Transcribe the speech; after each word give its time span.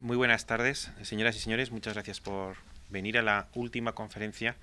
Muy 0.00 0.16
buenas 0.16 0.46
tardes, 0.46 0.92
señoras 1.02 1.34
y 1.34 1.40
señores. 1.40 1.72
Muchas 1.72 1.94
gracias 1.94 2.20
por 2.20 2.54
venir 2.88 3.18
a 3.18 3.22
la 3.22 3.48
última 3.54 3.96
conferencia 3.96 4.54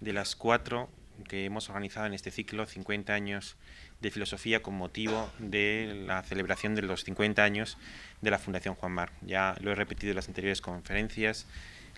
de 0.00 0.14
las 0.14 0.36
cuatro 0.36 0.88
que 1.28 1.44
hemos 1.44 1.68
organizado 1.68 2.06
en 2.06 2.14
este 2.14 2.30
ciclo, 2.30 2.64
50 2.64 3.12
años 3.12 3.56
de 4.00 4.10
filosofía 4.10 4.62
con 4.62 4.72
motivo 4.74 5.30
de 5.38 6.04
la 6.06 6.22
celebración 6.22 6.74
de 6.74 6.80
los 6.80 7.04
50 7.04 7.44
años 7.44 7.76
de 8.22 8.30
la 8.30 8.38
Fundación 8.38 8.74
Juan 8.74 8.92
Mar. 8.92 9.10
Ya 9.20 9.54
lo 9.60 9.70
he 9.70 9.74
repetido 9.74 10.12
en 10.12 10.16
las 10.16 10.28
anteriores 10.28 10.62
conferencias, 10.62 11.46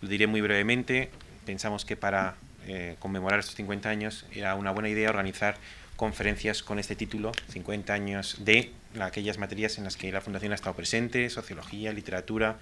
lo 0.00 0.08
diré 0.08 0.26
muy 0.26 0.40
brevemente. 0.40 1.10
Pensamos 1.44 1.84
que 1.84 1.96
para 1.96 2.34
eh, 2.66 2.96
conmemorar 2.98 3.38
estos 3.38 3.54
50 3.54 3.88
años 3.88 4.26
era 4.32 4.56
una 4.56 4.72
buena 4.72 4.88
idea 4.88 5.08
organizar 5.08 5.56
conferencias 5.96 6.62
con 6.62 6.78
este 6.78 6.94
título, 6.94 7.32
50 7.48 7.92
años 7.92 8.36
de 8.40 8.72
aquellas 9.00 9.38
materias 9.38 9.78
en 9.78 9.84
las 9.84 9.96
que 9.96 10.12
la 10.12 10.20
Fundación 10.20 10.52
ha 10.52 10.54
estado 10.54 10.76
presente, 10.76 11.28
sociología, 11.30 11.92
literatura, 11.92 12.58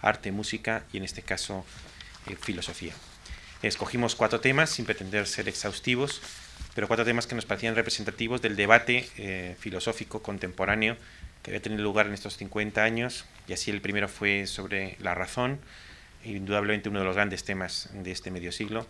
arte, 0.00 0.32
música 0.32 0.84
y 0.92 0.96
en 0.96 1.04
este 1.04 1.22
caso 1.22 1.64
eh, 2.26 2.36
filosofía. 2.40 2.94
Escogimos 3.62 4.16
cuatro 4.16 4.40
temas 4.40 4.70
sin 4.70 4.86
pretender 4.86 5.26
ser 5.26 5.48
exhaustivos, 5.48 6.22
pero 6.74 6.88
cuatro 6.88 7.04
temas 7.04 7.26
que 7.26 7.34
nos 7.34 7.44
parecían 7.44 7.74
representativos 7.74 8.40
del 8.40 8.56
debate 8.56 9.08
eh, 9.18 9.56
filosófico 9.58 10.22
contemporáneo 10.22 10.96
que 11.42 11.50
había 11.50 11.62
tenido 11.62 11.82
lugar 11.82 12.06
en 12.06 12.14
estos 12.14 12.36
50 12.36 12.82
años, 12.82 13.24
y 13.48 13.52
así 13.54 13.70
el 13.70 13.80
primero 13.80 14.08
fue 14.08 14.46
sobre 14.46 14.96
la 15.00 15.14
razón, 15.14 15.58
indudablemente 16.24 16.88
uno 16.88 16.98
de 16.98 17.06
los 17.06 17.14
grandes 17.14 17.44
temas 17.44 17.88
de 17.94 18.12
este 18.12 18.30
medio 18.30 18.52
siglo, 18.52 18.86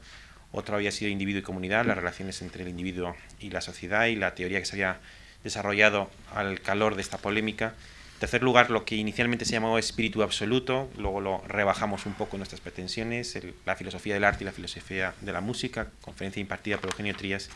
otro 0.52 0.76
había 0.76 0.90
sido 0.90 1.10
individuo 1.10 1.40
y 1.40 1.42
comunidad, 1.42 1.84
las 1.84 1.96
relaciones 1.96 2.42
entre 2.42 2.62
el 2.62 2.68
individuo 2.68 3.16
y 3.38 3.50
la 3.50 3.60
sociedad 3.60 4.06
y 4.06 4.16
la 4.16 4.34
teoría 4.34 4.58
que 4.58 4.66
se 4.66 4.76
había 4.76 5.00
desarrollado 5.44 6.10
al 6.34 6.60
calor 6.60 6.96
de 6.96 7.02
esta 7.02 7.18
polémica. 7.18 7.74
En 8.14 8.20
tercer 8.20 8.42
lugar, 8.42 8.70
lo 8.70 8.84
que 8.84 8.96
inicialmente 8.96 9.44
se 9.44 9.52
llamó 9.52 9.78
espíritu 9.78 10.22
absoluto, 10.22 10.90
luego 10.98 11.20
lo 11.20 11.42
rebajamos 11.46 12.04
un 12.04 12.14
poco 12.14 12.36
en 12.36 12.40
nuestras 12.40 12.60
pretensiones, 12.60 13.38
la 13.64 13.76
filosofía 13.76 14.14
del 14.14 14.24
arte 14.24 14.44
y 14.44 14.46
la 14.46 14.52
filosofía 14.52 15.14
de 15.20 15.32
la 15.32 15.40
música, 15.40 15.88
conferencia 16.02 16.40
impartida 16.40 16.76
por 16.78 16.90
Eugenio 16.90 17.16
Trías. 17.16 17.48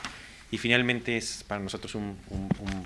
Y 0.50 0.58
finalmente 0.58 1.16
es 1.16 1.44
para 1.47 1.60
nosotros 1.60 1.97
un, 1.97 2.16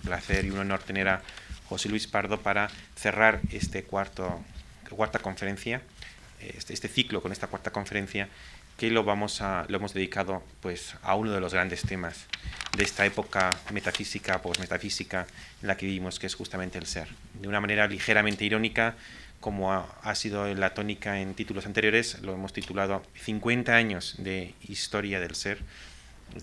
placer 0.03 0.47
y 0.47 0.51
un 0.51 0.59
honor 0.59 0.83
tener 0.83 1.07
a 1.09 1.23
José 1.69 1.89
Luis 1.89 2.07
Pardo 2.07 2.41
para 2.41 2.69
cerrar 2.97 3.41
este 3.53 3.85
cuarto, 3.85 4.43
cuarta 4.89 5.19
conferencia, 5.19 5.83
este, 6.41 6.73
este 6.73 6.89
ciclo 6.89 7.21
con 7.21 7.31
esta 7.31 7.47
cuarta 7.47 7.71
conferencia 7.71 8.29
que 8.79 8.91
lo, 8.93 9.03
vamos 9.03 9.43
a, 9.43 9.67
lo 9.69 9.77
hemos 9.77 9.93
dedicado 9.93 10.43
pues, 10.61 10.95
a 11.03 11.17
uno 11.17 11.33
de 11.33 11.41
los 11.41 11.53
grandes 11.53 11.83
temas 11.83 12.27
de 12.77 12.85
esta 12.85 13.05
época 13.05 13.51
metafísica, 13.73 14.41
posmetafísica 14.41 15.27
en 15.61 15.69
la 15.69 15.77
que 15.77 15.87
vivimos, 15.87 16.21
que 16.21 16.29
es 16.29 16.37
justamente 16.37 16.79
el 16.79 16.87
ser. 16.87 17.09
De 17.35 17.49
una 17.49 17.61
manera 17.61 17.89
ligeramente 17.89 18.45
irónica, 18.45 18.95
como 19.41 19.73
ha, 19.73 20.15
sido 20.15 20.55
la 20.55 20.75
tónica 20.75 21.21
en 21.21 21.35
títulos 21.35 21.67
anteriores, 21.67 22.23
lo 22.23 22.35
hemos 22.35 22.53
titulado 22.53 23.03
50 23.25 23.75
años 23.75 24.15
de 24.19 24.55
historia 24.69 25.19
del 25.19 25.35
ser, 25.35 25.59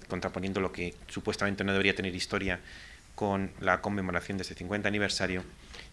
contraponiendo 0.10 0.60
lo 0.60 0.74
que 0.74 0.94
supuestamente 1.08 1.64
no 1.64 1.72
debería 1.72 1.96
tener 1.96 2.14
historia 2.16 2.60
con 3.16 3.52
la 3.62 3.80
conmemoración 3.80 4.38
de 4.38 4.42
este 4.42 4.56
50 4.56 4.90
aniversario. 4.90 5.46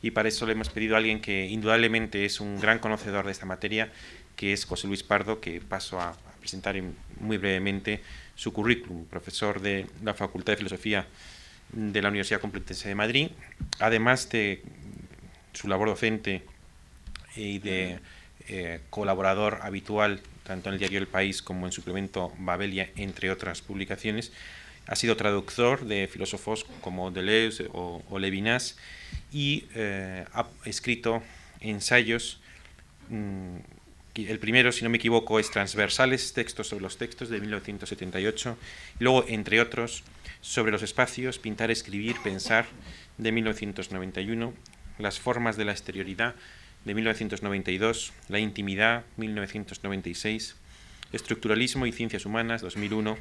Y 0.02 0.10
para 0.10 0.28
eso 0.28 0.44
le 0.46 0.52
hemos 0.54 0.70
pedido 0.70 0.96
a 0.96 0.98
alguien 0.98 1.20
que 1.20 1.46
indudablemente 1.46 2.24
es 2.24 2.40
un 2.40 2.60
gran 2.60 2.80
conocedor 2.80 3.26
de 3.26 3.32
esta 3.32 3.46
materia, 3.46 3.92
que 4.34 4.52
es 4.52 4.64
José 4.64 4.88
Luis 4.88 5.04
Pardo, 5.04 5.40
que 5.40 5.60
paso 5.60 6.00
a, 6.00 6.16
presentar 6.42 6.76
muy 7.20 7.38
brevemente 7.38 8.02
su 8.34 8.52
currículum, 8.52 9.06
profesor 9.06 9.60
de 9.60 9.86
la 10.02 10.12
Facultad 10.12 10.52
de 10.54 10.56
Filosofía 10.58 11.06
de 11.72 12.02
la 12.02 12.08
Universidad 12.08 12.40
Complutense 12.40 12.88
de 12.88 12.94
Madrid, 12.94 13.28
además 13.78 14.28
de 14.28 14.62
su 15.52 15.68
labor 15.68 15.88
docente 15.88 16.42
y 17.36 17.60
de 17.60 17.98
eh, 18.48 18.80
colaborador 18.90 19.60
habitual 19.62 20.20
tanto 20.42 20.68
en 20.68 20.74
el 20.74 20.78
diario 20.78 20.98
El 20.98 21.06
País 21.06 21.40
como 21.40 21.66
en 21.66 21.72
suplemento 21.72 22.32
Babelia, 22.38 22.90
entre 22.96 23.30
otras 23.30 23.62
publicaciones. 23.62 24.32
Ha 24.86 24.96
sido 24.96 25.16
traductor 25.16 25.84
de 25.84 26.08
filósofos 26.08 26.66
como 26.80 27.10
Deleuze 27.10 27.68
o, 27.72 28.18
Levinas 28.18 28.76
y 29.32 29.66
eh, 29.74 30.24
ha 30.32 30.46
escrito 30.64 31.22
ensayos 31.60 32.40
mm, 33.08 33.58
el 34.14 34.38
primero, 34.38 34.72
si 34.72 34.84
no 34.84 34.90
me 34.90 34.98
equivoco, 34.98 35.38
es 35.38 35.50
Transversales, 35.50 36.34
textos 36.34 36.68
sobre 36.68 36.82
los 36.82 36.98
textos 36.98 37.30
de 37.30 37.40
1978. 37.40 38.58
luego, 38.98 39.24
entre 39.26 39.60
otros, 39.60 40.04
sobre 40.42 40.70
los 40.70 40.82
espacios, 40.82 41.38
Pintar, 41.38 41.70
Escribir, 41.70 42.16
Pensar 42.22 42.66
de 43.16 43.32
1991. 43.32 44.52
Las 44.98 45.18
formas 45.18 45.56
de 45.56 45.64
la 45.64 45.72
exterioridad 45.72 46.34
de 46.84 46.94
1992. 46.94 48.12
La 48.28 48.38
intimidad 48.38 49.04
1996. 49.16 50.56
Estructuralismo 51.12 51.86
y 51.86 51.92
ciencias 51.92 52.26
humanas 52.26 52.60
2001. 52.60 53.16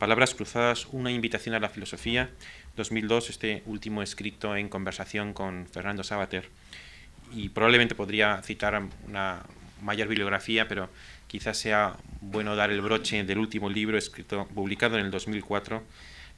Palabras 0.00 0.34
cruzadas, 0.34 0.88
una 0.90 1.12
invitación 1.12 1.54
a 1.54 1.60
la 1.60 1.68
filosofía 1.68 2.30
2002. 2.76 3.30
Este 3.30 3.62
último 3.66 4.02
escrito 4.02 4.56
en 4.56 4.68
conversación 4.68 5.32
con 5.32 5.68
Fernando 5.68 6.02
Sabater. 6.02 6.48
Y 7.32 7.50
probablemente 7.50 7.94
podría 7.94 8.42
citar 8.42 8.82
una 9.06 9.44
mayor 9.84 10.08
bibliografía, 10.08 10.66
pero 10.66 10.88
quizás 11.26 11.58
sea 11.58 11.96
bueno 12.20 12.56
dar 12.56 12.70
el 12.70 12.80
broche 12.80 13.22
del 13.22 13.38
último 13.38 13.70
libro 13.70 13.98
escrito, 13.98 14.48
publicado 14.48 14.98
en 14.98 15.04
el 15.04 15.10
2004, 15.10 15.82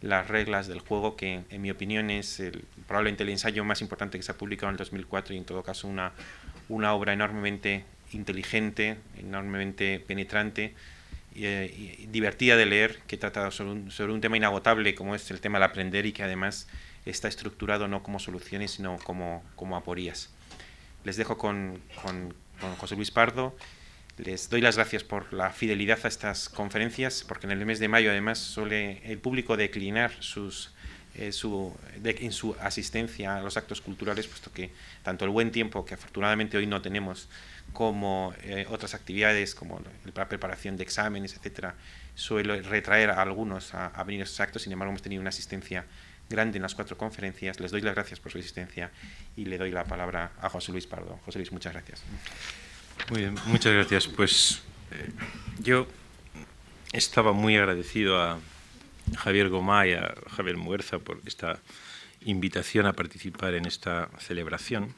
Las 0.03 0.29
reglas 0.29 0.67
del 0.67 0.81
juego, 0.81 1.17
que 1.17 1.41
en 1.49 1.63
mi 1.63 1.71
opinión 1.71 2.11
es 2.11 2.43
probablemente 2.87 3.23
el 3.23 3.31
ensayo 3.31 3.65
más 3.65 3.81
importante 3.81 4.19
que 4.19 4.23
se 4.23 4.33
ha 4.33 4.37
publicado 4.37 4.69
en 4.69 4.75
el 4.75 4.79
2004 4.79 5.35
y 5.35 5.39
en 5.39 5.45
todo 5.45 5.63
caso 5.63 5.89
una, 5.89 6.13
una 6.69 6.93
obra 6.93 7.15
enormemente 7.15 7.85
inteligente, 8.13 8.99
enormemente 9.17 10.01
penetrante 10.01 10.75
eh, 11.35 11.97
y, 11.99 12.07
divertida 12.07 12.57
de 12.57 12.67
leer, 12.67 12.99
que 13.07 13.17
trata 13.17 13.51
sobre 13.51 13.73
un, 13.73 13.91
sobre 13.91 14.13
un 14.13 14.21
tema 14.21 14.37
inagotable 14.37 14.95
como 14.95 15.15
es 15.15 15.31
el 15.31 15.41
tema 15.41 15.59
del 15.59 15.65
aprender 15.65 16.05
y 16.05 16.13
que 16.13 16.23
además 16.23 16.69
está 17.07 17.29
estructurado 17.29 17.89
no 17.89 18.03
como 18.03 18.19
soluciones, 18.19 18.73
sino 18.73 18.99
como, 18.99 19.43
como 19.55 19.77
aporías. 19.77 20.31
Les 21.05 21.17
dejo 21.17 21.39
con, 21.39 21.81
con 22.03 22.35
con 22.61 22.75
José 22.77 22.97
Luis 22.97 23.11
Pardo. 23.11 23.57
Les 24.19 24.49
doy 24.49 24.63
las 24.63 24.77
gracias 24.77 25.05
por 25.05 25.33
la 25.35 25.51
fidelidad 25.51 25.99
a 26.05 26.09
estas 26.09 26.49
conferencias, 26.49 27.25
porque 27.29 27.47
en 27.47 27.53
el 27.53 27.67
mes 27.67 27.79
de 27.79 27.89
mayo 27.89 28.11
además 28.11 28.39
suele 28.39 29.03
el 29.05 29.19
público 29.19 29.59
declinar 29.59 30.11
sus, 30.21 30.73
eh, 31.15 31.33
su, 31.33 31.77
en 32.03 32.33
su 32.33 32.57
asistencia 32.61 33.37
a 33.37 33.43
los 33.43 33.59
actos 33.59 33.83
culturales, 33.83 34.27
puesto 34.27 34.51
que 34.53 34.71
tanto 35.03 35.27
el 35.27 35.31
buen 35.31 35.51
tiempo, 35.51 35.85
que 35.85 35.95
afortunadamente 35.95 36.57
hoy 36.57 36.67
no 36.67 36.81
tenemos, 36.81 37.29
como 37.75 38.33
eh, 38.43 38.65
otras 38.71 38.95
actividades 38.95 39.55
como 39.55 39.83
la 40.15 40.29
preparación 40.29 40.79
de 40.79 40.85
exámenes, 40.85 41.35
etcétera, 41.35 41.75
suele 42.15 42.63
retraer 42.63 43.11
a 43.11 43.21
algunos 43.21 43.75
a, 43.75 43.89
a 43.89 44.03
venir 44.05 44.23
a 44.23 44.25
esos 44.25 44.41
actos. 44.41 44.63
Sin 44.63 44.73
embargo, 44.73 44.93
hemos 44.93 45.03
tenido 45.03 45.21
una 45.21 45.29
asistencia 45.29 45.85
grande 46.29 46.59
en 46.59 46.63
las 46.63 46.75
cuatro 46.75 46.97
conferencias. 46.97 47.61
Les 47.61 47.71
doy 47.71 47.81
las 47.81 47.95
gracias 47.95 48.21
por 48.21 48.33
su 48.33 48.39
asistencia 48.39 48.91
y 49.37 49.45
le 49.45 49.59
doy 49.59 49.71
la 49.71 49.85
palabra 49.85 50.33
a 50.41 50.49
José 50.49 50.73
Luis 50.73 50.87
Pardo. 50.87 51.19
José 51.25 51.39
Luis, 51.39 51.53
muchas 51.53 51.73
gracias. 51.73 52.03
Muy 53.11 53.21
bien, 53.21 53.35
muchas 53.47 53.73
gracias. 53.73 54.09
Pues 54.09 54.63
eh, 54.91 55.11
yo 55.61 55.87
estaba 56.93 57.33
muy 57.33 57.57
agradecido 57.57 58.21
a 58.21 58.39
Javier 59.17 59.49
Gomá 59.49 59.87
y 59.87 59.93
a 59.93 60.15
Javier 60.29 60.57
Muerza 60.57 60.99
por 60.99 61.21
esta 61.27 61.61
invitación 62.23 62.87
a 62.87 62.93
participar 62.93 63.55
en 63.55 63.67
esta 63.67 64.09
celebración. 64.19 64.95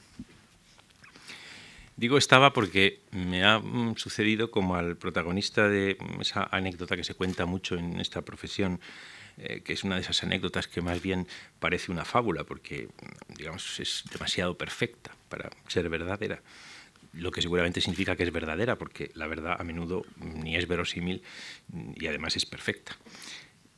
Digo 1.96 2.16
estaba 2.16 2.52
porque 2.52 3.00
me 3.10 3.44
ha 3.44 3.58
mm, 3.58 3.96
sucedido 3.96 4.52
como 4.52 4.76
al 4.76 4.96
protagonista 4.96 5.68
de 5.68 5.98
esa 6.20 6.48
anécdota 6.50 6.96
que 6.96 7.02
se 7.02 7.14
cuenta 7.14 7.44
mucho 7.44 7.74
en 7.74 8.00
esta 8.00 8.22
profesión 8.22 8.80
eh, 9.38 9.62
que 9.64 9.72
es 9.72 9.84
una 9.84 9.96
de 9.96 10.02
esas 10.02 10.22
anécdotas 10.22 10.66
que 10.66 10.80
más 10.80 11.00
bien 11.00 11.26
parece 11.58 11.92
una 11.92 12.04
fábula, 12.04 12.44
porque 12.44 12.88
digamos, 13.28 13.78
es 13.80 14.04
demasiado 14.12 14.56
perfecta 14.56 15.14
para 15.28 15.50
ser 15.68 15.88
verdadera 15.88 16.42
lo 17.12 17.30
que 17.30 17.42
seguramente 17.42 17.80
significa 17.80 18.16
que 18.16 18.22
es 18.22 18.32
verdadera, 18.32 18.76
porque 18.76 19.10
la 19.14 19.26
verdad 19.26 19.56
a 19.58 19.64
menudo 19.64 20.04
ni 20.18 20.56
es 20.56 20.68
verosímil 20.68 21.22
y 21.96 22.06
además 22.06 22.36
es 22.36 22.46
perfecta. 22.46 22.96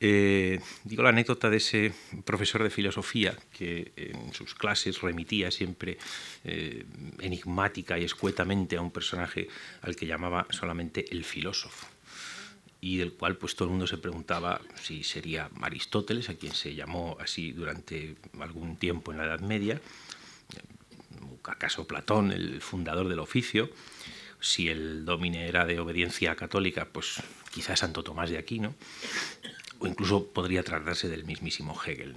Eh, 0.03 0.59
digo 0.83 1.03
la 1.03 1.09
anécdota 1.09 1.49
de 1.49 1.57
ese 1.57 1.93
profesor 2.25 2.63
de 2.63 2.71
filosofía 2.71 3.37
que 3.55 3.91
en 3.95 4.33
sus 4.33 4.55
clases 4.55 4.99
remitía 5.01 5.51
siempre 5.51 5.99
eh, 6.43 6.85
enigmática 7.19 7.99
y 7.99 8.03
escuetamente 8.03 8.77
a 8.77 8.81
un 8.81 8.89
personaje 8.89 9.47
al 9.83 9.95
que 9.95 10.07
llamaba 10.07 10.47
solamente 10.49 11.05
el 11.11 11.23
filósofo 11.23 11.85
y 12.81 12.97
del 12.97 13.13
cual 13.13 13.37
pues 13.37 13.55
todo 13.55 13.65
el 13.65 13.71
mundo 13.71 13.87
se 13.87 13.99
preguntaba 13.99 14.59
si 14.81 15.03
sería 15.03 15.49
Aristóteles, 15.61 16.29
a 16.29 16.35
quien 16.35 16.53
se 16.53 16.73
llamó 16.73 17.15
así 17.21 17.51
durante 17.51 18.15
algún 18.39 18.75
tiempo 18.75 19.11
en 19.11 19.19
la 19.19 19.25
Edad 19.25 19.39
Media, 19.39 19.79
acaso 21.43 21.87
Platón, 21.87 22.31
el 22.31 22.61
fundador 22.61 23.07
del 23.07 23.19
oficio, 23.19 23.69
si 24.39 24.69
el 24.69 25.05
domine 25.05 25.47
era 25.47 25.65
de 25.65 25.79
obediencia 25.79 26.35
católica, 26.35 26.87
pues 26.91 27.21
quizás 27.51 27.79
Santo 27.79 28.03
Tomás 28.03 28.29
de 28.29 28.39
Aquino, 28.39 28.73
o 29.79 29.87
incluso 29.87 30.27
podría 30.27 30.63
tratarse 30.63 31.07
del 31.07 31.25
mismísimo 31.25 31.79
Hegel. 31.85 32.15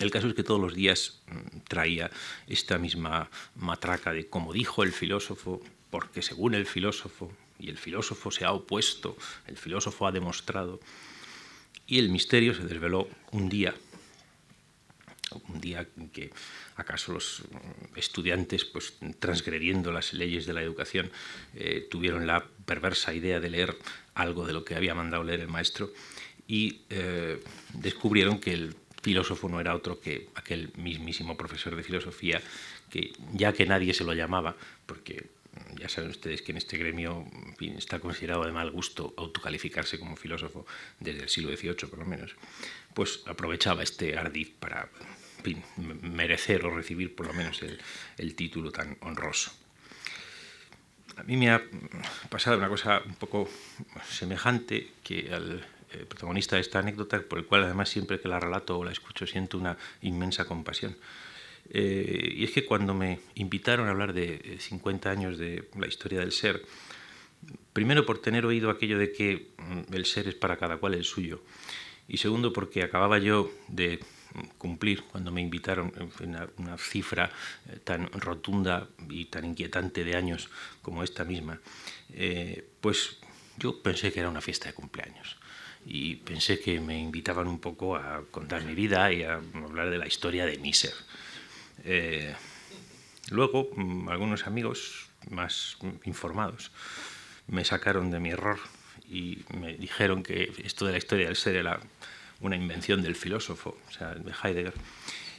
El 0.00 0.10
caso 0.10 0.28
es 0.28 0.34
que 0.34 0.44
todos 0.44 0.60
los 0.60 0.74
días 0.74 1.20
mm, 1.26 1.58
traía 1.68 2.10
esta 2.46 2.78
misma 2.78 3.30
matraca 3.54 4.12
de 4.12 4.28
como 4.28 4.52
dijo 4.52 4.82
el 4.82 4.92
filósofo, 4.92 5.60
porque 5.90 6.22
según 6.22 6.54
el 6.54 6.66
filósofo, 6.66 7.32
y 7.58 7.68
el 7.70 7.78
filósofo 7.78 8.30
se 8.30 8.44
ha 8.44 8.52
opuesto, 8.52 9.16
el 9.46 9.56
filósofo 9.56 10.06
ha 10.06 10.12
demostrado, 10.12 10.80
y 11.86 11.98
el 11.98 12.10
misterio 12.10 12.54
se 12.54 12.64
desveló 12.64 13.08
un 13.32 13.48
día, 13.48 13.74
un 15.48 15.60
día 15.60 15.86
en 15.96 16.10
que 16.10 16.30
acaso 16.76 17.12
los 17.12 17.42
estudiantes, 17.96 18.64
pues 18.64 18.94
transgrediendo 19.18 19.90
las 19.92 20.12
leyes 20.12 20.46
de 20.46 20.52
la 20.52 20.62
educación, 20.62 21.10
eh, 21.54 21.86
tuvieron 21.90 22.26
la 22.26 22.44
perversa 22.66 23.14
idea 23.14 23.40
de 23.40 23.50
leer 23.50 23.76
algo 24.14 24.46
de 24.46 24.52
lo 24.52 24.64
que 24.64 24.74
había 24.74 24.94
mandado 24.94 25.24
leer 25.24 25.40
el 25.40 25.48
maestro 25.48 25.92
y 26.46 26.82
eh, 26.90 27.42
descubrieron 27.74 28.38
que 28.38 28.52
el 28.52 28.74
filósofo 29.02 29.48
no 29.48 29.60
era 29.60 29.74
otro 29.74 30.00
que 30.00 30.28
aquel 30.34 30.72
mismísimo 30.76 31.36
profesor 31.36 31.76
de 31.76 31.82
filosofía 31.82 32.42
que 32.90 33.12
ya 33.32 33.52
que 33.52 33.66
nadie 33.66 33.94
se 33.94 34.04
lo 34.04 34.12
llamaba, 34.14 34.56
porque 34.86 35.26
ya 35.76 35.88
saben 35.88 36.10
ustedes 36.10 36.42
que 36.42 36.52
en 36.52 36.58
este 36.58 36.76
gremio 36.76 37.26
está 37.60 38.00
considerado 38.00 38.44
de 38.44 38.52
mal 38.52 38.70
gusto 38.70 39.14
autocalificarse 39.16 39.98
como 39.98 40.16
filósofo 40.16 40.66
desde 41.00 41.22
el 41.22 41.28
siglo 41.28 41.54
XVIII 41.56 41.88
por 41.88 41.98
lo 41.98 42.06
menos, 42.06 42.34
pues 42.94 43.22
aprovechaba 43.26 43.82
este 43.82 44.18
ardid 44.18 44.48
para 44.58 44.88
merecer 46.02 46.64
o 46.66 46.74
recibir 46.74 47.14
por 47.14 47.26
lo 47.26 47.32
menos 47.32 47.62
el, 47.62 48.34
título 48.34 48.70
tan 48.70 48.96
honroso. 49.00 49.52
A 51.16 51.22
mí 51.22 51.36
me 51.36 51.50
ha 51.50 51.62
pasado 52.28 52.56
una 52.56 52.68
cosa 52.68 53.02
un 53.04 53.16
poco 53.16 53.48
semejante 54.08 54.92
que 55.02 55.30
al 55.32 55.64
eh, 55.90 56.04
protagonista 56.06 56.56
de 56.56 56.62
esta 56.62 56.78
anécdota, 56.78 57.20
por 57.20 57.38
el 57.38 57.46
cual 57.46 57.64
además 57.64 57.88
siempre 57.88 58.20
que 58.20 58.28
la 58.28 58.38
relato 58.38 58.78
o 58.78 58.84
la 58.84 58.92
escucho 58.92 59.26
siento 59.26 59.58
una 59.58 59.76
inmensa 60.02 60.44
compasión. 60.44 60.96
Eh, 61.70 62.34
y 62.36 62.44
es 62.44 62.50
que 62.50 62.64
cuando 62.64 62.94
me 62.94 63.20
invitaron 63.34 63.88
a 63.88 63.90
hablar 63.90 64.12
de 64.12 64.56
50 64.58 65.08
eh, 65.08 65.12
años 65.12 65.38
de 65.38 65.68
la 65.78 65.86
historia 65.86 66.20
del 66.20 66.32
ser, 66.32 66.64
primero 67.72 68.06
por 68.06 68.20
tener 68.20 68.46
oído 68.46 68.70
aquello 68.70 68.98
de 68.98 69.12
que 69.12 69.48
mm, 69.58 69.94
el 69.94 70.06
ser 70.06 70.28
es 70.28 70.34
para 70.34 70.56
cada 70.56 70.78
cual 70.78 70.94
el 70.94 71.04
suyo, 71.04 71.42
y 72.08 72.16
segundo 72.16 72.52
porque 72.52 72.82
acababa 72.82 73.18
yo 73.18 73.50
de 73.68 74.00
cumplir 74.56 75.02
cuando 75.04 75.30
me 75.30 75.40
invitaron 75.40 75.92
una, 76.20 76.48
una 76.56 76.78
cifra 76.78 77.30
eh, 77.68 77.78
tan 77.82 78.10
rotunda 78.12 78.88
y 79.08 79.26
tan 79.26 79.44
inquietante 79.44 80.04
de 80.04 80.16
años 80.16 80.48
como 80.82 81.02
esta 81.02 81.24
misma, 81.24 81.60
eh, 82.12 82.66
pues 82.80 83.18
yo 83.58 83.82
pensé 83.82 84.12
que 84.12 84.20
era 84.20 84.28
una 84.28 84.40
fiesta 84.40 84.68
de 84.68 84.74
cumpleaños 84.74 85.36
y 85.86 86.16
pensé 86.16 86.60
que 86.60 86.80
me 86.80 86.98
invitaban 86.98 87.46
un 87.46 87.60
poco 87.60 87.96
a 87.96 88.22
contar 88.30 88.64
mi 88.64 88.74
vida 88.74 89.12
y 89.12 89.22
a 89.22 89.34
hablar 89.34 89.90
de 89.90 89.98
la 89.98 90.06
historia 90.06 90.44
de 90.44 90.58
mi 90.58 90.72
ser. 90.72 90.94
Eh, 91.84 92.34
luego, 93.30 93.70
mm, 93.74 94.08
algunos 94.08 94.46
amigos 94.46 95.08
más 95.30 95.78
informados 96.04 96.70
me 97.46 97.64
sacaron 97.64 98.10
de 98.10 98.20
mi 98.20 98.30
error 98.30 98.58
y 99.08 99.44
me 99.58 99.74
dijeron 99.74 100.22
que 100.22 100.52
esto 100.64 100.86
de 100.86 100.92
la 100.92 100.98
historia 100.98 101.26
del 101.26 101.36
ser 101.36 101.56
era 101.56 101.80
una 102.40 102.56
invención 102.56 103.02
del 103.02 103.16
filósofo, 103.16 103.76
o 103.88 103.92
sea, 103.92 104.14
de 104.14 104.32
Heidegger. 104.42 104.74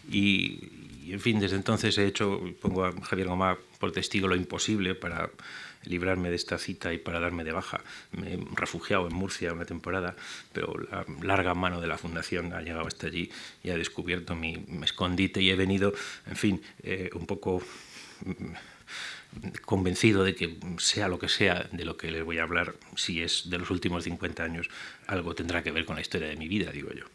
Y, 0.09 1.12
en 1.12 1.19
fin, 1.19 1.39
desde 1.39 1.56
entonces 1.56 1.97
he 1.97 2.06
hecho, 2.06 2.42
pongo 2.62 2.85
a 2.85 2.92
Javier 3.01 3.27
Gomá 3.27 3.57
por 3.80 3.92
testigo 3.92 4.27
lo 4.27 4.35
imposible 4.35 4.95
para 4.95 5.30
librarme 5.83 6.29
de 6.29 6.35
esta 6.35 6.57
cita 6.57 6.93
y 6.93 6.97
para 6.97 7.19
darme 7.19 7.43
de 7.43 7.51
baja. 7.51 7.81
Me 8.11 8.33
he 8.33 8.39
refugiado 8.55 9.07
en 9.07 9.15
Murcia 9.15 9.53
una 9.53 9.65
temporada, 9.65 10.15
pero 10.53 10.73
la 10.91 11.05
larga 11.21 11.53
mano 11.53 11.81
de 11.81 11.87
la 11.87 11.97
fundación 11.97 12.53
ha 12.53 12.61
llegado 12.61 12.87
hasta 12.87 13.07
allí 13.07 13.31
y 13.63 13.69
ha 13.69 13.77
descubierto 13.77 14.35
mi 14.35 14.65
escondite 14.83 15.41
y 15.41 15.49
he 15.49 15.55
venido, 15.55 15.93
en 16.27 16.35
fin, 16.35 16.61
eh, 16.83 17.09
un 17.13 17.25
poco 17.25 17.63
convencido 19.65 20.23
de 20.23 20.35
que 20.35 20.57
sea 20.77 21.07
lo 21.07 21.19
que 21.19 21.29
sea 21.29 21.67
de 21.71 21.85
lo 21.85 21.97
que 21.97 22.11
les 22.11 22.23
voy 22.23 22.39
a 22.39 22.43
hablar, 22.43 22.75
si 22.95 23.21
es 23.21 23.49
de 23.49 23.57
los 23.57 23.69
últimos 23.69 24.03
50 24.03 24.43
años, 24.43 24.69
algo 25.07 25.35
tendrá 25.35 25.63
que 25.63 25.71
ver 25.71 25.85
con 25.85 25.95
la 25.95 26.01
historia 26.01 26.27
de 26.27 26.35
mi 26.35 26.47
vida, 26.47 26.71
digo 26.71 26.91
yo. 26.91 27.05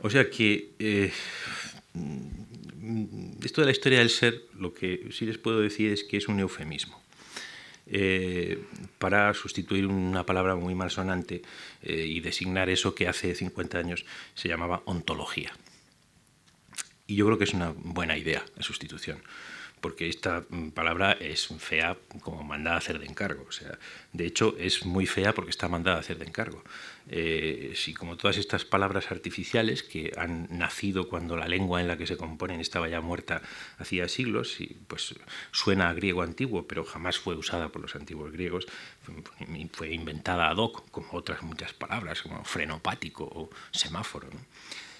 O 0.00 0.10
sea 0.10 0.28
que 0.28 0.72
eh, 0.78 1.12
esto 3.42 3.60
de 3.60 3.66
la 3.66 3.72
historia 3.72 3.98
del 3.98 4.10
ser, 4.10 4.42
lo 4.58 4.72
que 4.74 5.08
sí 5.10 5.26
les 5.26 5.38
puedo 5.38 5.60
decir 5.60 5.92
es 5.92 6.04
que 6.04 6.16
es 6.16 6.28
un 6.28 6.40
eufemismo. 6.40 7.00
Eh, 7.88 8.64
para 8.98 9.32
sustituir 9.32 9.86
una 9.86 10.26
palabra 10.26 10.56
muy 10.56 10.74
malsonante 10.74 11.42
eh, 11.82 12.04
y 12.04 12.18
designar 12.18 12.68
eso 12.68 12.96
que 12.96 13.06
hace 13.06 13.32
50 13.34 13.78
años 13.78 14.04
se 14.34 14.48
llamaba 14.48 14.82
ontología. 14.86 15.52
Y 17.06 17.14
yo 17.14 17.26
creo 17.26 17.38
que 17.38 17.44
es 17.44 17.54
una 17.54 17.72
buena 17.76 18.18
idea 18.18 18.44
la 18.56 18.64
sustitución 18.64 19.22
porque 19.80 20.08
esta 20.08 20.44
mm, 20.48 20.70
palabra 20.70 21.12
es 21.12 21.48
fea 21.58 21.96
como 22.20 22.42
mandada 22.42 22.76
a 22.76 22.78
hacer 22.78 22.98
de 22.98 23.06
encargo. 23.06 23.46
O 23.48 23.52
sea, 23.52 23.78
de 24.12 24.26
hecho, 24.26 24.56
es 24.58 24.84
muy 24.84 25.06
fea 25.06 25.32
porque 25.32 25.50
está 25.50 25.68
mandada 25.68 25.98
a 25.98 26.00
hacer 26.00 26.18
de 26.18 26.26
encargo. 26.26 26.64
Eh, 27.08 27.72
si 27.76 27.94
como 27.94 28.16
todas 28.16 28.36
estas 28.36 28.64
palabras 28.64 29.12
artificiales 29.12 29.84
que 29.84 30.12
han 30.16 30.48
nacido 30.50 31.08
cuando 31.08 31.36
la 31.36 31.46
lengua 31.46 31.80
en 31.80 31.86
la 31.86 31.96
que 31.96 32.06
se 32.06 32.16
componen 32.16 32.60
estaba 32.60 32.88
ya 32.88 33.00
muerta 33.00 33.42
hacía 33.78 34.08
siglos, 34.08 34.60
y 34.60 34.76
pues 34.88 35.14
suena 35.52 35.88
a 35.88 35.94
griego 35.94 36.22
antiguo, 36.22 36.66
pero 36.66 36.84
jamás 36.84 37.18
fue 37.18 37.36
usada 37.36 37.68
por 37.68 37.82
los 37.82 37.94
antiguos 37.94 38.32
griegos, 38.32 38.66
fue, 39.72 39.92
inventada 39.92 40.50
ad 40.50 40.56
hoc, 40.56 40.90
como 40.90 41.08
otras 41.12 41.42
muchas 41.42 41.72
palabras, 41.72 42.22
como 42.22 42.44
frenopático 42.44 43.24
o 43.24 43.50
semáforo. 43.70 44.28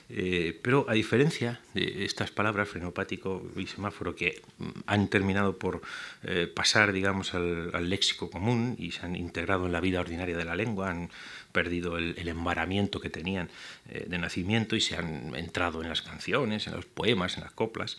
Eh, 0.08 0.58
pero 0.62 0.86
a 0.88 0.94
diferencia 0.94 1.60
de 1.74 2.04
estas 2.04 2.30
palabras, 2.30 2.68
frenopático 2.68 3.42
y 3.56 3.66
semáforo, 3.66 4.14
que 4.14 4.40
han 4.86 5.08
terminado 5.08 5.58
por 5.58 5.82
eh, 6.22 6.46
pasar, 6.46 6.92
digamos, 6.92 7.34
al, 7.34 7.90
léxico 7.90 8.30
común 8.30 8.76
y 8.78 8.92
se 8.92 9.04
han 9.04 9.16
integrado 9.16 9.66
en 9.66 9.72
la 9.72 9.80
vida 9.80 10.00
ordinaria 10.00 10.36
de 10.36 10.44
la 10.44 10.54
lengua, 10.54 10.90
han 10.90 11.10
perdido 11.56 11.96
el, 11.96 12.28
embaramiento 12.28 13.00
que 13.00 13.08
tenían 13.08 13.48
eh, 13.88 14.04
de 14.06 14.18
nacimiento 14.18 14.76
y 14.76 14.82
se 14.82 14.94
han 14.94 15.34
entrado 15.34 15.82
en 15.82 15.88
las 15.88 16.02
canciones, 16.02 16.66
en 16.66 16.74
los 16.74 16.84
poemas, 16.84 17.38
en 17.38 17.44
las 17.44 17.52
coplas, 17.52 17.96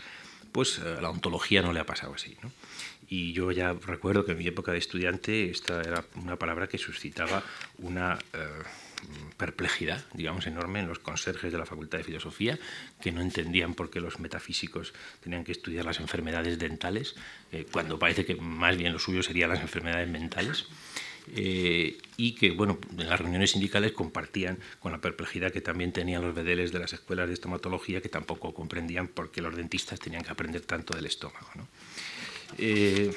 pues 0.51 0.77
a 0.77 1.01
la 1.01 1.09
ontología 1.09 1.63
no 1.63 1.73
le 1.73 1.79
ha 1.79 1.85
pasado 1.85 2.13
así. 2.13 2.37
Y 3.09 3.33
yo 3.33 3.51
ya 3.51 3.73
recuerdo 3.73 4.25
que 4.25 4.33
en 4.33 4.37
mi 4.37 4.47
época 4.47 4.71
de 4.73 4.77
estudiante 4.77 5.49
esta 5.49 5.81
era 5.81 6.05
una 6.15 6.35
palabra 6.35 6.67
que 6.67 6.77
suscitaba 6.77 7.41
una 7.79 8.19
perplejidad, 9.37 10.03
digamos, 10.13 10.47
enorme 10.47 10.79
en 10.79 10.87
los 10.87 10.99
conserjes 10.99 11.51
de 11.51 11.57
la 11.57 11.65
Facultad 11.65 11.99
de 11.99 12.03
Filosofía, 12.03 12.59
que 13.01 13.11
no 13.11 13.21
entendían 13.21 13.73
por 13.73 13.89
qué 13.89 14.01
los 14.01 14.19
metafísicos 14.19 14.93
tenían 15.21 15.43
que 15.43 15.51
estudiar 15.51 15.85
las 15.85 15.99
enfermedades 15.99 16.57
dentales, 16.59 17.15
eh, 17.51 17.65
cuando 17.71 17.99
parece 17.99 18.25
que 18.25 18.35
más 18.35 18.77
bien 18.77 18.93
lo 18.93 18.99
suyo 18.99 19.23
serían 19.23 19.49
las 19.49 19.61
enfermedades 19.61 20.09
mentales. 20.09 20.67
Eh, 21.35 21.97
y 22.15 22.33
que, 22.33 22.51
bueno, 22.51 22.79
en 22.97 23.09
las 23.09 23.19
reuniones 23.19 23.51
sindicales 23.51 23.91
compartían 23.91 24.59
con 24.79 24.91
la 24.91 24.99
perplejidad 24.99 25.51
que 25.51 25.61
también 25.61 25.91
tenían 25.91 26.21
los 26.21 26.33
bedeles 26.33 26.71
de 26.71 26.79
las 26.79 26.93
escuelas 26.93 27.27
de 27.27 27.33
estomatología, 27.33 28.01
que 28.01 28.09
tampoco 28.09 28.53
comprendían 28.53 29.07
por 29.07 29.31
qué 29.31 29.41
los 29.41 29.55
dentistas 29.55 29.99
tenían 29.99 30.23
que 30.23 30.31
aprender 30.31 30.61
tanto 30.61 30.95
del 30.95 31.05
estómago. 31.05 31.67
Eh, 32.57 33.13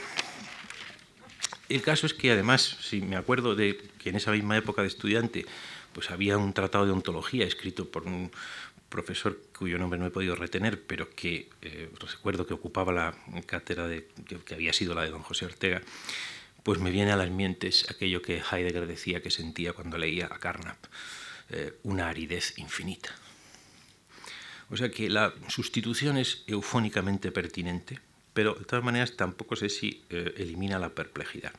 el 1.68 1.82
caso 1.82 2.06
es 2.06 2.14
que 2.14 2.32
además, 2.32 2.78
si 2.80 3.00
me 3.00 3.16
acuerdo 3.16 3.54
de 3.54 3.78
que 3.98 4.10
en 4.10 4.16
esa 4.16 4.32
misma 4.32 4.56
época 4.56 4.82
de 4.82 4.88
estudiante 4.88 5.46
pues 5.92 6.10
había 6.10 6.38
un 6.38 6.52
tratado 6.52 6.86
de 6.86 6.92
ontología 6.92 7.44
escrito 7.44 7.88
por 7.88 8.06
un 8.06 8.30
profesor 8.88 9.40
cuyo 9.56 9.78
nombre 9.78 9.98
no 9.98 10.06
he 10.06 10.10
podido 10.10 10.34
retener, 10.34 10.82
pero 10.82 11.10
que 11.10 11.48
eh, 11.62 11.88
recuerdo 12.00 12.46
que 12.46 12.54
ocupaba 12.54 12.92
la 12.92 13.14
cátedra 13.46 13.86
de, 13.86 14.08
que, 14.44 14.54
había 14.54 14.72
sido 14.72 14.94
la 14.94 15.02
de 15.02 15.10
don 15.10 15.22
José 15.22 15.46
Ortega, 15.46 15.80
pues 16.62 16.78
me 16.78 16.90
viene 16.90 17.12
a 17.12 17.16
las 17.16 17.30
mientes 17.30 17.86
aquello 17.90 18.22
que 18.22 18.40
Heidegger 18.40 18.86
decía 18.86 19.22
que 19.22 19.30
sentía 19.30 19.72
cuando 19.72 19.98
leía 19.98 20.26
a 20.26 20.38
Carnap, 20.38 20.76
eh, 21.50 21.78
una 21.84 22.08
aridez 22.08 22.58
infinita. 22.58 23.10
O 24.70 24.76
sea 24.76 24.90
que 24.90 25.08
la 25.08 25.34
sustitución 25.48 26.16
es 26.16 26.44
eufónicamente 26.46 27.32
pertinente, 27.32 27.98
pero 28.32 28.54
de 28.54 28.64
todas 28.64 28.84
maneras 28.84 29.16
tampoco 29.16 29.56
sé 29.56 29.68
si 29.68 30.04
eh, 30.10 30.34
elimina 30.36 30.78
la 30.78 30.90
perplejidad. 30.90 31.52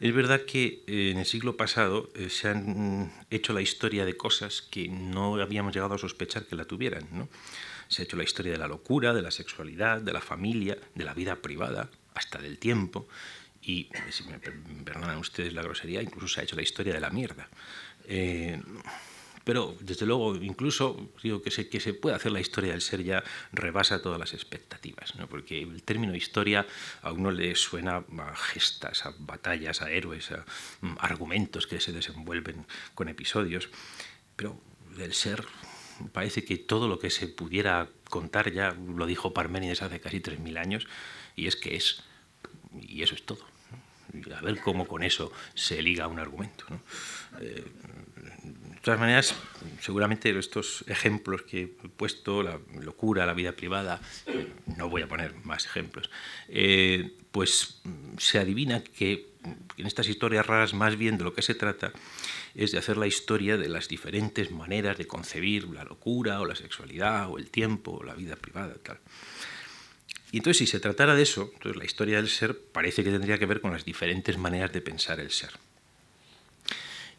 Es 0.00 0.12
verdad 0.12 0.42
que 0.42 0.82
eh, 0.86 1.10
en 1.12 1.18
el 1.18 1.24
siglo 1.24 1.56
pasado 1.56 2.10
se 2.28 2.48
han 2.48 3.12
hecho 3.30 3.52
la 3.52 3.62
historia 3.62 4.04
de 4.04 4.16
cosas 4.16 4.60
que 4.60 4.88
no 4.88 5.36
habíamos 5.40 5.72
llegado 5.72 5.94
a 5.94 5.98
sospechar 5.98 6.44
que 6.46 6.56
la 6.56 6.64
tuvieran. 6.64 7.08
¿no? 7.12 7.28
Se 7.88 8.02
ha 8.02 8.04
hecho 8.04 8.16
la 8.16 8.24
historia 8.24 8.52
de 8.52 8.58
la 8.58 8.68
locura, 8.68 9.14
de 9.14 9.22
la 9.22 9.30
sexualidad, 9.30 10.02
de 10.02 10.12
la 10.12 10.20
familia, 10.20 10.76
de 10.94 11.04
la 11.04 11.14
vida 11.14 11.36
privada, 11.36 11.88
hasta 12.14 12.38
del 12.38 12.58
tiempo. 12.58 13.08
Y, 13.66 13.88
si 14.10 14.24
me 14.24 14.38
perdonan 14.38 15.18
ustedes 15.18 15.52
la 15.52 15.62
grosería, 15.62 16.02
incluso 16.02 16.28
se 16.28 16.40
ha 16.40 16.44
hecho 16.44 16.56
la 16.56 16.62
historia 16.62 16.92
de 16.92 17.00
la 17.00 17.10
mierda. 17.10 17.48
Pero, 19.44 19.76
desde 19.80 20.06
luego, 20.06 20.34
incluso 20.36 21.10
digo 21.22 21.42
que 21.42 21.50
se, 21.50 21.68
que 21.68 21.78
se 21.78 21.92
puede 21.92 22.16
hacer 22.16 22.32
la 22.32 22.40
historia 22.40 22.72
del 22.72 22.80
ser 22.80 23.04
ya 23.04 23.22
rebasa 23.52 24.00
todas 24.00 24.18
las 24.18 24.32
expectativas, 24.32 25.14
¿no? 25.16 25.28
porque 25.28 25.60
el 25.60 25.82
término 25.82 26.14
historia 26.14 26.66
a 27.02 27.12
uno 27.12 27.30
le 27.30 27.54
suena 27.54 28.04
a 28.18 28.36
gestas, 28.36 29.04
a 29.04 29.14
batallas, 29.18 29.82
a 29.82 29.90
héroes, 29.90 30.30
a 30.32 30.46
mm, 30.80 30.96
argumentos 30.98 31.66
que 31.66 31.78
se 31.78 31.92
desenvuelven 31.92 32.66
con 32.94 33.08
episodios, 33.08 33.68
pero 34.34 34.58
del 34.96 35.12
ser 35.12 35.44
parece 36.12 36.44
que 36.44 36.56
todo 36.56 36.88
lo 36.88 36.98
que 36.98 37.10
se 37.10 37.28
pudiera 37.28 37.88
contar 38.08 38.50
ya 38.50 38.72
lo 38.72 39.06
dijo 39.06 39.34
Parménides 39.34 39.82
hace 39.82 40.00
casi 40.00 40.20
3.000 40.20 40.58
años, 40.58 40.86
y 41.36 41.46
es 41.46 41.56
que 41.56 41.76
es, 41.76 42.02
y 42.80 43.02
eso 43.02 43.14
es 43.14 43.24
todo. 43.24 43.53
A 44.36 44.40
ver 44.40 44.60
cómo 44.60 44.86
con 44.86 45.02
eso 45.02 45.32
se 45.54 45.82
liga 45.82 46.06
un 46.08 46.18
argumento. 46.18 46.64
Eh, 47.40 47.64
de 48.44 48.80
todas 48.80 49.00
maneras, 49.00 49.34
seguramente 49.80 50.38
estos 50.38 50.84
ejemplos 50.88 51.42
que 51.42 51.62
he 51.62 51.88
puesto, 51.88 52.42
la 52.42 52.60
locura, 52.80 53.24
la 53.24 53.32
vida 53.32 53.52
privada, 53.52 54.00
no 54.76 54.90
voy 54.90 55.02
a 55.02 55.08
poner 55.08 55.34
más 55.44 55.64
ejemplos, 55.64 56.10
eh, 56.48 57.16
pues 57.32 57.80
se 58.18 58.38
adivina 58.38 58.84
que 58.84 59.30
en 59.76 59.86
estas 59.86 60.08
historias 60.08 60.46
raras 60.46 60.74
más 60.74 60.96
bien 60.96 61.18
de 61.18 61.24
lo 61.24 61.34
que 61.34 61.42
se 61.42 61.54
trata 61.54 61.92
es 62.54 62.72
de 62.72 62.78
hacer 62.78 62.96
la 62.96 63.06
historia 63.06 63.56
de 63.56 63.68
las 63.68 63.88
diferentes 63.88 64.50
maneras 64.50 64.96
de 64.96 65.06
concebir 65.06 65.68
la 65.68 65.84
locura 65.84 66.40
o 66.40 66.44
la 66.44 66.54
sexualidad 66.54 67.28
o 67.30 67.38
el 67.38 67.50
tiempo 67.50 67.92
o 67.92 68.04
la 68.04 68.14
vida 68.14 68.36
privada. 68.36 68.74
Tal. 68.82 68.98
Y 70.34 70.38
entonces 70.38 70.58
si 70.58 70.66
se 70.66 70.80
tratara 70.80 71.14
de 71.14 71.22
eso, 71.22 71.52
entonces 71.54 71.76
la 71.76 71.84
historia 71.84 72.16
del 72.16 72.28
ser 72.28 72.58
parece 72.58 73.04
que 73.04 73.12
tendría 73.12 73.38
que 73.38 73.46
ver 73.46 73.60
con 73.60 73.72
las 73.72 73.84
diferentes 73.84 74.36
maneras 74.36 74.72
de 74.72 74.80
pensar 74.80 75.20
el 75.20 75.30
ser. 75.30 75.52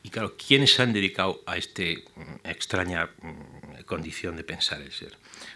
Y 0.03 0.09
claro, 0.09 0.35
¿quiénes 0.35 0.73
se 0.73 0.81
han 0.81 0.91
dedicado 0.91 1.41
a 1.45 1.55
esta 1.55 1.83
mm, 1.83 2.43
extraña 2.43 3.05
mm, 3.21 3.83
condición 3.85 4.35
de 4.35 4.43
pensar 4.43 4.81
el 4.81 4.91
ser? 4.91 5.13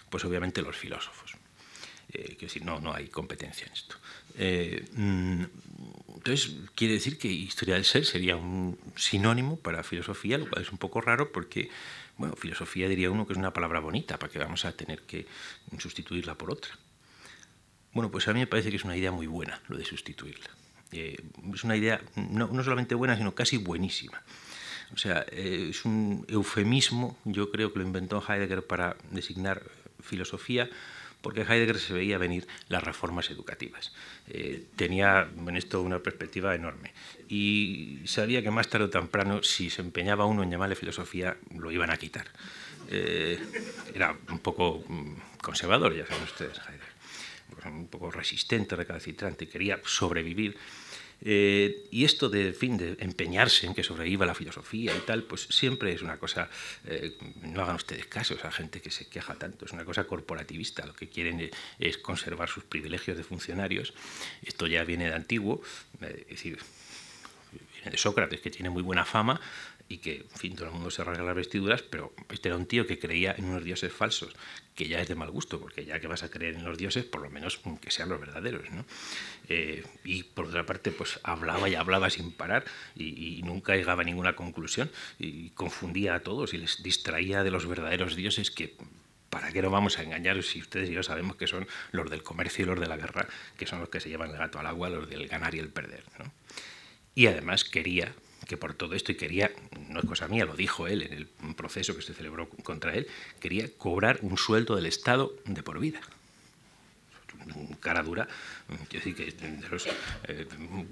Pues 0.10 0.24
obviamente 0.24 0.62
los 0.62 0.78
filósofos. 0.78 1.34
Eh, 2.14 2.38
decir, 2.40 2.64
no, 2.64 2.80
no 2.80 2.94
hay 2.94 3.10
competencia 3.10 3.68
en 3.68 3.74
esto. 3.74 3.98
Eh, 4.38 4.86
mm, 4.94 5.44
entonces, 6.16 6.56
quiere 6.76 6.94
decir 6.94 7.18
que 7.18 7.28
historia 7.28 7.76
del 7.76 7.84
ser 7.84 8.06
sería 8.06 8.38
un 8.38 8.80
sinónimo 8.96 9.60
para 9.60 9.84
filosofía, 9.84 10.38
lo 10.38 10.50
cual 10.50 10.62
es 10.62 10.72
un 10.72 10.78
poco 10.78 11.02
raro 11.02 11.34
porque, 11.34 11.70
bueno, 12.16 12.38
filosofía 12.38 12.88
diría 12.88 13.12
uno 13.12 13.28
que 13.28 13.34
es 13.34 13.38
una 13.38 13.52
palabra 13.52 13.82
bonita, 13.82 14.18
para 14.18 14.32
que 14.32 14.40
vamos 14.40 14.64
a 14.64 14.72
tener 14.72 15.02
que 15.02 15.26
sustituirla 15.78 16.36
por 16.36 16.52
otra. 16.52 16.80
Bueno, 17.94 18.12
pues 18.12 18.28
a 18.28 18.34
mí 18.34 18.40
me 18.40 18.48
parece 18.48 18.70
que 18.70 18.76
es 18.76 18.84
una 18.84 18.96
idea 18.96 19.12
muy 19.12 19.28
buena 19.28 19.62
lo 19.68 19.78
de 19.78 19.86
sustituirla. 19.86 20.50
Eh, 20.92 21.18
es 21.54 21.64
una 21.64 21.76
idea 21.76 22.02
no, 22.16 22.64
solamente 22.64 22.96
buena, 22.96 23.16
sino 23.18 23.34
casi 23.36 23.58
buenísima. 23.58 24.22
O 24.94 24.98
sea, 24.98 25.26
eh, 25.32 25.68
es 25.70 25.86
un 25.86 26.26
eufemismo, 26.28 27.18
yo 27.26 27.52
creo 27.52 27.72
que 27.72 27.80
lo 27.80 27.86
inventó 27.86 28.24
Heidegger 28.28 28.66
para 28.66 28.96
designar 29.12 29.64
filosofía, 30.02 30.70
porque 31.22 31.42
Heidegger 31.42 31.80
se 31.80 31.94
veía 31.94 32.18
venir 32.18 32.48
las 32.70 32.84
reformas 32.84 33.30
educativas. 33.30 33.92
Eh, 34.30 34.66
tenía 34.76 35.30
en 35.36 35.58
esto 35.58 35.82
una 35.82 36.00
perspectiva 36.00 36.56
enorme 36.56 36.94
y 37.28 38.00
sabía 38.06 38.42
que 38.42 38.50
más 38.52 38.70
tarde 38.70 38.86
o 38.86 38.90
temprano, 38.90 39.44
si 39.44 39.70
se 39.70 39.82
empeñaba 39.82 40.26
uno 40.26 40.44
en 40.44 40.50
llamarle 40.50 40.76
filosofía, 40.76 41.38
lo 41.56 41.72
iban 41.72 41.92
a 41.92 41.98
quitar. 41.98 42.28
Era 42.90 44.18
un 44.30 44.40
poco 44.40 44.84
mm, 44.88 45.14
conservador, 45.42 45.96
ya 45.96 46.08
saben 46.08 46.24
ustedes, 46.24 46.58
Heidegger. 46.58 46.89
Un 47.66 47.88
poco 47.88 48.12
resistente, 48.12 48.76
recalcitrante, 48.76 49.48
quería 49.48 49.80
sobrevivir 49.86 50.58
eh, 51.22 51.88
y 51.92 52.06
esto 52.06 52.30
de, 52.30 52.54
fin, 52.54 52.78
de 52.78 52.96
empeñarse 53.00 53.66
en 53.66 53.74
que 53.74 53.84
sobreviva 53.84 54.26
la 54.26 54.36
filosofía 54.36 54.96
y 54.96 55.00
tal, 55.02 55.24
pues 55.24 55.48
siempre 55.50 55.92
es 55.94 56.02
una 56.02 56.18
cosa, 56.18 56.50
eh, 56.86 57.18
no 57.42 57.62
hagan 57.62 57.76
ustedes 57.76 58.06
caso 58.06 58.36
a 58.44 58.52
gente 58.52 58.82
que 58.82 58.90
se 58.90 59.08
queja 59.08 59.36
tanto, 59.36 59.66
es 59.66 59.74
una 59.74 59.84
cosa 59.84 60.06
corporativista, 60.06 60.86
lo 60.86 60.94
que 60.94 61.10
quieren 61.10 61.50
es 61.80 61.98
conservar 61.98 62.48
sus 62.48 62.64
privilegios 62.64 63.18
de 63.18 63.24
funcionarios. 63.24 63.94
Esto 64.44 64.68
ya 64.68 64.84
viene 64.84 65.06
de 65.06 65.16
antiguo, 65.16 65.62
eh, 66.02 66.24
es 66.24 66.38
decir, 66.38 66.60
de 67.86 67.98
Sócrates, 67.98 68.42
que 68.42 68.50
tiene 68.50 68.70
muy 68.70 68.84
buena 68.84 69.06
fama, 69.06 69.40
y 69.90 69.98
que, 69.98 70.18
en 70.18 70.30
fin, 70.30 70.56
todo 70.56 70.68
el 70.68 70.74
mundo 70.74 70.92
se 70.92 71.04
rasga 71.04 71.24
las 71.24 71.36
vestiduras, 71.36 71.82
pero 71.82 72.14
este 72.30 72.50
era 72.50 72.56
un 72.56 72.68
tío 72.68 72.86
que 72.86 73.00
creía 73.00 73.34
en 73.36 73.46
unos 73.46 73.64
dioses 73.64 73.92
falsos, 73.92 74.36
que 74.76 74.88
ya 74.88 75.02
es 75.02 75.08
de 75.08 75.16
mal 75.16 75.32
gusto, 75.32 75.60
porque 75.60 75.84
ya 75.84 76.00
que 76.00 76.06
vas 76.08 76.22
a 76.22 76.30
creer 76.30 76.56
en 76.56 76.64
los 76.64 76.78
dioses, 76.78 77.06
por 77.06 77.22
lo 77.22 77.30
menos 77.32 77.60
que 77.82 77.90
sean 77.90 78.08
los 78.08 78.20
verdaderos, 78.20 78.70
¿no? 78.70 78.86
Eh, 79.50 79.84
y 80.04 80.24
por 80.24 80.46
otra 80.46 80.66
parte, 80.68 80.92
pues 80.92 81.20
hablaba 81.24 81.68
y 81.68 81.76
hablaba 81.76 82.12
sin 82.12 82.32
parar 82.32 82.66
y, 82.96 83.42
nunca 83.44 83.76
llegaba 83.76 84.04
a 84.04 84.06
ninguna 84.06 84.36
conclusión 84.36 84.92
y 85.18 85.50
confundía 85.52 86.14
a 86.14 86.20
todos 86.20 86.54
y 86.54 86.60
les 86.60 86.84
distraía 86.84 87.44
de 87.44 87.50
los 87.50 87.66
verdaderos 87.66 88.16
dioses 88.16 88.52
que 88.52 88.78
¿Para 89.30 89.52
qué 89.52 89.62
no 89.62 89.70
vamos 89.70 90.00
a 90.00 90.04
engañar 90.04 90.42
si 90.42 90.60
ustedes 90.60 90.90
y 90.90 90.94
yo 90.94 91.04
sabemos 91.04 91.36
que 91.36 91.46
son 91.46 91.68
los 91.92 92.10
del 92.10 92.24
comercio 92.24 92.64
y 92.64 92.68
los 92.68 92.80
de 92.80 92.88
la 92.88 92.98
guerra, 92.98 93.28
que 93.58 93.68
son 93.68 93.80
los 93.80 93.90
que 93.90 94.00
se 94.00 94.10
llevan 94.10 94.32
el 94.32 94.38
gato 94.38 94.58
al 94.58 94.66
agua, 94.66 94.90
los 94.90 95.08
del 95.08 95.28
ganar 95.28 95.54
y 95.54 95.60
el 95.60 95.70
perder? 95.70 96.04
Y 97.20 97.28
además 97.28 97.66
quería 97.66 98.14
que 98.48 98.56
por 98.56 98.76
todo 98.76 98.96
esto, 98.96 99.12
y 99.12 99.16
quería, 99.16 99.52
no 99.90 100.00
es 100.00 100.06
cosa 100.06 100.30
mía, 100.30 100.46
lo 100.46 100.56
dijo 100.56 100.88
él 100.88 101.02
en 101.02 101.12
el 101.12 101.28
proceso 101.54 101.94
que 101.94 102.02
se 102.02 102.14
celebró 102.14 102.48
contra 102.64 102.94
él, 102.94 103.08
quería 103.42 103.68
cobrar 103.78 104.20
un 104.22 104.38
sueldo 104.38 104.78
del 104.78 104.86
Estado 104.86 105.36
de 105.44 105.62
por 105.62 105.82
vida. 105.82 106.00
Cara 107.82 108.04
dura, 108.04 108.26
quiero 108.88 109.06
decir 109.06 109.16
que, 109.16 109.36
eh, 110.30 110.48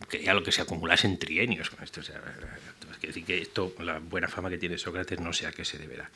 quería 0.10 0.34
lo 0.34 0.44
que 0.44 0.52
se 0.52 0.62
acumulase 0.62 1.08
en 1.08 1.18
trienios 1.18 1.70
con 1.70 1.82
esto. 1.82 2.02
O 2.02 2.04
quiero 2.04 3.08
decir 3.08 3.24
que 3.24 3.42
esto, 3.42 3.74
la 3.80 4.00
buena 4.00 4.28
fama 4.28 4.50
que 4.50 4.58
tiene 4.58 4.78
Sócrates, 4.78 5.22
no 5.22 5.32
sé 5.32 5.48
a 5.48 5.54
qué 5.54 5.64
se 5.64 5.78
deberá. 5.78 6.12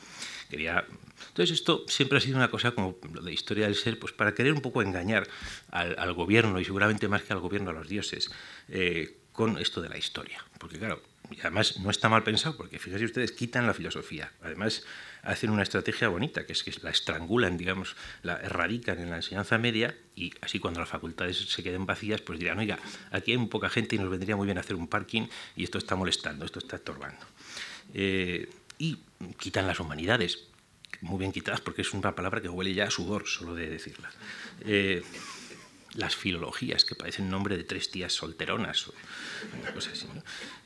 Quería... 0.50 0.84
Entonces, 1.28 1.56
esto 1.56 1.86
siempre 1.88 2.18
ha 2.18 2.20
sido 2.20 2.36
una 2.36 2.50
cosa 2.50 2.72
como 2.72 2.98
lo 3.14 3.22
de 3.22 3.32
historia 3.32 3.64
del 3.64 3.76
ser, 3.76 3.98
pues 3.98 4.12
para 4.12 4.34
querer 4.34 4.52
un 4.52 4.60
poco 4.60 4.82
engañar 4.82 5.26
al, 5.70 6.12
gobierno, 6.12 6.60
y 6.60 6.66
seguramente 6.66 7.08
más 7.08 7.22
que 7.22 7.32
al 7.32 7.40
gobierno, 7.40 7.70
a 7.70 7.72
los 7.72 7.88
dioses, 7.88 8.30
eh, 8.68 9.16
con 9.32 9.58
esto 9.58 9.80
de 9.80 9.88
la 9.88 9.98
historia. 9.98 10.44
Porque, 10.58 10.78
claro, 10.78 11.02
y 11.30 11.40
además 11.40 11.78
no 11.80 11.90
está 11.90 12.08
mal 12.08 12.22
pensado, 12.22 12.56
porque 12.56 12.78
fíjense 12.78 13.04
ustedes, 13.04 13.32
quitan 13.32 13.66
la 13.66 13.74
filosofía. 13.74 14.32
Además, 14.42 14.84
hacen 15.22 15.50
una 15.50 15.62
estrategia 15.62 16.08
bonita, 16.08 16.46
que 16.46 16.52
es 16.52 16.62
que 16.62 16.72
la 16.82 16.90
estrangulan, 16.90 17.56
digamos, 17.56 17.96
la 18.22 18.36
erradican 18.36 18.98
en 18.98 19.10
la 19.10 19.16
enseñanza 19.16 19.58
media, 19.58 19.96
y 20.14 20.32
así 20.40 20.58
cuando 20.58 20.80
las 20.80 20.88
facultades 20.88 21.38
se 21.38 21.62
queden 21.62 21.86
vacías, 21.86 22.20
pues 22.20 22.38
dirán, 22.38 22.58
oiga, 22.58 22.78
aquí 23.10 23.32
hay 23.32 23.46
poca 23.46 23.70
gente 23.70 23.96
y 23.96 23.98
nos 23.98 24.10
vendría 24.10 24.36
muy 24.36 24.46
bien 24.46 24.58
hacer 24.58 24.76
un 24.76 24.88
parking, 24.88 25.28
y 25.56 25.64
esto 25.64 25.78
está 25.78 25.96
molestando, 25.96 26.44
esto 26.44 26.58
está 26.58 26.76
estorbando. 26.76 27.24
Eh, 27.94 28.50
y 28.78 28.98
quitan 29.38 29.66
las 29.66 29.80
humanidades, 29.80 30.48
muy 31.00 31.18
bien 31.18 31.32
quitadas, 31.32 31.60
porque 31.60 31.82
es 31.82 31.92
una 31.92 32.14
palabra 32.14 32.40
que 32.40 32.48
huele 32.48 32.74
ya 32.74 32.84
a 32.84 32.90
sudor, 32.90 33.26
solo 33.26 33.54
de 33.54 33.68
decirla. 33.68 34.10
Eh, 34.60 35.02
las 35.94 36.16
filologías, 36.16 36.84
que 36.84 36.94
parecen 36.94 37.30
nombre 37.30 37.56
de 37.56 37.64
tres 37.64 37.90
tías 37.90 38.12
solteronas 38.12 38.88
o. 38.88 38.94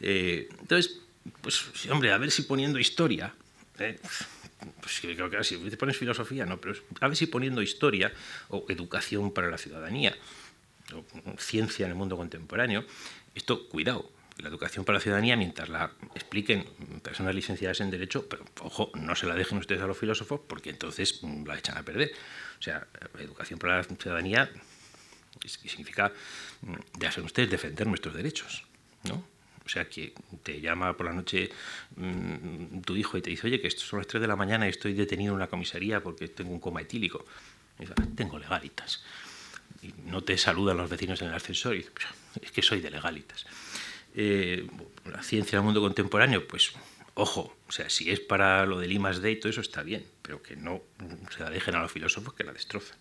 Eh, 0.00 0.48
entonces, 0.60 1.00
pues, 1.40 1.86
hombre, 1.90 2.12
a 2.12 2.18
ver 2.18 2.30
si 2.30 2.42
poniendo 2.42 2.78
historia, 2.78 3.34
eh, 3.78 3.98
pues 4.80 5.00
creo 5.00 5.28
que 5.28 5.44
si 5.44 5.56
te 5.56 5.76
pones 5.76 5.96
filosofía, 5.96 6.46
no, 6.46 6.60
pero 6.60 6.74
a 7.00 7.08
ver 7.08 7.16
si 7.16 7.26
poniendo 7.26 7.62
historia 7.62 8.12
o 8.48 8.66
educación 8.68 9.32
para 9.32 9.50
la 9.50 9.58
ciudadanía, 9.58 10.16
o 10.94 11.04
ciencia 11.38 11.84
en 11.86 11.92
el 11.92 11.96
mundo 11.96 12.16
contemporáneo, 12.16 12.84
esto, 13.34 13.68
cuidado, 13.68 14.10
la 14.38 14.48
educación 14.48 14.84
para 14.84 14.98
la 14.98 15.02
ciudadanía, 15.02 15.36
mientras 15.36 15.68
la 15.68 15.92
expliquen 16.14 16.64
personas 17.02 17.34
licenciadas 17.34 17.80
en 17.80 17.90
Derecho, 17.90 18.28
pero 18.28 18.44
ojo, 18.60 18.90
no 18.94 19.14
se 19.14 19.26
la 19.26 19.34
dejen 19.34 19.58
ustedes 19.58 19.80
a 19.80 19.86
los 19.86 19.96
filósofos 19.96 20.40
porque 20.46 20.70
entonces 20.70 21.22
la 21.22 21.56
echan 21.58 21.78
a 21.78 21.82
perder. 21.82 22.12
O 22.58 22.62
sea, 22.62 22.86
educación 23.18 23.58
para 23.58 23.78
la 23.78 23.84
ciudadanía 23.84 24.50
que 25.40 25.48
significa, 25.48 26.12
mm, 26.62 26.74
ya 27.00 27.10
saben 27.10 27.26
ustedes, 27.26 27.50
defender 27.50 27.86
nuestros 27.86 28.14
derechos, 28.14 28.64
¿no? 29.04 29.24
O 29.64 29.68
sea, 29.68 29.88
que 29.88 30.14
te 30.44 30.60
llama 30.60 30.96
por 30.96 31.06
la 31.06 31.12
noche 31.12 31.50
mm, 31.96 32.80
tu 32.82 32.94
hijo 32.94 33.18
y 33.18 33.22
te 33.22 33.30
dice, 33.30 33.48
oye, 33.48 33.60
que 33.60 33.70
son 33.70 33.98
las 33.98 34.06
3 34.06 34.20
de 34.20 34.28
la 34.28 34.36
mañana 34.36 34.66
y 34.66 34.70
estoy 34.70 34.94
detenido 34.94 35.32
en 35.32 35.36
una 35.36 35.48
comisaría 35.48 36.00
porque 36.02 36.28
tengo 36.28 36.52
un 36.52 36.60
coma 36.60 36.82
etílico. 36.82 37.24
Y 37.78 37.82
dice, 37.82 37.94
ah, 38.00 38.06
tengo 38.14 38.38
legalitas. 38.38 39.02
Y 39.82 39.92
no 40.04 40.22
te 40.22 40.38
saludan 40.38 40.76
los 40.76 40.88
vecinos 40.88 41.20
en 41.22 41.28
el 41.28 41.34
ascensor 41.34 41.76
y 41.76 41.84
es 42.40 42.52
que 42.52 42.62
soy 42.62 42.80
de 42.80 42.90
legalitas. 42.90 43.44
Eh, 44.14 44.66
la 45.04 45.22
ciencia 45.22 45.58
del 45.58 45.64
mundo 45.64 45.80
contemporáneo, 45.80 46.46
pues 46.46 46.72
ojo, 47.14 47.56
o 47.66 47.72
sea, 47.72 47.90
si 47.90 48.10
es 48.10 48.20
para 48.20 48.66
lo 48.66 48.78
del 48.78 48.92
I 48.92 48.98
más 48.98 49.20
D 49.20 49.32
y 49.32 49.36
todo 49.36 49.50
eso 49.50 49.60
está 49.60 49.82
bien, 49.82 50.06
pero 50.22 50.42
que 50.42 50.54
no 50.54 50.82
se 51.36 51.42
la 51.42 51.50
dejen 51.50 51.74
a 51.74 51.82
los 51.82 51.90
filósofos 51.90 52.34
que 52.34 52.44
la 52.44 52.52
destrozan. 52.52 52.96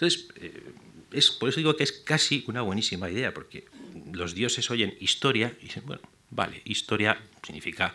Entonces, 0.00 0.28
eh, 0.36 0.72
es, 1.12 1.30
por 1.30 1.50
eso 1.50 1.58
digo 1.58 1.76
que 1.76 1.84
es 1.84 1.92
casi 1.92 2.42
una 2.46 2.62
buenísima 2.62 3.10
idea, 3.10 3.34
porque 3.34 3.66
los 4.12 4.34
dioses 4.34 4.70
oyen 4.70 4.96
historia 4.98 5.54
y 5.60 5.64
dicen, 5.64 5.84
bueno, 5.84 6.00
vale, 6.30 6.62
historia 6.64 7.20
significa 7.42 7.92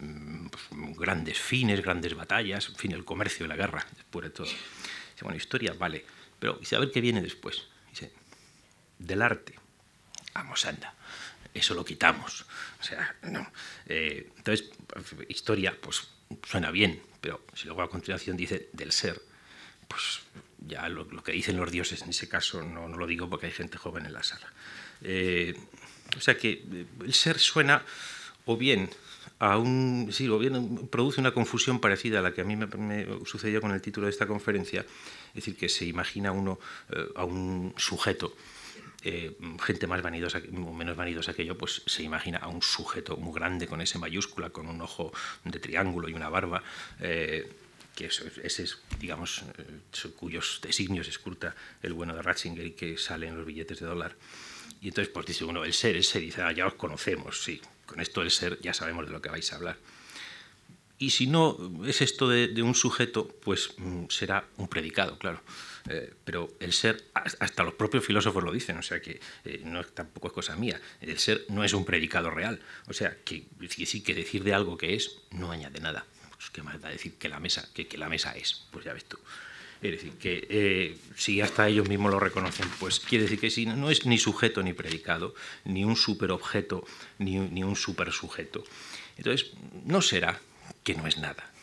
mm, 0.00 0.48
pues, 0.48 0.64
grandes 0.98 1.38
fines, 1.38 1.80
grandes 1.80 2.14
batallas, 2.14 2.68
en 2.70 2.74
fin, 2.74 2.90
el 2.90 3.04
comercio 3.04 3.46
la 3.46 3.54
guerra, 3.54 3.86
después 3.94 4.24
de 4.24 4.30
todo. 4.30 4.48
Dice, 4.48 5.22
bueno, 5.22 5.36
historia, 5.36 5.74
vale, 5.78 6.04
pero 6.40 6.54
dice, 6.54 6.74
a 6.74 6.80
ver 6.80 6.90
qué 6.90 7.00
viene 7.00 7.22
después. 7.22 7.68
Dice, 7.90 8.10
del 8.98 9.22
arte, 9.22 9.54
vamos, 10.34 10.66
anda, 10.66 10.92
eso 11.52 11.72
lo 11.74 11.84
quitamos. 11.84 12.46
O 12.80 12.82
sea, 12.82 13.14
no. 13.22 13.48
Eh, 13.86 14.32
entonces, 14.38 14.70
historia, 15.28 15.78
pues 15.80 16.08
suena 16.42 16.72
bien, 16.72 17.00
pero 17.20 17.46
si 17.54 17.66
luego 17.66 17.82
a 17.82 17.88
continuación 17.88 18.36
dice 18.36 18.70
del 18.72 18.90
ser, 18.90 19.22
pues 19.86 20.20
ya 20.66 20.88
lo, 20.88 21.06
que 21.22 21.32
dicen 21.32 21.56
los 21.56 21.70
dioses 21.70 22.02
en 22.02 22.10
ese 22.10 22.28
caso 22.28 22.62
no, 22.62 22.88
no, 22.88 22.96
lo 22.96 23.06
digo 23.06 23.28
porque 23.28 23.46
hay 23.46 23.52
gente 23.52 23.78
joven 23.78 24.06
en 24.06 24.12
la 24.12 24.22
sala. 24.22 24.52
Eh, 25.02 25.54
o 26.16 26.20
sea 26.20 26.36
que 26.36 26.64
eh, 26.70 26.86
el 27.04 27.14
ser 27.14 27.38
suena 27.38 27.82
o 28.46 28.56
bien 28.56 28.90
a 29.38 29.58
un... 29.58 30.08
Sí, 30.12 30.28
produce 30.90 31.20
una 31.20 31.32
confusión 31.32 31.80
parecida 31.80 32.20
a 32.20 32.22
la 32.22 32.32
que 32.32 32.42
a 32.42 32.44
mí 32.44 32.56
me, 32.56 33.06
sucedió 33.24 33.60
con 33.60 33.72
el 33.72 33.82
título 33.82 34.06
de 34.06 34.12
esta 34.12 34.26
conferencia, 34.26 34.80
es 34.80 35.34
decir, 35.34 35.56
que 35.56 35.68
se 35.68 35.84
imagina 35.84 36.32
uno 36.32 36.58
eh, 36.90 37.08
a 37.16 37.24
un 37.24 37.74
sujeto 37.76 38.34
eh, 39.06 39.36
gente 39.62 39.86
más 39.86 40.00
vanidosa 40.00 40.40
o 40.56 40.72
menos 40.72 40.96
vanidosa 40.96 41.34
que 41.34 41.44
yo, 41.44 41.58
pues 41.58 41.82
se 41.84 42.02
imagina 42.02 42.38
a 42.38 42.48
un 42.48 42.62
sujeto 42.62 43.18
muy 43.18 43.34
grande 43.34 43.66
con 43.66 43.82
ese 43.82 43.98
mayúscula, 43.98 44.48
con 44.48 44.66
un 44.66 44.80
ojo 44.80 45.12
de 45.44 45.60
triángulo 45.60 46.08
y 46.08 46.14
una 46.14 46.30
barba, 46.30 46.62
eh, 47.00 47.52
que 47.94 48.06
ese 48.06 48.62
es, 48.62 48.78
digamos, 48.98 49.42
cuyos 50.16 50.60
designios 50.62 51.08
escruta 51.08 51.54
el 51.82 51.92
bueno 51.92 52.14
de 52.14 52.22
Ratzinger 52.22 52.66
y 52.66 52.72
que 52.72 52.98
sale 52.98 53.28
en 53.28 53.36
los 53.36 53.46
billetes 53.46 53.80
de 53.80 53.86
dólar. 53.86 54.16
Y 54.80 54.88
entonces, 54.88 55.12
pues 55.12 55.26
dice 55.26 55.44
uno, 55.44 55.64
el 55.64 55.72
ser, 55.72 55.96
el 55.96 56.04
ser, 56.04 56.22
dice, 56.22 56.42
ah, 56.42 56.52
ya 56.52 56.66
os 56.66 56.74
conocemos, 56.74 57.42
sí, 57.42 57.60
con 57.86 58.00
esto 58.00 58.20
del 58.20 58.30
ser 58.30 58.60
ya 58.60 58.74
sabemos 58.74 59.06
de 59.06 59.12
lo 59.12 59.22
que 59.22 59.30
vais 59.30 59.52
a 59.52 59.56
hablar. 59.56 59.78
Y 60.98 61.10
si 61.10 61.26
no 61.26 61.58
es 61.86 62.02
esto 62.02 62.28
de, 62.28 62.62
un 62.62 62.74
sujeto, 62.74 63.28
pues 63.42 63.74
mm, 63.78 64.04
será 64.08 64.46
un 64.56 64.68
predicado, 64.68 65.18
claro. 65.18 65.42
Eh, 65.88 66.14
pero 66.24 66.50
el 66.60 66.72
ser, 66.72 67.04
hasta 67.14 67.62
los 67.62 67.74
propios 67.74 68.04
filósofos 68.04 68.42
lo 68.42 68.52
dicen, 68.52 68.78
o 68.78 68.82
sea 68.82 69.02
que 69.02 69.20
eh, 69.44 69.60
no, 69.64 69.84
tampoco 69.84 70.28
es 70.28 70.32
cosa 70.32 70.56
mía. 70.56 70.80
El 71.00 71.18
ser 71.18 71.44
no 71.48 71.64
es 71.64 71.74
un 71.74 71.84
predicado 71.84 72.30
real. 72.30 72.60
O 72.86 72.92
sea 72.92 73.16
que 73.24 73.46
sí 73.86 74.02
que 74.02 74.14
decir 74.14 74.44
de 74.44 74.54
algo 74.54 74.78
que 74.78 74.94
es 74.94 75.18
no 75.30 75.50
añade 75.50 75.80
nada. 75.80 76.06
Pues, 76.36 76.50
¿Qué 76.50 76.62
más 76.62 76.80
da 76.80 76.88
decir 76.88 77.14
que 77.14 77.28
la 77.28 77.40
mesa, 77.40 77.68
que, 77.72 77.86
la 77.96 78.08
mesa 78.08 78.32
es? 78.32 78.66
Pues 78.70 78.84
ya 78.84 78.92
ves 78.92 79.04
tú. 79.04 79.18
Es 79.82 79.90
decir, 79.90 80.12
que 80.14 80.46
eh, 80.48 80.98
si 81.16 81.40
hasta 81.40 81.68
ellos 81.68 81.88
mismos 81.88 82.10
lo 82.10 82.18
reconocen, 82.18 82.68
pues 82.80 83.00
quiere 83.00 83.24
decir 83.24 83.38
que 83.38 83.50
si 83.50 83.66
no, 83.66 83.90
es 83.90 84.06
ni 84.06 84.18
sujeto 84.18 84.62
ni 84.62 84.72
predicado, 84.72 85.34
ni 85.64 85.84
un 85.84 85.96
superobjeto, 85.96 86.86
ni, 87.18 87.38
ni 87.38 87.62
un 87.62 87.76
supersujeto. 87.76 88.64
Entonces, 89.18 89.52
no 89.84 90.00
será 90.00 90.40
que 90.82 90.94
no 90.94 91.06
es 91.06 91.18
nada. 91.18 91.53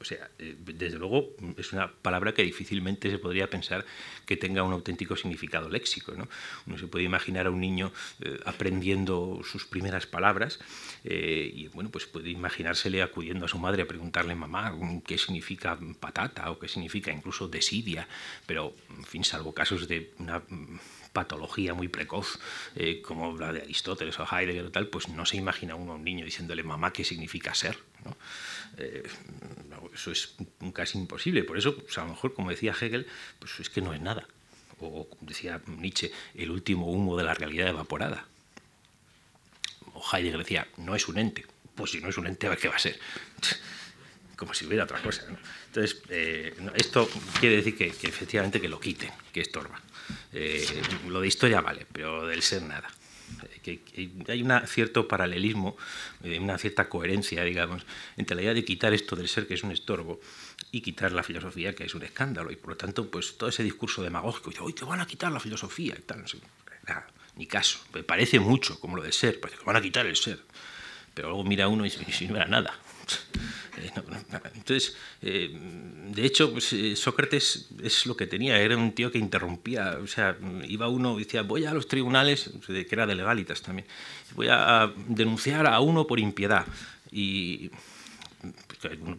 O 0.00 0.04
sea, 0.04 0.30
eh, 0.38 0.56
desde 0.58 0.98
luego 0.98 1.34
es 1.56 1.72
una 1.72 1.90
palabra 1.90 2.34
que 2.34 2.42
difícilmente 2.42 3.10
se 3.10 3.18
podría 3.18 3.48
pensar 3.48 3.84
que 4.24 4.36
tenga 4.36 4.62
un 4.62 4.72
auténtico 4.72 5.16
significado 5.16 5.68
léxico. 5.68 6.12
¿no? 6.12 6.28
Uno 6.66 6.78
se 6.78 6.86
puede 6.86 7.04
imaginar 7.04 7.46
a 7.46 7.50
un 7.50 7.60
niño 7.60 7.92
eh, 8.20 8.38
aprendiendo 8.44 9.40
sus 9.44 9.64
primeras 9.66 10.06
palabras 10.06 10.58
eh, 11.04 11.50
y 11.54 11.68
bueno, 11.68 11.90
pues 11.90 12.06
puede 12.06 12.30
imaginársele 12.30 13.02
acudiendo 13.02 13.46
a 13.46 13.48
su 13.48 13.58
madre 13.58 13.82
a 13.82 13.86
preguntarle, 13.86 14.34
mamá, 14.34 14.74
qué 15.06 15.18
significa 15.18 15.78
patata 16.00 16.50
o 16.50 16.58
qué 16.58 16.68
significa 16.68 17.10
incluso 17.12 17.48
desidia, 17.48 18.08
pero 18.46 18.74
en 18.90 19.04
fin, 19.04 19.24
salvo 19.24 19.52
casos 19.52 19.88
de 19.88 20.12
una 20.18 20.42
patología 21.12 21.72
muy 21.72 21.88
precoz, 21.88 22.38
como 23.02 23.38
la 23.38 23.52
de 23.52 23.62
Aristóteles 23.62 24.18
o 24.20 24.26
Heidegger 24.30 24.66
o 24.66 24.70
tal, 24.70 24.88
pues 24.88 25.08
no 25.08 25.24
se 25.24 25.38
imagina 25.38 25.74
uno 25.74 25.92
a 25.92 25.94
un 25.94 26.04
niño 26.04 26.26
diciéndole, 26.26 26.62
mamá, 26.62 26.92
qué 26.92 27.04
significa 27.04 27.54
ser. 27.54 27.78
¿no? 28.04 28.16
Eh, 28.78 29.02
eso 29.94 30.10
es 30.10 30.34
casi 30.72 30.98
imposible. 30.98 31.44
Por 31.44 31.58
eso, 31.58 31.76
pues, 31.76 31.96
a 31.98 32.02
lo 32.02 32.10
mejor, 32.10 32.34
como 32.34 32.50
decía 32.50 32.74
Hegel, 32.78 33.06
pues 33.38 33.58
es 33.60 33.70
que 33.70 33.80
no 33.80 33.94
es 33.94 34.00
nada. 34.00 34.26
O 34.80 35.08
decía 35.20 35.60
Nietzsche, 35.66 36.12
el 36.34 36.50
último 36.50 36.90
humo 36.90 37.16
de 37.16 37.24
la 37.24 37.34
realidad 37.34 37.68
evaporada. 37.68 38.26
O 39.94 40.02
Heidegger 40.12 40.38
decía, 40.38 40.68
no 40.76 40.94
es 40.94 41.08
un 41.08 41.18
ente. 41.18 41.46
Pues 41.74 41.90
si 41.90 42.00
no 42.00 42.08
es 42.08 42.18
un 42.18 42.26
ente, 42.26 42.46
a 42.46 42.50
ver 42.50 42.58
qué 42.58 42.68
va 42.68 42.76
a 42.76 42.80
ser. 42.80 42.98
Como 44.36 44.52
si 44.52 44.66
hubiera 44.66 44.84
otra 44.84 45.00
cosa. 45.00 45.24
Entonces, 45.66 46.02
eh, 46.10 46.54
esto 46.74 47.08
quiere 47.40 47.56
decir 47.56 47.76
que, 47.76 47.86
efectivamente 47.86 48.60
que 48.60 48.68
lo 48.68 48.78
quiten, 48.78 49.10
que 49.32 49.40
estorba. 49.40 49.80
Eh, 50.32 50.82
lo 51.08 51.22
de 51.22 51.28
historia 51.28 51.62
vale, 51.62 51.86
pero 51.90 52.26
del 52.26 52.42
ser 52.42 52.62
nada 52.62 52.88
que, 53.62 53.80
hay 54.28 54.42
un 54.42 54.52
cierto 54.66 55.08
paralelismo, 55.08 55.76
eh, 56.22 56.38
una 56.38 56.58
cierta 56.58 56.88
coherencia, 56.88 57.42
digamos, 57.44 57.82
entre 58.16 58.36
la 58.36 58.42
idea 58.42 58.54
de 58.54 58.64
quitar 58.64 58.92
esto 58.94 59.16
del 59.16 59.28
ser 59.28 59.46
que 59.46 59.54
es 59.54 59.62
un 59.62 59.72
estorbo 59.72 60.20
y 60.72 60.80
quitar 60.80 61.12
la 61.12 61.22
filosofía 61.22 61.74
que 61.74 61.84
es 61.84 61.94
un 61.94 62.02
escándalo. 62.02 62.50
Y 62.50 62.56
por 62.56 62.70
lo 62.70 62.76
tanto, 62.76 63.10
pues 63.10 63.36
todo 63.36 63.48
ese 63.48 63.62
discurso 63.62 64.02
demagógico, 64.02 64.50
hoy 64.64 64.72
te 64.72 64.84
van 64.84 65.00
a 65.00 65.06
quitar 65.06 65.32
la 65.32 65.40
filosofía 65.40 65.94
y 65.98 66.02
tal, 66.02 66.24
ni 67.36 67.46
caso. 67.46 67.78
Me 67.92 68.02
parece 68.02 68.40
mucho 68.40 68.80
como 68.80 68.96
lo 68.96 69.02
del 69.02 69.12
ser, 69.12 69.40
parece 69.40 69.58
que 69.58 69.64
van 69.64 69.76
a 69.76 69.82
quitar 69.82 70.06
el 70.06 70.16
ser. 70.16 70.40
Pero 71.14 71.28
luego 71.28 71.44
mira 71.44 71.68
uno 71.68 71.86
y 71.86 71.90
si 71.90 72.26
no 72.26 72.36
era 72.36 72.46
nada. 72.46 72.78
Eh, 73.78 73.90
entonces, 74.54 74.96
eh, 75.22 75.50
de 75.52 76.24
hecho, 76.24 76.52
pues, 76.52 76.72
eh, 76.72 76.96
Sócrates 76.96 77.68
es 77.82 78.06
lo 78.06 78.16
que 78.16 78.26
tenía, 78.26 78.58
era 78.58 78.76
un 78.76 78.92
tío 78.92 79.10
que 79.10 79.18
interrumpía, 79.18 79.98
o 80.02 80.06
sea, 80.06 80.36
iba 80.66 80.88
uno 80.88 81.18
y 81.18 81.24
decía, 81.24 81.42
voy 81.42 81.66
a 81.66 81.74
los 81.74 81.86
tribunales, 81.86 82.50
que 82.66 82.86
era 82.90 83.06
de 83.06 83.14
legalitas 83.14 83.62
también, 83.62 83.86
voy 84.34 84.48
a 84.50 84.92
denunciar 85.08 85.66
a 85.66 85.80
uno 85.80 86.06
por 86.06 86.18
impiedad. 86.18 86.66
Y 87.10 87.70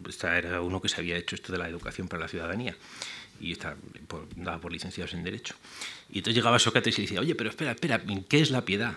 pues, 0.02 0.22
era 0.22 0.60
uno 0.60 0.80
que 0.80 0.88
se 0.88 1.00
había 1.00 1.16
hecho 1.16 1.34
esto 1.34 1.52
de 1.52 1.58
la 1.58 1.68
educación 1.68 2.08
para 2.08 2.22
la 2.22 2.28
ciudadanía 2.28 2.76
y 3.40 3.52
está 3.52 3.76
por, 4.06 4.26
por 4.60 4.72
licenciados 4.72 5.14
en 5.14 5.22
Derecho. 5.22 5.54
Y 6.10 6.18
entonces 6.18 6.36
llegaba 6.36 6.58
Sócrates 6.58 6.98
y 6.98 7.02
decía, 7.02 7.20
oye, 7.20 7.34
pero 7.34 7.50
espera, 7.50 7.72
espera, 7.72 8.02
¿qué 8.28 8.40
es 8.40 8.50
la 8.50 8.64
piedad? 8.64 8.96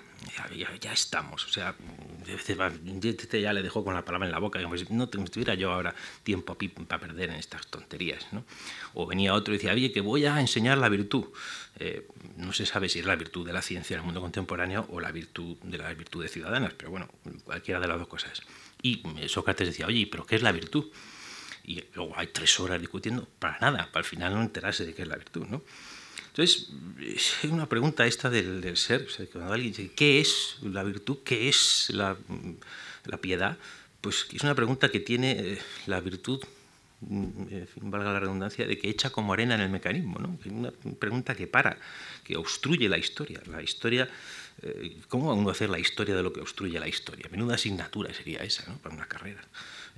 Ya, 0.56 0.69
ya, 0.80 0.93
estamos, 0.93 1.45
o 1.45 1.49
sea, 1.49 1.75
este 2.27 3.41
ya 3.41 3.54
le 3.54 3.63
dejó 3.63 3.84
con 3.84 3.93
la 3.93 4.06
palabra 4.06 4.27
en 4.27 4.32
la 4.32 4.39
boca, 4.39 4.60
digamos, 4.60 4.89
no 4.89 5.10
tuviera 5.10 5.56
yo 5.56 5.73
ahora 5.73 5.93
tiempo 6.23 6.58
para 6.88 7.01
perder 7.01 7.32
en 7.32 7.36
estas 7.36 7.67
tonterías, 7.67 8.32
¿no? 8.32 8.45
O 8.93 9.06
venía 9.08 9.34
otro 9.34 9.54
y 9.54 9.58
decía, 9.58 9.73
oye, 9.73 9.91
que 9.91 9.99
voy 10.01 10.25
a 10.25 10.39
enseñar 10.39 10.77
la 10.77 10.89
virtud. 10.89 11.25
Eh, 11.80 12.08
no 12.38 12.54
se 12.54 12.65
sabe 12.65 12.88
si 12.88 12.99
es 12.99 13.06
la 13.06 13.15
virtud 13.15 13.45
de 13.45 13.54
la 13.54 13.62
ciencia 13.62 13.95
en 13.95 14.01
el 14.01 14.06
mundo 14.06 14.21
contemporáneo 14.21 14.88
o 14.89 14.99
la 14.99 15.12
virtud 15.12 15.58
de 15.63 15.77
las 15.77 15.97
virtudes 15.97 16.32
ciudadanas, 16.32 16.73
pero 16.77 16.91
bueno, 16.91 17.10
cualquiera 17.43 17.80
de 17.80 17.88
las 17.88 17.97
dos 17.97 18.08
cosas. 18.08 18.41
Y 18.82 19.04
Sócrates 19.27 19.67
decía, 19.67 19.88
oye, 19.88 20.08
¿pero 20.10 20.25
qué 20.25 20.36
es 20.36 20.43
la 20.43 20.51
virtud? 20.51 20.86
Y 21.63 21.84
luego 21.93 22.13
hay 22.17 22.28
tres 22.28 22.60
horas 22.60 22.80
discutiendo 22.80 23.28
para 23.39 23.60
nada, 23.60 23.89
para 23.91 24.00
al 24.00 24.06
final 24.06 24.34
no 24.34 24.41
enterarse 24.41 24.86
de 24.86 24.93
qué 24.93 25.04
es 25.04 25.08
la 25.08 25.15
virtud. 25.15 25.45
¿no? 25.47 25.62
Entonces, 26.28 26.69
es 27.02 27.43
una 27.43 27.67
pregunta 27.67 28.06
esta 28.06 28.30
del, 28.30 28.78
ser, 28.78 29.08
cuando 29.34 29.54
alguien 29.54 29.74
dice, 29.74 29.91
¿qué 29.93 30.21
es 30.21 30.56
la 30.62 30.84
virtud? 30.84 31.19
¿Qué 31.26 31.50
es 31.50 31.89
la, 31.89 32.17
la 33.06 33.17
piedad? 33.17 33.58
Pues 34.00 34.28
es 34.34 34.41
una 34.41 34.56
pregunta 34.56 34.89
que 34.89 35.02
tiene 35.02 35.32
eh, 35.32 35.62
la 35.88 36.00
virtud, 36.00 36.41
mm, 37.02 37.45
valga 37.82 38.13
la 38.13 38.19
redundancia, 38.21 38.65
de 38.65 38.78
que 38.78 38.89
echa 38.89 39.10
como 39.10 39.34
arena 39.34 39.56
en 39.56 39.62
el 39.62 39.69
mecanismo, 39.69 40.19
¿no? 40.19 40.39
una 40.45 40.71
pregunta 40.97 41.36
que 41.36 41.47
para, 41.47 41.78
que 42.24 42.38
obstruye 42.38 42.88
la 42.88 42.97
historia. 42.97 43.41
La 43.47 43.62
historia, 43.62 44.10
eh, 44.62 45.02
¿cómo 45.10 45.28
va 45.28 45.34
uno 45.34 45.50
a 45.50 45.52
hacer 45.52 45.69
la 45.69 45.80
historia 45.80 46.15
de 46.15 46.24
lo 46.24 46.32
que 46.32 46.39
obstruye 46.39 46.80
la 46.80 46.88
historia? 46.88 47.28
Menuda 47.30 47.56
asignatura 47.56 48.13
sería 48.13 48.39
esa, 48.39 48.65
¿no? 48.71 48.78
Para 48.78 48.95
una 48.95 49.06
carrera. 49.06 49.41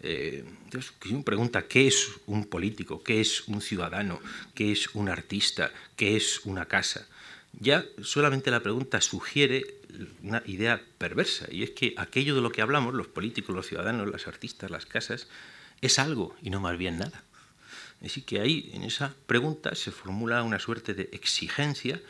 Eh, 0.01 0.43
entonces, 0.65 0.93
uno 1.09 1.23
pregunta 1.23 1.67
qué 1.67 1.87
es 1.87 2.09
un 2.25 2.45
político, 2.45 3.03
qué 3.03 3.21
es 3.21 3.47
un 3.47 3.61
ciudadano, 3.61 4.19
qué 4.53 4.71
es 4.71 4.93
un 4.95 5.09
artista, 5.09 5.71
qué 5.95 6.17
es 6.17 6.41
una 6.45 6.65
casa. 6.65 7.07
Ya 7.59 7.85
solamente 8.01 8.49
la 8.49 8.63
pregunta 8.63 8.99
sugiere 9.01 9.75
una 10.23 10.41
idea 10.45 10.81
perversa, 10.97 11.47
y 11.51 11.63
es 11.63 11.69
que 11.71 11.93
aquello 11.97 12.35
de 12.35 12.41
lo 12.41 12.51
que 12.51 12.61
hablamos, 12.61 12.95
los 12.95 13.07
políticos, 13.07 13.55
los 13.55 13.67
ciudadanos, 13.67 14.09
los 14.09 14.27
artistas, 14.27 14.71
las 14.71 14.85
casas, 14.85 15.27
es 15.81 15.99
algo 15.99 16.35
y 16.41 16.49
no 16.49 16.59
más 16.59 16.77
bien 16.77 16.97
nada. 16.97 17.23
Así 18.03 18.21
que 18.21 18.41
ahí, 18.41 18.71
en 18.73 18.83
esa 18.83 19.13
pregunta, 19.27 19.75
se 19.75 19.91
formula 19.91 20.43
una 20.43 20.59
suerte 20.59 20.93
de 20.93 21.09
exigencia 21.13 22.01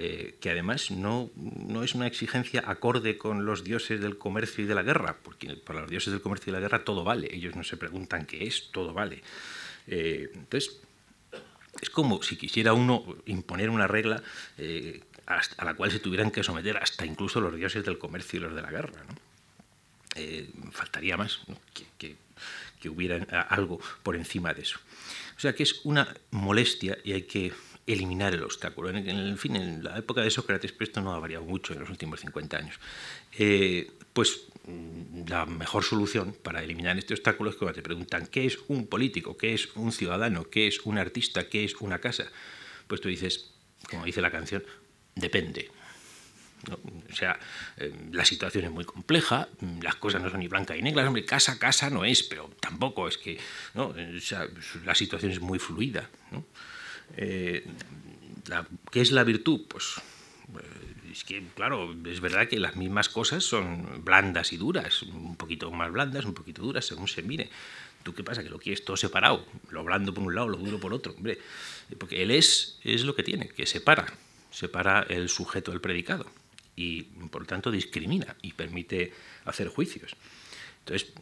eh, 0.00 0.36
que 0.40 0.50
además 0.50 0.92
no, 0.92 1.28
no, 1.34 1.82
es 1.82 1.96
una 1.96 2.06
exigencia 2.06 2.62
acorde 2.64 3.18
con 3.18 3.44
los 3.44 3.64
dioses 3.64 4.00
del 4.00 4.16
comercio 4.16 4.62
y 4.62 4.68
de 4.68 4.76
la 4.76 4.84
guerra, 4.84 5.16
porque 5.24 5.56
para 5.56 5.80
los 5.80 5.90
dioses 5.90 6.12
del 6.12 6.22
comercio 6.22 6.52
y 6.52 6.54
de 6.54 6.60
la 6.60 6.68
guerra 6.68 6.84
todo 6.84 7.02
vale, 7.02 7.28
ellos 7.34 7.56
no 7.56 7.64
se 7.64 7.76
preguntan 7.76 8.24
qué 8.24 8.46
es, 8.46 8.70
todo 8.70 8.94
vale. 8.94 9.24
Eh, 9.88 10.30
entonces, 10.34 10.78
es 11.82 11.90
como 11.90 12.22
si 12.22 12.36
quisiera 12.36 12.74
uno 12.74 13.16
imponer 13.26 13.70
una 13.70 13.88
regla 13.88 14.22
eh, 14.56 15.02
a 15.26 15.64
la 15.64 15.74
cual 15.74 15.90
se 15.90 15.98
tuvieran 15.98 16.30
que 16.30 16.44
someter 16.44 16.76
hasta 16.76 17.04
incluso 17.04 17.40
los 17.40 17.56
dioses 17.56 17.84
del 17.84 17.98
comercio 17.98 18.38
y 18.38 18.42
los 18.44 18.54
de 18.54 18.62
la 18.62 18.70
guerra. 18.70 19.02
faltaría 20.70 21.16
más 21.16 21.40
que, 21.74 21.86
que, 21.98 22.16
que 22.80 22.88
hubiera 22.88 23.16
algo 23.50 23.80
por 24.04 24.14
encima 24.14 24.54
de 24.54 24.62
eso. 24.62 24.78
O 25.36 25.40
sea 25.40 25.54
que 25.54 25.64
es 25.64 25.80
una 25.82 26.14
molestia 26.30 26.98
y 27.02 27.14
hay 27.14 27.22
que 27.22 27.52
eliminar 27.88 28.34
el 28.34 28.42
obstáculo. 28.42 28.90
En, 28.90 29.38
fin, 29.38 29.56
en 29.56 29.82
la 29.82 29.98
época 29.98 30.20
de 30.20 30.30
Sócrates, 30.30 30.74
esto 30.78 31.00
no 31.00 31.14
ha 31.14 31.18
variado 31.18 31.44
mucho 31.44 31.72
en 31.72 31.80
los 31.80 31.90
últimos 31.90 32.20
50 32.20 32.56
años, 32.56 32.78
eh, 33.38 33.90
pues 34.12 34.42
mm, 34.66 35.28
la 35.28 35.46
mejor 35.46 35.82
solución 35.82 36.36
para 36.42 36.62
eliminar 36.62 36.98
este 36.98 37.14
obstáculo 37.14 37.50
es 37.50 37.56
cuando 37.56 37.74
te 37.74 37.82
preguntan 37.82 38.26
qué 38.26 38.46
es 38.46 38.58
un 38.68 38.86
político, 38.86 39.36
qué 39.36 39.54
es 39.54 39.74
un 39.74 39.92
ciudadano, 39.92 40.50
qué 40.50 40.66
es 40.66 40.80
un 40.80 40.98
artista, 40.98 41.48
qué 41.48 41.64
es 41.64 41.74
una 41.76 41.98
casa. 41.98 42.26
Pues 42.86 43.00
tú 43.00 43.08
dices, 43.08 43.52
como 43.90 44.04
dice 44.04 44.20
la 44.20 44.30
canción, 44.30 44.62
depende. 45.14 45.70
O 47.10 47.14
sea, 47.14 47.38
eh, 47.76 47.94
la 48.12 48.24
situación 48.24 48.64
es 48.64 48.70
muy 48.70 48.84
compleja, 48.84 49.48
las 49.80 49.94
cosas 49.94 50.20
no 50.20 50.28
son 50.28 50.40
ni 50.40 50.48
blancas 50.48 50.76
ni 50.76 50.82
negras, 50.82 51.06
hombre, 51.06 51.24
casa, 51.24 51.58
casa 51.58 51.88
no 51.88 52.04
es, 52.04 52.22
pero 52.24 52.50
tampoco 52.60 53.08
es 53.08 53.16
que, 53.16 53.38
¿no? 53.74 53.86
o 53.86 54.20
sea, 54.20 54.46
la 54.84 54.94
situación 54.94 55.32
es 55.32 55.40
muy 55.40 55.58
fluida. 55.58 56.10
¿no? 56.32 56.44
Eh, 57.16 57.64
¿Qué 58.90 59.00
es 59.00 59.12
la 59.12 59.24
virtud? 59.24 59.62
Pues 59.68 60.00
Eh, 60.56 61.12
es 61.12 61.24
que, 61.24 61.42
claro, 61.54 61.94
es 62.06 62.20
verdad 62.20 62.48
que 62.48 62.58
las 62.58 62.76
mismas 62.76 63.08
cosas 63.08 63.44
son 63.44 64.04
blandas 64.04 64.52
y 64.52 64.56
duras, 64.56 65.02
un 65.02 65.36
poquito 65.36 65.70
más 65.70 65.90
blandas, 65.90 66.24
un 66.24 66.34
poquito 66.34 66.62
duras, 66.62 66.86
según 66.86 67.08
se 67.08 67.22
mire. 67.22 67.48
¿Tú 68.02 68.14
qué 68.14 68.22
pasa? 68.22 68.42
Que 68.42 68.50
lo 68.50 68.58
quieres 68.58 68.84
todo 68.84 68.96
separado, 68.96 69.44
lo 69.70 69.84
blando 69.84 70.14
por 70.14 70.24
un 70.24 70.34
lado, 70.34 70.48
lo 70.48 70.58
duro 70.58 70.78
por 70.78 70.92
otro. 70.94 71.12
Hombre, 71.12 71.38
porque 71.98 72.22
el 72.22 72.30
es 72.30 72.78
es 72.84 73.04
lo 73.04 73.14
que 73.14 73.22
tiene, 73.22 73.48
que 73.48 73.66
separa, 73.66 74.06
separa 74.50 75.04
el 75.08 75.28
sujeto 75.28 75.72
del 75.72 75.80
predicado 75.80 76.26
y 76.76 77.02
por 77.02 77.44
tanto 77.46 77.70
discrimina 77.70 78.36
y 78.40 78.52
permite 78.52 79.12
hacer 79.44 79.68
juicios. 79.68 80.14
Entonces, 80.80 81.12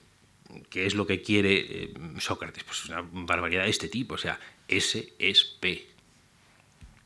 ¿qué 0.70 0.86
es 0.86 0.94
lo 0.94 1.06
que 1.06 1.22
quiere 1.22 1.84
eh, 1.84 1.94
Sócrates? 2.18 2.64
Pues 2.64 2.84
una 2.86 3.02
barbaridad 3.02 3.64
de 3.64 3.70
este 3.70 3.88
tipo, 3.88 4.14
o 4.14 4.18
sea, 4.18 4.38
S 4.68 5.12
es 5.18 5.44
P. 5.44 5.86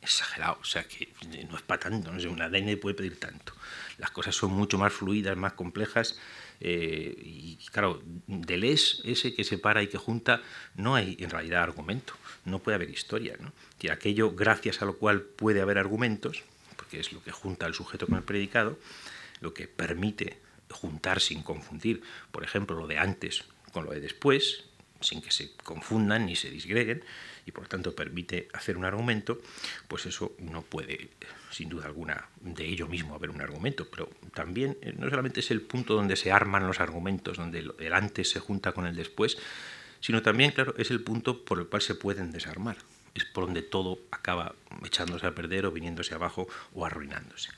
Exagerado, 0.03 0.59
o 0.61 0.65
sea 0.65 0.85
que 0.85 1.09
no 1.51 1.57
es 1.57 1.63
para 1.63 1.81
tanto, 1.81 2.11
no 2.11 2.19
sé, 2.19 2.29
un 2.29 2.41
ADN 2.41 2.79
puede 2.79 2.95
pedir 2.95 3.21
tanto. 3.21 3.53
Las 3.99 4.11
cosas 4.11 4.35
son 4.35 4.53
mucho 4.53 4.79
más 4.79 4.95
fluidas, 4.95 5.37
más 5.37 5.53
complejas, 5.53 6.19
eh, 6.61 7.15
y 7.23 7.59
claro, 7.71 8.03
del 8.27 8.65
es, 8.65 9.01
ese 9.05 9.35
que 9.35 9.45
separa 9.45 9.83
y 9.83 9.89
que 9.89 9.99
junta, 9.99 10.43
no 10.75 10.95
hay 10.95 11.17
en 11.21 11.31
realidad 11.31 11.63
argumento, 11.63 12.15
no 12.45 12.61
puede 12.61 12.77
haber 12.77 12.91
historia. 12.91 13.37
¿no? 13.41 13.53
Y 13.81 13.89
aquello 13.89 14.33
gracias 14.33 14.83
a 14.83 14.85
lo 14.85 14.97
cual 14.97 15.23
puede 15.23 15.61
haber 15.61 15.79
argumentos, 15.79 16.43
porque 16.77 17.01
es 17.01 17.13
lo 17.13 17.23
que 17.23 17.33
junta 17.33 17.67
al 17.67 17.75
sujeto 17.75 18.07
con 18.07 18.17
el 18.17 18.25
predicado, 18.25 18.79
lo 19.41 19.55
que 19.55 19.69
permite 19.69 20.39
juntar 20.71 21.21
sin 21.21 21.43
confundir, 21.43 22.03
por 22.31 22.45
ejemplo, 22.45 22.77
lo 22.77 22.87
de 22.87 22.99
antes 22.99 23.45
con 23.73 23.85
lo 23.85 23.93
de 23.93 24.01
después, 24.01 24.65
sin 25.01 25.23
que 25.23 25.31
se 25.31 25.53
confundan 25.65 26.27
ni 26.27 26.37
se 26.37 26.51
disgreguen, 26.51 27.05
y 27.47 27.53
por 27.53 27.69
tanto 27.69 27.95
permite 27.95 28.49
hacer 28.53 28.77
un 28.77 28.85
argumento, 28.85 29.41
pues 29.89 30.07
eso 30.07 30.37
no 30.39 30.63
puede, 30.63 31.11
sin 31.51 31.69
duda 31.69 31.87
alguna, 31.87 32.29
de 32.41 32.67
ello 32.67 32.87
mismo 32.87 33.15
haber 33.15 33.31
un 33.31 33.41
argumento, 33.41 33.89
pero 33.91 34.11
también 34.35 34.77
eh, 34.83 34.95
no 34.97 35.09
solamente 35.09 35.41
es 35.41 35.51
el 35.51 35.63
punto 35.63 35.95
donde 35.95 36.17
se 36.17 36.33
arman 36.33 36.67
los 36.67 36.81
argumentos, 36.81 37.39
donde 37.39 37.71
el 37.79 37.93
antes 37.93 38.31
se 38.31 38.41
junta 38.41 38.73
con 38.73 38.87
el 38.87 38.95
después, 38.95 39.39
sino 40.01 40.23
también, 40.23 40.53
claro, 40.53 40.75
es 40.79 40.91
el 40.91 41.03
punto 41.03 41.45
por 41.45 41.59
el 41.59 41.67
cual 41.67 41.83
se 41.83 41.95
pueden 41.95 42.31
desarmar, 42.31 42.77
es 43.15 43.25
por 43.25 43.45
donde 43.47 43.63
todo 43.63 43.99
acaba 44.11 44.55
echándose 44.85 45.27
a 45.27 45.35
perder 45.35 45.67
o 45.67 45.73
viniéndose 45.73 46.15
abajo 46.15 46.49
o 46.75 46.87
arruinándose. 46.87 47.51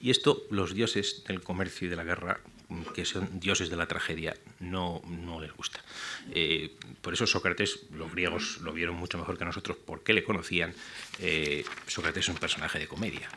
Y 0.00 0.10
esto 0.10 0.44
los 0.50 0.74
dioses 0.74 1.24
del 1.26 1.42
comercio 1.42 1.86
y 1.86 1.90
de 1.90 1.96
la 1.96 2.04
guerra, 2.04 2.40
que 2.94 3.04
son 3.04 3.40
dioses 3.40 3.70
de 3.70 3.76
la 3.76 3.86
tragedia, 3.86 4.36
no, 4.60 5.00
no 5.06 5.40
les 5.40 5.52
gusta. 5.52 5.80
Eh, 6.32 6.74
por 7.00 7.14
eso 7.14 7.26
Sócrates, 7.26 7.86
los 7.92 8.12
griegos 8.12 8.58
lo 8.60 8.72
vieron 8.72 8.96
mucho 8.96 9.18
mejor 9.18 9.38
que 9.38 9.44
nosotros 9.44 9.76
porque 9.84 10.12
le 10.12 10.24
conocían. 10.24 10.74
Eh, 11.18 11.64
Sócrates 11.86 12.24
es 12.24 12.28
un 12.28 12.36
personaje 12.36 12.78
de 12.78 12.88
comedia. 12.88 13.28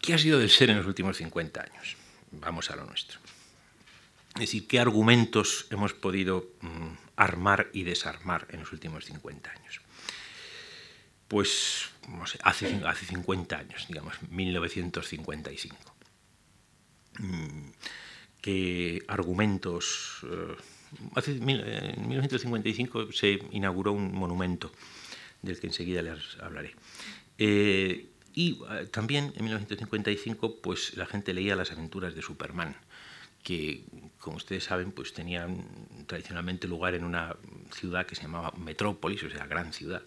¿Qué 0.00 0.14
ha 0.14 0.18
sido 0.18 0.38
del 0.38 0.50
ser 0.50 0.70
en 0.70 0.78
los 0.78 0.86
últimos 0.86 1.16
50 1.16 1.60
años? 1.60 1.96
Vamos 2.30 2.70
a 2.70 2.76
lo 2.76 2.84
nuestro. 2.84 3.20
Es 4.34 4.40
decir, 4.40 4.66
¿qué 4.66 4.78
argumentos 4.78 5.66
hemos 5.70 5.94
podido 5.94 6.46
mm, 6.60 6.92
armar 7.16 7.68
y 7.72 7.82
desarmar 7.82 8.46
en 8.50 8.60
los 8.60 8.72
últimos 8.72 9.04
50 9.04 9.50
años? 9.50 9.80
Pues 11.28 11.90
hace, 12.42 12.80
hace 12.86 13.06
50 13.06 13.56
años, 13.56 13.86
digamos, 13.86 14.14
1955. 14.30 15.76
Mm, 17.18 17.70
¿Qué 18.40 19.02
argumentos... 19.06 20.20
Eh, 20.24 20.56
hace, 21.14 21.32
en 21.32 21.44
1955 21.44 23.12
se 23.12 23.38
inauguró 23.50 23.92
un 23.92 24.14
monumento 24.14 24.72
del 25.42 25.60
que 25.60 25.66
enseguida 25.66 26.00
les 26.00 26.38
hablaré. 26.40 26.74
Eh, 27.36 28.06
y 28.32 28.58
eh, 28.70 28.86
también 28.90 29.32
en 29.36 29.44
1955 29.44 30.62
pues, 30.62 30.96
la 30.96 31.04
gente 31.04 31.34
leía 31.34 31.56
las 31.56 31.72
aventuras 31.72 32.14
de 32.14 32.22
Superman, 32.22 32.74
que, 33.42 33.84
como 34.18 34.38
ustedes 34.38 34.64
saben, 34.64 34.92
pues 34.92 35.12
tenían 35.12 35.64
tradicionalmente 36.06 36.66
lugar 36.66 36.94
en 36.94 37.04
una 37.04 37.36
ciudad 37.70 38.06
que 38.06 38.14
se 38.14 38.22
llamaba 38.22 38.52
Metrópolis, 38.56 39.22
o 39.24 39.30
sea, 39.30 39.46
gran 39.46 39.74
ciudad 39.74 40.02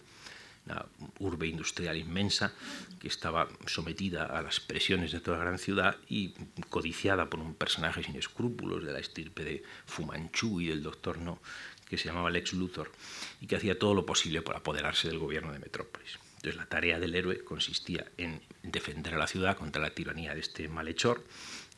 una 0.66 0.86
urbe 1.18 1.46
industrial 1.46 1.96
inmensa 1.96 2.52
que 3.00 3.08
estaba 3.08 3.48
sometida 3.66 4.26
a 4.26 4.42
las 4.42 4.60
presiones 4.60 5.12
de 5.12 5.20
toda 5.20 5.38
la 5.38 5.44
gran 5.44 5.58
ciudad 5.58 5.96
y 6.08 6.34
codiciada 6.70 7.28
por 7.28 7.40
un 7.40 7.54
personaje 7.54 8.02
sin 8.02 8.16
escrúpulos 8.16 8.84
de 8.84 8.92
la 8.92 9.00
estirpe 9.00 9.44
de 9.44 9.62
Fumanchu 9.86 10.60
y 10.60 10.68
del 10.68 10.82
doctor 10.82 11.18
No, 11.18 11.40
que 11.88 11.98
se 11.98 12.08
llamaba 12.08 12.30
Lex 12.30 12.52
Luthor 12.52 12.92
y 13.40 13.46
que 13.46 13.56
hacía 13.56 13.78
todo 13.78 13.94
lo 13.94 14.06
posible 14.06 14.42
por 14.42 14.56
apoderarse 14.56 15.08
del 15.08 15.18
gobierno 15.18 15.52
de 15.52 15.58
Metrópolis. 15.58 16.18
Entonces 16.36 16.56
la 16.56 16.66
tarea 16.66 16.98
del 16.98 17.14
héroe 17.14 17.44
consistía 17.44 18.04
en 18.16 18.40
defender 18.62 19.14
a 19.14 19.18
la 19.18 19.26
ciudad 19.28 19.56
contra 19.56 19.82
la 19.82 19.90
tiranía 19.90 20.34
de 20.34 20.40
este 20.40 20.68
malhechor 20.68 21.24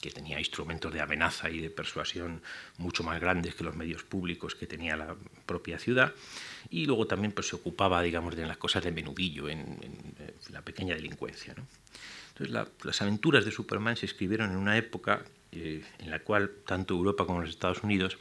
que 0.05 0.11
tenía 0.11 0.39
instrumentos 0.39 0.93
de 0.93 1.01
amenaza 1.01 1.49
y 1.49 1.61
de 1.61 1.71
persuasión 1.71 2.43
mucho 2.77 3.03
más 3.03 3.19
grandes 3.19 3.55
que 3.55 3.65
los 3.65 3.75
medios 3.75 4.03
públicos 4.05 4.55
que 4.55 4.67
tenía 4.67 4.97
la 4.97 5.17
propia 5.47 5.79
ciudad, 5.79 6.13
y 6.69 6.85
luego 6.85 7.07
también 7.07 7.33
pues, 7.33 7.49
se 7.49 7.57
ocupaba, 7.57 8.03
digamos, 8.03 8.37
de 8.37 8.45
las 8.45 8.59
cosas 8.59 8.85
de 8.85 8.93
menudillo, 8.93 9.49
en, 9.49 9.65
la 10.51 10.61
pequeña 10.61 10.95
delincuencia. 10.95 11.55
Entonces, 12.37 12.69
las 12.85 13.01
aventuras 13.01 13.47
de 13.47 13.51
Superman 13.51 13.97
se 13.97 14.05
escribieron 14.05 14.51
en 14.51 14.59
una 14.59 14.77
época 14.77 15.23
eh, 15.53 15.83
en 15.99 16.11
la 16.11 16.19
cual 16.19 16.51
tanto 16.67 16.93
Europa 16.93 17.25
como 17.25 17.41
los 17.41 17.49
Estados 17.49 17.83
Unidos 17.83 18.19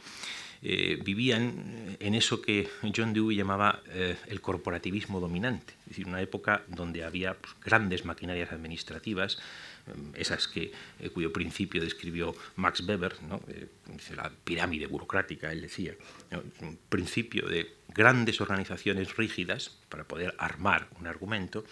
eh, 0.62 0.98
vivían 1.04 1.98
en 2.00 2.14
eso 2.14 2.40
que 2.40 2.70
John 2.96 3.12
Dewey 3.12 3.36
llamaba 3.36 3.82
eh, 3.90 4.16
el 4.28 4.40
corporativismo 4.40 5.20
dominante, 5.20 5.74
es 5.82 5.88
decir, 5.90 6.06
una 6.08 6.22
época 6.22 6.62
donde 6.68 7.04
había 7.04 7.34
pues, 7.34 7.54
grandes 7.62 8.06
maquinarias 8.06 8.52
administrativas, 8.52 9.36
esas 10.14 10.48
que, 10.48 10.72
eh, 11.00 11.10
cuyo 11.10 11.32
principio 11.32 11.82
describió 11.82 12.34
Max 12.56 12.80
Weber, 12.80 13.14
eh, 13.48 13.66
la 14.16 14.30
pirámide 14.44 14.86
burocrática, 14.86 15.52
él 15.52 15.62
decía, 15.62 15.94
un 16.60 16.78
principio 16.88 17.48
de 17.48 17.74
grandes 17.88 18.40
organizaciones 18.40 19.16
rígidas 19.16 19.76
para 19.88 20.04
poder 20.04 20.34
armar 20.38 20.88
un 21.00 21.06
argumento, 21.06 21.64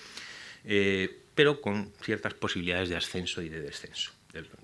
eh, 0.65 1.23
pero 1.35 1.61
con 1.61 1.93
ciertas 2.03 2.35
posibilidades 2.35 2.89
de 2.91 2.97
ascenso 2.97 3.43
y 3.43 3.49
de 3.49 3.61
descenso 3.61 4.13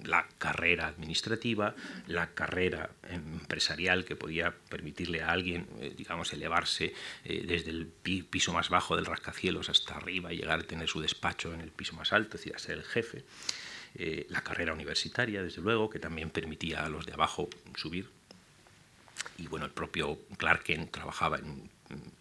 la 0.04 0.26
carrera 0.38 0.86
administrativa, 0.86 1.74
la 2.06 2.32
carrera 2.34 2.90
empresarial 3.10 4.04
que 4.04 4.16
podía 4.16 4.54
permitirle 4.68 5.22
a 5.22 5.30
alguien, 5.30 5.66
eh, 5.80 5.94
digamos, 5.96 6.32
elevarse 6.32 6.94
eh, 7.24 7.44
desde 7.46 7.70
el 7.70 7.86
piso 7.86 8.52
más 8.52 8.70
bajo 8.70 8.96
del 8.96 9.06
rascacielos 9.06 9.68
hasta 9.68 9.96
arriba 9.96 10.32
y 10.32 10.38
llegar 10.38 10.60
a 10.60 10.62
tener 10.62 10.88
su 10.88 11.00
despacho 11.00 11.52
en 11.52 11.60
el 11.60 11.70
piso 11.70 11.94
más 11.94 12.12
alto, 12.12 12.36
es 12.36 12.42
decir, 12.44 12.56
a 12.56 12.58
ser 12.58 12.78
el 12.78 12.84
jefe. 12.84 13.24
Eh, 13.94 14.26
la 14.28 14.42
carrera 14.42 14.72
universitaria, 14.72 15.42
desde 15.42 15.62
luego, 15.62 15.90
que 15.90 15.98
también 15.98 16.30
permitía 16.30 16.84
a 16.84 16.88
los 16.88 17.06
de 17.06 17.14
abajo 17.14 17.48
subir. 17.74 18.08
Y 19.38 19.46
bueno, 19.48 19.66
el 19.66 19.72
propio 19.72 20.18
Clark 20.36 20.62
Kent 20.62 20.90
trabajaba 20.90 21.38
en 21.38 21.44
un 21.44 21.70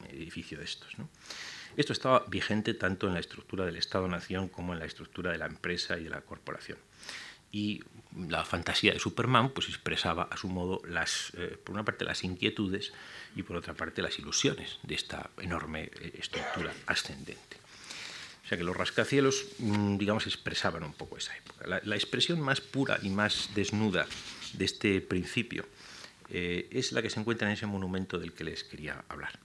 edificio 0.10 0.58
de 0.58 0.64
estos. 0.64 0.94
Esto 1.76 1.94
estaba 1.94 2.26
vigente 2.28 2.74
tanto 2.74 3.08
en 3.08 3.14
la 3.14 3.20
estructura 3.20 3.66
del 3.66 3.76
Estado-Nación 3.76 4.48
como 4.48 4.74
en 4.74 4.80
la 4.80 4.86
estructura 4.86 5.32
de 5.32 5.38
la 5.38 5.46
empresa 5.46 6.00
y 6.00 6.06
de 6.06 6.10
la 6.10 6.22
corporación 6.22 6.78
y 7.52 7.82
la 8.16 8.44
fantasía 8.44 8.94
de 8.94 9.00
Superman 9.00 9.50
pues 9.50 9.68
expresaba 9.70 10.28
a 10.32 10.38
su 10.38 10.48
modo 10.48 10.82
las, 10.88 11.32
eh, 11.38 11.58
por 11.64 11.74
una 11.74 11.86
parte 11.86 12.06
las 12.06 12.24
inquietudes 12.24 12.94
y 13.36 13.44
por 13.44 13.58
otra 13.58 13.74
parte 13.74 14.02
las 14.02 14.18
ilusiones 14.20 14.80
de 14.84 14.96
esta 14.96 15.30
enorme 15.40 15.92
eh, 16.00 16.14
estructura 16.18 16.74
ascendente. 16.88 17.58
O 18.44 18.48
sea 18.48 18.58
que 18.58 18.64
los 18.64 18.78
rascacielos, 18.78 19.46
mm, 19.60 19.98
digamos, 19.98 20.26
expresaban 20.26 20.84
un 20.84 20.94
poco 20.94 21.18
esa 21.18 21.36
época. 21.36 21.82
La, 21.84 21.96
expresión 21.96 22.40
más 22.40 22.62
pura 22.62 22.98
y 23.02 23.10
más 23.10 23.50
desnuda 23.54 24.08
de 24.54 24.66
este 24.66 25.02
principio 25.02 25.68
eh, 26.30 26.68
es 26.72 26.94
la 26.94 27.02
que 27.02 27.10
se 27.10 27.20
encuentra 27.20 27.48
en 27.48 27.54
ese 27.54 27.66
monumento 27.66 28.18
del 28.18 28.32
que 28.32 28.46
les 28.46 28.64
quería 28.64 29.04
hablar. 29.10 29.38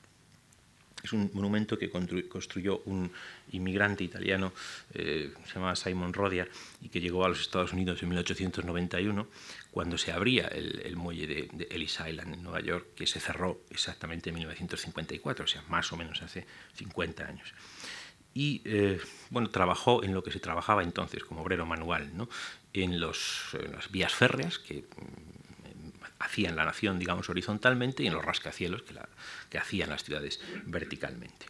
Es 1.03 1.13
un 1.13 1.31
monumento 1.35 1.79
que 1.79 1.91
construyó 1.91 2.83
un 2.87 3.11
inmigrante 3.53 4.05
italiano, 4.05 4.53
eh, 4.95 5.33
se 5.47 5.55
llamaba 5.55 5.77
Simon 5.77 6.13
Rodia, 6.13 6.47
y 6.81 6.89
que 6.89 7.01
llegó 7.01 7.25
a 7.25 7.29
los 7.29 7.41
Estados 7.41 7.73
Unidos 7.73 8.03
en 8.03 8.11
1891, 8.11 9.27
cuando 9.71 9.99
se 9.99 10.13
abría 10.13 10.49
el, 10.49 10.97
muelle 10.97 11.27
de, 11.27 11.69
Ellis 11.71 11.99
Island 12.07 12.35
en 12.35 12.43
Nueva 12.43 12.61
York, 12.61 12.89
que 12.95 13.07
se 13.07 13.21
cerró 13.21 13.63
exactamente 13.71 14.31
en 14.31 14.37
1954, 14.37 15.45
o 15.45 15.49
sea, 15.49 15.63
más 15.69 15.93
o 15.93 15.97
menos 15.97 16.23
hace 16.23 16.47
50 16.75 17.25
años 17.25 17.53
y 18.35 18.63
eh, 18.65 18.99
bueno, 19.29 19.51
trabajó 19.51 20.03
en 20.03 20.15
lo 20.15 20.23
que 20.23 20.31
se 20.31 20.41
trabajaba 20.41 20.83
entonces 20.83 21.23
como 21.23 21.43
obrero 21.43 21.67
manual, 21.67 22.17
¿no? 22.17 22.31
en, 22.73 23.01
las 23.01 23.55
vías 23.91 24.15
férreas, 24.15 24.59
que 24.59 24.85
hacían 26.23 26.57
la 26.57 26.65
nación, 26.65 26.99
digamos, 26.99 27.29
horizontalmente 27.29 28.03
y 28.03 28.07
en 28.07 28.15
los 28.15 28.25
rascacielos 28.25 28.83
que, 28.83 28.95
la, 28.95 29.09
que 29.51 29.59
hacían 29.59 29.91
las 29.91 30.05
ciudades 30.05 30.41
verticalmente. 30.67 31.47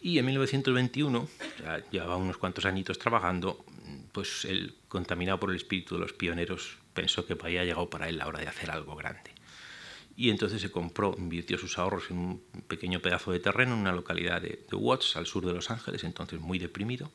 Y 0.00 0.18
en 0.18 0.26
1921, 0.26 1.28
ya 1.58 1.90
llevaba 1.90 2.16
unos 2.16 2.36
cuantos 2.36 2.64
añitos 2.66 2.98
trabajando, 2.98 3.64
pues 4.12 4.44
él, 4.44 4.76
contaminado 4.88 5.40
por 5.40 5.50
el 5.50 5.56
espíritu 5.56 5.94
de 5.94 6.02
los 6.02 6.12
pioneros, 6.12 6.76
pensó 6.94 7.26
que 7.26 7.36
había 7.40 7.64
llegado 7.64 7.88
para 7.88 8.08
él 8.08 8.18
la 8.18 8.26
hora 8.26 8.40
de 8.40 8.48
hacer 8.48 8.70
algo 8.70 8.94
grande. 8.96 9.30
y 10.18 10.30
entonces 10.30 10.62
se 10.62 10.70
compró, 10.70 11.14
invirtió 11.18 11.58
sus 11.58 11.76
ahorros 11.76 12.10
en 12.10 12.16
un 12.16 12.42
pequeño 12.68 13.00
pedazo 13.00 13.32
de 13.32 13.38
terreno 13.38 13.74
en 13.74 13.80
una 13.80 13.92
localidad 13.92 14.40
de, 14.40 14.64
Watts, 14.72 15.16
al 15.16 15.26
sur 15.26 15.44
de 15.44 15.52
Los 15.52 15.70
Ángeles, 15.70 16.04
entonces 16.04 16.40
muy 16.40 16.58
deprimido, 16.58 17.10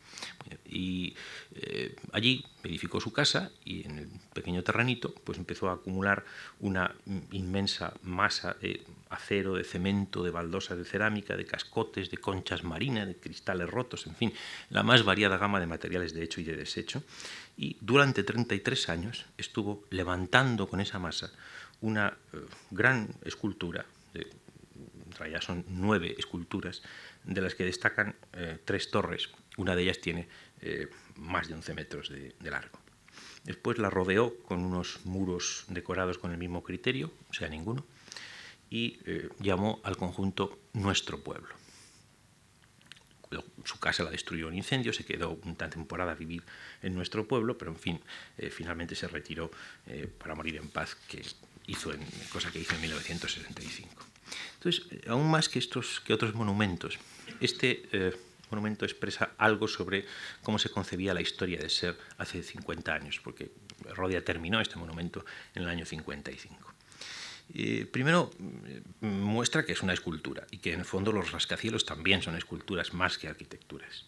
y 0.66 1.16
eh, 1.56 1.96
allí 2.12 2.46
edificó 2.64 3.00
su 3.02 3.12
casa 3.12 3.52
y 3.66 3.86
en 3.86 3.98
el 4.00 4.10
pequeño 4.60 5.12
pues 5.24 5.38
empezó 5.38 5.70
a 5.70 5.74
acumular 5.74 6.24
una 6.60 6.94
inmensa 7.32 7.94
masa 8.04 8.56
de 8.62 8.82
acero, 9.10 9.56
de 9.56 9.64
cemento, 9.64 10.24
de 10.24 10.32
baldosas 10.32 10.78
de 10.78 10.86
cerámica, 10.86 11.36
de 11.36 11.46
cascotes, 11.46 12.10
de 12.10 12.18
conchas 12.18 12.64
marinas, 12.64 13.08
de 13.08 13.16
cristales 13.16 13.70
rotos, 13.70 14.08
en 14.08 14.16
fin, 14.16 14.34
la 14.70 14.84
más 14.84 15.04
variada 15.04 15.38
gama 15.38 15.60
de 15.60 15.68
materiales 15.68 16.14
de 16.14 16.24
hecho 16.24 16.42
y 16.42 16.44
de 16.44 16.56
desecho, 16.56 17.04
y 17.58 17.78
durante 17.82 18.24
33 18.24 18.90
años 18.90 19.26
estuvo 19.38 19.84
levantando 19.90 20.68
con 20.68 20.80
esa 20.82 21.00
masa 21.00 21.32
una 21.82 22.18
eh, 22.34 22.38
gran 22.72 23.10
escultura, 23.24 23.86
de, 24.14 24.28
realidad 25.18 25.42
son 25.42 25.66
nueve 25.68 26.16
esculturas, 26.18 26.82
de 27.24 27.42
las 27.42 27.56
que 27.56 27.66
destacan 27.66 28.16
eh, 28.34 28.58
tres 28.64 28.90
torres. 28.90 29.30
Una 29.58 29.76
de 29.76 29.84
ellas 29.84 30.00
tiene 30.00 30.28
eh, 30.62 30.88
más 31.18 31.48
de 31.48 31.56
11 31.56 31.74
metros 31.74 32.10
de, 32.10 32.34
largo. 32.50 32.80
Después 33.44 33.78
la 33.78 33.90
rodeó 33.90 34.38
con 34.44 34.64
unos 34.64 35.00
muros 35.06 35.66
decorados 35.68 36.18
con 36.18 36.32
el 36.32 36.38
mismo 36.38 36.64
criterio, 36.64 37.12
o 37.30 37.34
sea, 37.34 37.50
ninguno, 37.50 37.86
y 38.70 39.00
llamó 39.40 39.82
al 39.84 39.98
conjunto 39.98 40.60
Nuestro 40.74 41.20
Pueblo. 41.20 41.50
Su 43.64 43.80
casa 43.80 44.04
la 44.04 44.12
destruyó 44.12 44.48
un 44.48 44.56
incendio, 44.56 44.94
se 44.94 45.06
quedó 45.06 45.40
una 45.44 45.70
temporada 45.70 46.12
a 46.12 46.16
vivir 46.16 46.44
en 46.82 46.94
nuestro 46.94 47.28
pueblo, 47.28 47.58
pero 47.58 47.72
en 47.72 47.78
fin, 47.78 48.00
finalmente 48.50 48.96
se 48.96 49.08
retiró 49.08 49.52
para 50.18 50.36
morir 50.36 50.58
en 50.58 50.70
paz, 50.70 50.96
que 51.08 51.24
hizo 51.68 51.94
en, 51.94 52.06
cosa 52.32 52.52
que 52.52 52.60
hizo 52.60 52.76
en 52.76 52.82
1965. 52.82 54.06
Entonces, 54.56 54.86
eh, 54.92 55.02
aún 55.08 55.30
más 55.30 55.50
que, 55.50 55.60
estos, 55.60 56.00
que 56.02 56.14
otros 56.14 56.34
monumentos, 56.36 56.98
este 57.40 57.84
eh, 57.92 58.16
monumento 58.52 58.86
expresa 58.86 59.32
algo 59.38 59.68
sobre 59.68 60.06
cómo 60.44 60.60
se 60.60 60.70
concebía 60.70 61.14
la 61.14 61.22
historia 61.22 61.60
de 61.60 61.70
ser 61.70 61.98
hace 62.18 62.44
50 62.44 62.94
años, 62.94 63.20
porque 63.24 63.52
Rodia 63.96 64.24
terminó 64.24 64.62
este 64.62 64.76
monumento 64.78 65.26
en 65.56 65.64
el 65.64 65.70
año 65.70 65.86
55. 65.86 66.74
primero, 67.92 68.32
mm, 68.38 69.08
muestra 69.08 69.66
que 69.66 69.74
es 69.74 69.82
una 69.82 69.94
escultura 69.94 70.46
y 70.52 70.60
que 70.60 70.74
en 70.74 70.80
el 70.80 70.86
fondo 70.86 71.12
los 71.12 71.32
rascacielos 71.32 71.86
también 71.86 72.22
son 72.22 72.38
esculturas 72.38 72.94
más 72.94 73.18
que 73.18 73.28
arquitecturas. 73.28 74.06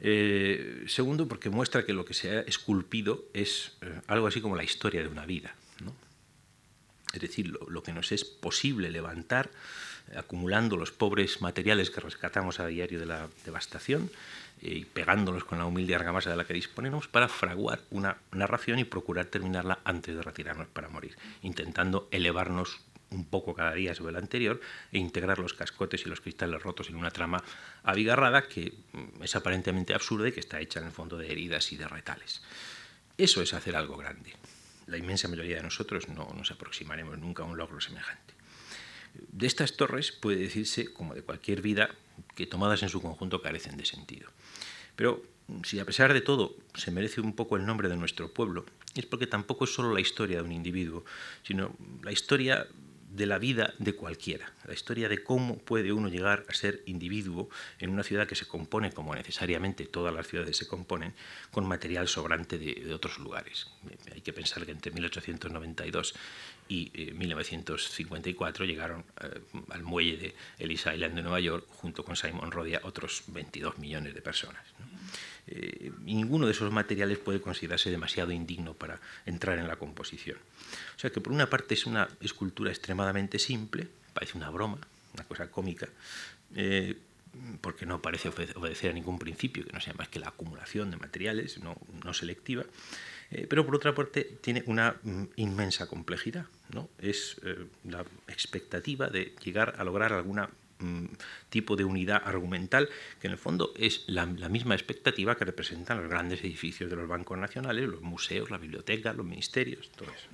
Eh, 0.00 0.84
segundo, 0.86 1.26
porque 1.26 1.50
muestra 1.50 1.84
que 1.84 1.92
lo 1.92 2.04
que 2.04 2.14
se 2.14 2.30
ha 2.30 2.40
esculpido 2.42 3.24
es 3.34 3.76
algo 4.06 4.28
así 4.28 4.40
como 4.40 4.56
la 4.56 4.64
historia 4.64 5.02
de 5.02 5.08
una 5.08 5.26
vida. 5.26 5.54
es 7.12 7.20
decir, 7.20 7.48
lo, 7.48 7.82
que 7.82 7.92
nos 7.92 8.12
es 8.12 8.24
posible 8.24 8.90
levantar 8.90 9.46
eh, 9.46 9.52
acumulando 10.16 10.76
los 10.76 10.92
pobres 10.92 11.40
materiales 11.40 11.90
que 11.90 12.00
rescatamos 12.00 12.60
a 12.60 12.66
diario 12.66 12.98
de 12.98 13.06
la 13.06 13.28
devastación 13.44 14.10
eh, 14.62 14.70
y 14.70 14.84
pegándolos 14.84 15.44
con 15.44 15.58
la 15.58 15.66
humilde 15.66 15.94
argamasa 15.94 16.30
de 16.30 16.36
la 16.36 16.44
que 16.44 16.54
disponemos 16.54 17.08
para 17.08 17.28
fraguar 17.28 17.80
una 17.90 18.18
narración 18.32 18.78
y 18.78 18.84
procurar 18.84 19.26
terminarla 19.26 19.80
antes 19.84 20.14
de 20.14 20.22
retirarnos 20.22 20.68
para 20.68 20.88
morir, 20.88 21.16
intentando 21.42 22.08
elevarnos 22.10 22.80
un 23.10 23.24
poco 23.24 23.54
cada 23.54 23.72
día 23.72 23.94
sobre 23.94 24.10
el 24.10 24.16
anterior 24.16 24.60
e 24.92 24.98
integrar 24.98 25.38
los 25.38 25.54
cascotes 25.54 26.04
y 26.04 26.10
los 26.10 26.20
cristales 26.20 26.62
rotos 26.62 26.90
en 26.90 26.96
una 26.96 27.10
trama 27.10 27.42
abigarrada 27.82 28.48
que 28.48 28.74
mm, 28.92 29.22
es 29.22 29.34
aparentemente 29.34 29.94
absurda 29.94 30.28
y 30.28 30.32
que 30.32 30.40
está 30.40 30.60
hecha 30.60 30.80
en 30.80 30.86
el 30.86 30.92
fondo 30.92 31.16
de 31.16 31.30
heridas 31.30 31.72
y 31.72 31.76
de 31.76 31.88
retales. 31.88 32.42
Eso 33.16 33.42
es 33.42 33.54
hacer 33.54 33.76
algo 33.76 33.96
grande 33.96 34.34
la 34.88 34.96
inmensa 34.96 35.28
mayoría 35.28 35.56
de 35.56 35.62
nosotros 35.62 36.08
no 36.08 36.32
nos 36.34 36.50
aproximaremos 36.50 37.18
nunca 37.18 37.42
a 37.42 37.46
un 37.46 37.56
logro 37.56 37.80
semejante. 37.80 38.34
De 39.32 39.46
estas 39.46 39.76
torres 39.76 40.12
puede 40.12 40.38
decirse, 40.38 40.92
como 40.92 41.14
de 41.14 41.22
cualquier 41.22 41.62
vida, 41.62 41.90
que 42.34 42.46
tomadas 42.46 42.82
en 42.82 42.88
su 42.88 43.00
conjunto 43.00 43.42
carecen 43.42 43.76
de 43.76 43.84
sentido. 43.84 44.30
Pero 44.96 45.22
si 45.64 45.78
a 45.78 45.84
pesar 45.84 46.12
de 46.12 46.20
todo 46.20 46.56
se 46.74 46.90
merece 46.90 47.20
un 47.20 47.34
poco 47.34 47.56
el 47.56 47.66
nombre 47.66 47.88
de 47.88 47.96
nuestro 47.96 48.32
pueblo, 48.32 48.66
es 48.94 49.06
porque 49.06 49.26
tampoco 49.26 49.64
es 49.64 49.74
solo 49.74 49.92
la 49.94 50.00
historia 50.00 50.38
de 50.38 50.42
un 50.42 50.52
individuo, 50.52 51.04
sino 51.42 51.74
la 52.02 52.12
historia 52.12 52.66
de 53.10 53.26
la 53.26 53.38
vida 53.38 53.74
de 53.78 53.94
cualquiera, 53.94 54.52
la 54.66 54.74
historia 54.74 55.08
de 55.08 55.22
cómo 55.22 55.58
puede 55.58 55.92
uno 55.92 56.08
llegar 56.08 56.44
a 56.48 56.54
ser 56.54 56.82
individuo 56.86 57.48
en 57.78 57.90
una 57.90 58.02
ciudad 58.02 58.26
que 58.26 58.34
se 58.34 58.46
compone, 58.46 58.92
como 58.92 59.14
necesariamente 59.14 59.86
todas 59.86 60.14
las 60.14 60.26
ciudades 60.26 60.56
se 60.56 60.66
componen, 60.66 61.14
con 61.50 61.66
material 61.66 62.06
sobrante 62.06 62.58
de, 62.58 62.92
otros 62.92 63.18
lugares. 63.18 63.68
Hay 64.14 64.20
que 64.20 64.32
pensar 64.32 64.66
que 64.66 64.72
entre 64.72 64.92
1892 64.92 66.14
y 66.68 66.90
1954 67.14 68.64
eh, 68.64 68.68
llegaron 68.68 69.04
eh, 69.22 69.40
al 69.70 69.82
muelle 69.82 70.16
de 70.16 70.34
Ellis 70.58 70.86
Island 70.86 71.14
de 71.14 71.22
Nueva 71.22 71.40
York, 71.40 71.66
junto 71.68 72.04
con 72.04 72.16
Simon 72.16 72.50
Rodia, 72.50 72.80
otros 72.84 73.24
22 73.28 73.78
millones 73.78 74.14
de 74.14 74.22
personas. 74.22 74.62
Eh, 75.50 75.92
ninguno 76.04 76.44
de 76.44 76.52
esos 76.52 76.70
materiales 76.70 77.16
puede 77.16 77.40
considerarse 77.40 77.90
demasiado 77.90 78.32
indigno 78.32 78.74
para 78.74 79.00
entrar 79.24 79.58
en 79.58 79.66
la 79.66 79.76
composición. 79.76 80.36
O 80.96 80.98
sea 80.98 81.08
que 81.10 81.22
por 81.22 81.32
una 81.32 81.48
parte 81.48 81.72
es 81.72 81.86
una 81.86 82.06
escultura 82.20 82.70
extremadamente 82.70 83.38
simple, 83.38 83.88
parece 84.12 84.36
una 84.36 84.50
broma, 84.50 84.78
una 85.14 85.24
cosa 85.24 85.50
cómica, 85.50 85.88
eh, 86.54 86.98
porque 87.62 87.86
no 87.86 88.02
parece 88.02 88.28
obedecer 88.28 88.90
a 88.90 88.94
ningún 88.94 89.18
principio, 89.18 89.64
que 89.64 89.72
no 89.72 89.80
sea 89.80 89.94
más 89.94 90.08
que 90.08 90.18
la 90.18 90.28
acumulación 90.28 90.90
de 90.90 90.98
materiales, 90.98 91.58
no, 91.60 91.78
selectiva, 92.12 92.64
eh, 93.30 93.46
pero 93.48 93.64
por 93.64 93.76
otra 93.76 93.94
parte 93.94 94.38
tiene 94.40 94.62
una 94.66 94.96
mm, 95.02 95.24
inmensa 95.36 95.86
complejidad. 95.86 96.46
¿no? 96.72 96.88
Es 96.98 97.40
la 97.84 98.04
expectativa 98.28 99.08
de 99.08 99.34
llegar 99.42 99.74
a 99.78 99.84
lograr 99.84 100.12
alguna 100.12 100.50
Mm, 100.80 101.06
tipo 101.50 101.74
de 101.74 101.84
unidad 101.84 102.22
argumental, 102.24 102.88
que 103.20 103.26
en 103.26 103.32
el 103.32 103.38
fondo 103.38 103.72
es 103.76 104.04
la, 104.06 104.26
misma 104.26 104.74
expectativa 104.74 105.36
que 105.36 105.44
representan 105.44 105.98
los 105.98 106.08
grandes 106.08 106.40
edificios 106.40 106.88
de 106.88 106.94
los 106.94 107.08
bancos 107.08 107.36
nacionales, 107.36 107.88
los 107.88 108.02
museos, 108.02 108.50
las 108.50 108.60
bibliotecas, 108.60 109.16
los 109.16 109.26
ministerios, 109.26 109.90
todo 109.90 110.08
eso. 110.10 110.28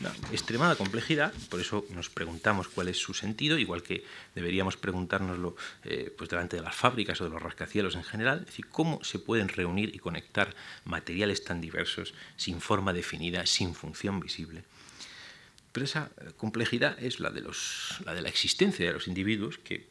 Una 0.00 0.10
extremada 0.30 0.76
complejidad, 0.76 1.32
por 1.48 1.60
eso 1.60 1.84
nos 1.90 2.08
preguntamos 2.08 2.68
cuál 2.68 2.88
es 2.88 2.98
su 2.98 3.14
sentido, 3.14 3.58
igual 3.58 3.82
que 3.82 4.04
deberíamos 4.34 4.76
preguntárnoslo 4.76 5.56
eh, 5.84 6.14
pues 6.16 6.30
delante 6.30 6.56
de 6.56 6.62
las 6.62 6.76
fábricas 6.76 7.20
o 7.20 7.24
de 7.24 7.30
los 7.30 7.42
rascacielos 7.42 7.96
en 7.96 8.04
general, 8.04 8.40
es 8.40 8.46
decir, 8.46 8.68
cómo 8.68 9.02
se 9.02 9.18
pueden 9.18 9.48
reunir 9.48 9.94
y 9.94 9.98
conectar 9.98 10.54
materiales 10.84 11.42
tan 11.42 11.60
diversos 11.60 12.14
sin 12.36 12.60
forma 12.60 12.92
definida, 12.92 13.44
sin 13.46 13.74
función 13.74 14.20
visible. 14.20 14.62
Pero 15.72 15.84
esa 15.84 16.10
complejidad 16.36 16.96
es 17.02 17.18
la 17.18 17.30
de, 17.30 17.42
la 18.04 18.14
de 18.14 18.22
la 18.22 18.28
existencia 18.28 18.86
de 18.86 18.92
los 18.92 19.08
individuos 19.08 19.58
que 19.58 19.88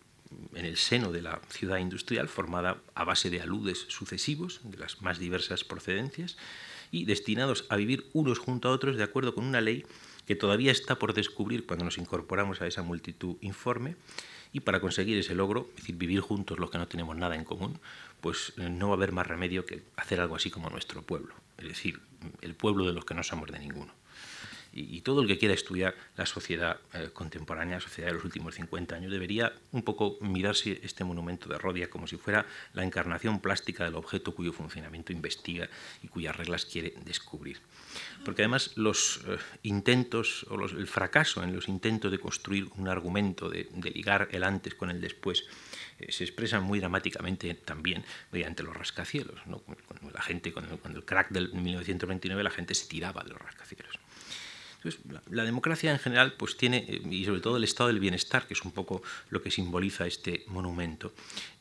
en 0.56 0.66
el 0.66 0.78
seno 0.78 1.12
de 1.12 1.22
la 1.22 1.42
ciudad 1.50 1.78
industrial, 1.78 2.28
formada 2.28 2.78
a 2.96 3.04
base 3.04 3.30
de 3.30 3.42
aludes 3.42 3.86
sucesivos 3.88 4.60
de 4.64 4.78
las 4.78 5.02
más 5.02 5.20
diversas 5.20 5.64
procedencias 5.64 6.38
y 6.92 7.06
destinados 7.06 7.66
a 7.70 7.76
vivir 7.76 8.06
unos 8.14 8.40
junto 8.40 8.70
a 8.70 8.72
otros 8.72 8.98
de 8.98 9.04
acuerdo 9.04 9.34
con 9.34 9.46
una 9.46 9.62
ley 9.62 9.86
que 10.26 10.36
todavía 10.36 10.72
está 10.72 11.00
por 11.00 11.14
descubrir 11.14 11.66
cuando 11.66 11.86
nos 11.86 11.98
incorporamos 11.98 12.62
a 12.62 12.68
esa 12.68 12.84
multitud 12.84 13.38
informe. 13.42 13.96
Y 14.54 14.62
para 14.62 14.80
conseguir 14.80 15.18
ese 15.18 15.36
logro, 15.36 15.70
es 15.72 15.78
decir, 15.78 15.96
vivir 15.96 16.22
juntos 16.22 16.58
los 16.58 16.72
que 16.72 16.78
no 16.78 16.88
tenemos 16.88 17.16
nada 17.16 17.36
en 17.36 17.44
común, 17.44 17.80
pues 18.22 18.54
eh, 18.58 18.70
no 18.70 18.88
va 18.88 18.94
a 18.94 18.98
haber 18.98 19.12
más 19.12 19.28
remedio 19.28 19.66
que 19.66 19.84
hacer 19.96 20.20
algo 20.20 20.36
así 20.36 20.50
como 20.50 20.70
nuestro 20.70 21.02
pueblo, 21.02 21.34
es 21.58 21.68
decir, 21.68 22.00
el 22.42 22.56
pueblo 22.56 22.86
de 22.86 22.94
los 22.94 23.06
que 23.06 23.14
no 23.14 23.24
somos 23.24 23.52
de 23.52 23.60
ninguno 23.60 23.94
y, 24.78 25.02
todo 25.02 25.22
el 25.22 25.28
que 25.28 25.38
quiera 25.38 25.54
estudiar 25.54 25.96
la 26.16 26.26
sociedad 26.26 26.80
eh, 26.94 27.10
contemporánea, 27.12 27.76
la 27.76 27.82
sociedad 27.82 28.10
de 28.10 28.16
los 28.16 28.24
últimos 28.24 28.56
50 28.56 28.96
años, 28.96 29.12
debería 29.12 29.54
un 29.72 29.82
poco 29.82 30.18
mirarse 30.22 30.80
este 30.84 31.04
monumento 31.04 31.50
de 31.50 31.58
Rodia 31.58 31.90
como 31.90 32.08
si 32.08 32.18
fuera 32.18 32.46
la 32.74 32.84
encarnación 32.84 33.40
plástica 33.40 33.84
del 33.86 33.96
objeto 33.96 34.36
cuyo 34.36 34.54
funcionamiento 34.54 35.12
investiga 35.12 35.68
y 36.04 36.08
cuyas 36.08 36.36
reglas 36.36 36.66
quiere 36.66 36.94
descubrir. 37.04 37.60
Porque 38.24 38.44
además 38.44 38.74
los 38.76 39.22
eh, 39.28 39.38
intentos 39.64 40.46
o 40.50 40.64
el 40.64 40.88
fracaso 40.88 41.44
en 41.44 41.56
los 41.56 41.68
intentos 41.68 42.12
de 42.12 42.20
construir 42.20 42.70
un 42.78 42.88
argumento, 42.88 43.50
de, 43.50 43.68
ligar 43.94 44.28
el 44.32 44.44
antes 44.44 44.76
con 44.76 44.92
el 44.92 45.02
después, 45.02 45.46
eh, 46.00 46.12
se 46.12 46.24
expresan 46.24 46.64
muy 46.64 46.80
dramáticamente 46.80 47.54
también 47.56 48.04
mediante 48.32 48.62
los 48.62 48.76
rascacielos. 48.76 49.40
la 50.14 50.22
gente, 50.22 50.54
cuando 50.54 51.00
el 51.00 51.06
crack 51.06 51.30
del 51.30 51.52
1929, 51.54 52.44
la 52.44 52.52
gente 52.52 52.76
se 52.76 52.88
tiraba 52.88 53.24
de 53.24 53.32
los 53.32 53.42
rascacielos 53.42 53.98
la, 55.30 55.44
democracia 55.44 55.92
en 55.92 56.00
general 56.00 56.34
pues 56.34 56.58
tiene, 56.58 56.86
eh, 56.88 57.02
y 57.10 57.26
sobre 57.26 57.42
todo 57.42 57.58
el 57.58 57.64
estado 57.64 57.88
del 57.88 58.00
bienestar, 58.00 58.48
que 58.48 58.54
es 58.54 58.62
un 58.64 58.72
poco 58.72 59.02
lo 59.30 59.42
que 59.42 59.52
simboliza 59.52 60.06
este 60.06 60.44
monumento, 60.48 61.14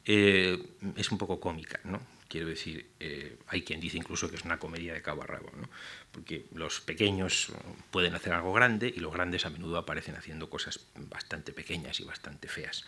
eh, 0.05 0.63
es 0.97 1.11
un 1.11 1.19
poco 1.19 1.41
cómica, 1.41 1.81
¿no? 1.85 2.01
Quiero 2.29 2.49
decir, 2.49 2.87
eh, 2.99 3.39
hay 3.47 3.63
quien 3.63 3.81
dice 3.81 3.97
incluso 3.97 4.29
que 4.29 4.35
es 4.35 4.43
una 4.43 4.59
comedia 4.59 4.93
de 4.93 5.01
cabo 5.01 5.23
a 5.23 5.27
rabo, 5.27 5.49
¿no? 5.57 5.69
porque 6.11 6.47
los 6.55 6.81
pequeños 6.81 7.53
pueden 7.93 8.15
hacer 8.15 8.33
algo 8.33 8.53
grande 8.53 8.93
y 8.95 8.99
los 8.99 9.13
grandes 9.13 9.47
a 9.47 9.51
menudo 9.51 9.77
aparecen 9.79 10.17
haciendo 10.17 10.51
cosas 10.51 10.81
bastante 10.97 11.53
pequeñas 11.53 12.01
y 12.01 12.05
bastante 12.05 12.49
feas. 12.49 12.85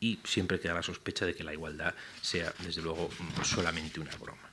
y 0.00 0.18
siempre 0.24 0.58
queda 0.58 0.74
la 0.74 0.82
sospecha 0.82 1.24
de 1.24 1.34
que 1.34 1.44
la 1.44 1.52
igualdad 1.52 1.94
sea, 2.20 2.52
desde 2.64 2.82
luego, 2.82 3.10
solamente 3.44 4.00
una 4.00 4.16
broma. 4.16 4.50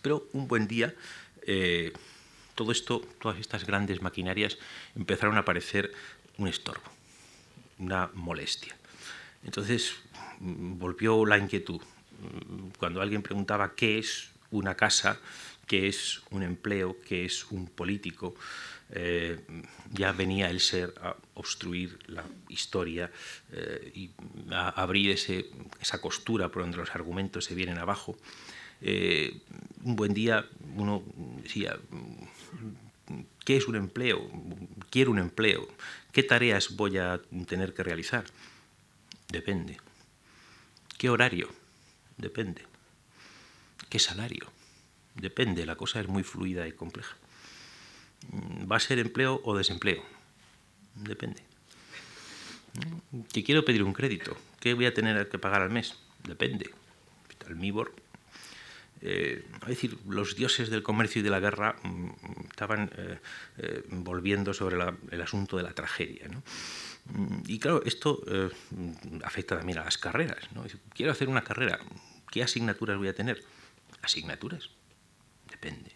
Pero 0.00 0.28
un 0.32 0.48
buen 0.48 0.66
día 0.66 0.94
todo 2.60 2.72
esto, 2.72 3.00
todas 3.18 3.40
estas 3.40 3.64
grandes 3.64 4.02
maquinarias 4.02 4.58
empezaron 4.94 5.38
a 5.38 5.46
parecer 5.46 5.92
un 6.36 6.46
estorbo, 6.46 6.84
una 7.78 8.10
molestia. 8.12 8.76
Entonces 9.42 9.94
mm, 10.40 10.76
volvió 10.76 11.24
la 11.24 11.38
inquietud. 11.38 11.80
Mm, 11.80 12.76
cuando 12.76 13.00
alguien 13.00 13.22
preguntaba 13.22 13.74
qué 13.74 13.98
es 13.98 14.28
una 14.50 14.74
casa, 14.74 15.18
qué 15.66 15.88
es 15.88 16.20
un 16.28 16.42
empleo, 16.42 16.98
qué 17.08 17.24
es 17.24 17.50
un 17.50 17.66
político, 17.66 18.34
eh, 18.90 19.40
ya 19.90 20.12
venía 20.12 20.50
el 20.50 20.60
ser 20.60 20.92
a 21.00 21.16
obstruir 21.36 21.98
la 22.08 22.24
historia 22.50 23.10
eh, 23.52 23.90
y 23.94 24.10
a 24.50 24.68
abrir 24.68 25.12
esa 25.12 25.98
costura 25.98 26.50
por 26.50 26.60
donde 26.60 26.76
los 26.76 26.94
argumentos 26.94 27.46
se 27.46 27.54
vienen 27.54 27.78
abajo. 27.78 28.18
Eh, 28.82 29.40
un 29.84 29.96
buen 29.96 30.14
día 30.14 30.46
uno 30.76 31.02
decía, 31.42 31.78
¿qué 33.44 33.56
es 33.56 33.66
un 33.68 33.76
empleo? 33.76 34.30
Quiero 34.90 35.10
un 35.10 35.18
empleo. 35.18 35.68
¿Qué 36.12 36.22
tareas 36.22 36.76
voy 36.76 36.98
a 36.98 37.20
tener 37.46 37.74
que 37.74 37.82
realizar? 37.82 38.24
Depende. 39.28 39.78
¿Qué 40.98 41.08
horario? 41.08 41.48
Depende. 42.16 42.64
¿Qué 43.88 43.98
salario? 43.98 44.50
Depende. 45.14 45.66
La 45.66 45.76
cosa 45.76 46.00
es 46.00 46.08
muy 46.08 46.22
fluida 46.22 46.66
y 46.66 46.72
compleja. 46.72 47.16
¿Va 48.70 48.76
a 48.76 48.80
ser 48.80 48.98
empleo 48.98 49.40
o 49.44 49.56
desempleo? 49.56 50.02
Depende. 50.94 51.42
¿Que 53.32 53.42
quiero 53.42 53.64
pedir 53.64 53.82
un 53.82 53.92
crédito? 53.92 54.36
¿Qué 54.60 54.74
voy 54.74 54.86
a 54.86 54.94
tener 54.94 55.28
que 55.28 55.38
pagar 55.38 55.62
al 55.62 55.70
mes? 55.70 55.96
Depende. 56.24 56.70
El 57.48 57.56
MIBOR 57.56 57.92
eh, 59.02 59.46
es 59.62 59.68
decir, 59.68 59.98
los 60.06 60.36
dioses 60.36 60.68
del 60.68 60.82
comercio 60.82 61.20
y 61.20 61.22
de 61.22 61.30
la 61.30 61.40
guerra 61.40 61.76
mm, 61.82 62.10
estaban 62.50 62.90
eh, 62.96 63.18
eh, 63.58 63.82
volviendo 63.88 64.52
sobre 64.52 64.76
el 65.10 65.22
asunto 65.22 65.56
de 65.56 65.62
la 65.62 65.72
tragedia. 65.72 66.28
Mm, 67.06 67.42
y 67.46 67.58
claro, 67.58 67.82
esto 67.84 68.22
afecta 69.24 69.56
también 69.56 69.78
a 69.78 69.84
las 69.84 69.96
carreras. 69.96 70.48
Quiero 70.94 71.12
hacer 71.12 71.28
una 71.28 71.42
carrera, 71.42 71.78
¿qué 72.30 72.42
asignaturas 72.42 72.98
voy 72.98 73.08
a 73.08 73.14
tener? 73.14 73.42
Asignaturas, 74.02 74.70
depende. 75.48 75.92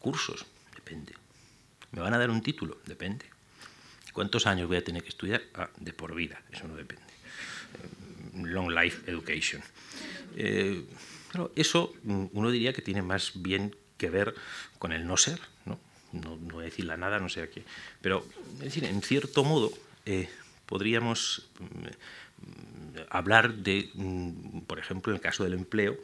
Cursos, 0.00 0.46
depende. 0.74 1.14
¿Me 1.92 2.00
van 2.00 2.12
a 2.12 2.18
dar 2.18 2.30
un 2.30 2.42
título? 2.42 2.78
Depende. 2.86 3.26
¿Cuántos 4.12 4.46
años 4.46 4.66
voy 4.68 4.76
a 4.76 4.84
tener 4.84 5.02
que 5.02 5.08
estudiar? 5.08 5.42
Ah, 5.54 5.70
de 5.76 5.92
por 5.92 6.14
vida, 6.14 6.42
eso 6.52 6.66
no 6.66 6.74
depende. 6.74 7.02
Long 8.34 8.70
Life 8.70 9.08
Education 9.10 9.62
eso 11.56 11.94
mm, 12.02 12.26
uno 12.32 12.50
diría 12.50 12.72
que 12.72 12.82
tiene 12.82 13.02
más 13.02 13.32
bien 13.34 13.76
que 13.96 14.10
ver 14.10 14.34
con 14.78 14.92
el 14.92 15.06
no 15.06 15.16
ser, 15.16 15.40
no, 15.64 15.78
no, 16.12 16.60
decir 16.60 16.84
la 16.84 16.96
nada, 16.96 17.18
no 17.18 17.28
sé 17.28 17.42
a 17.42 17.50
qué, 17.50 17.64
pero 18.00 18.24
decir, 18.58 18.84
en 18.84 19.02
cierto 19.02 19.44
modo 19.44 19.72
eh, 20.06 20.28
podríamos 20.66 21.48
mm, 21.58 22.98
hablar 23.10 23.54
de, 23.54 23.90
mm, 23.94 24.60
por 24.60 24.78
ejemplo, 24.78 25.12
en 25.12 25.16
el 25.16 25.22
caso 25.22 25.44
del 25.44 25.54
empleo, 25.54 25.96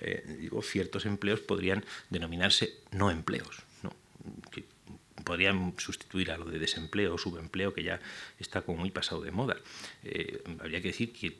eh, 0.00 0.36
digo, 0.40 0.62
ciertos 0.62 1.04
empleos 1.04 1.40
podrían 1.40 1.84
denominarse 2.08 2.74
no 2.92 3.10
empleos, 3.10 3.62
podrían 5.22 5.74
sustituir 5.78 6.30
a 6.30 6.36
lo 6.36 6.44
de 6.46 6.58
desempleo 6.58 7.14
o 7.14 7.18
subempleo, 7.18 7.74
que 7.74 7.82
ya 7.82 8.00
está 8.38 8.62
como 8.62 8.78
muy 8.78 8.90
pasado 8.90 9.20
de 9.22 9.30
moda. 9.30 9.56
Eh, 10.02 10.42
habría 10.60 10.80
que 10.80 10.88
decir 10.88 11.12
que 11.12 11.38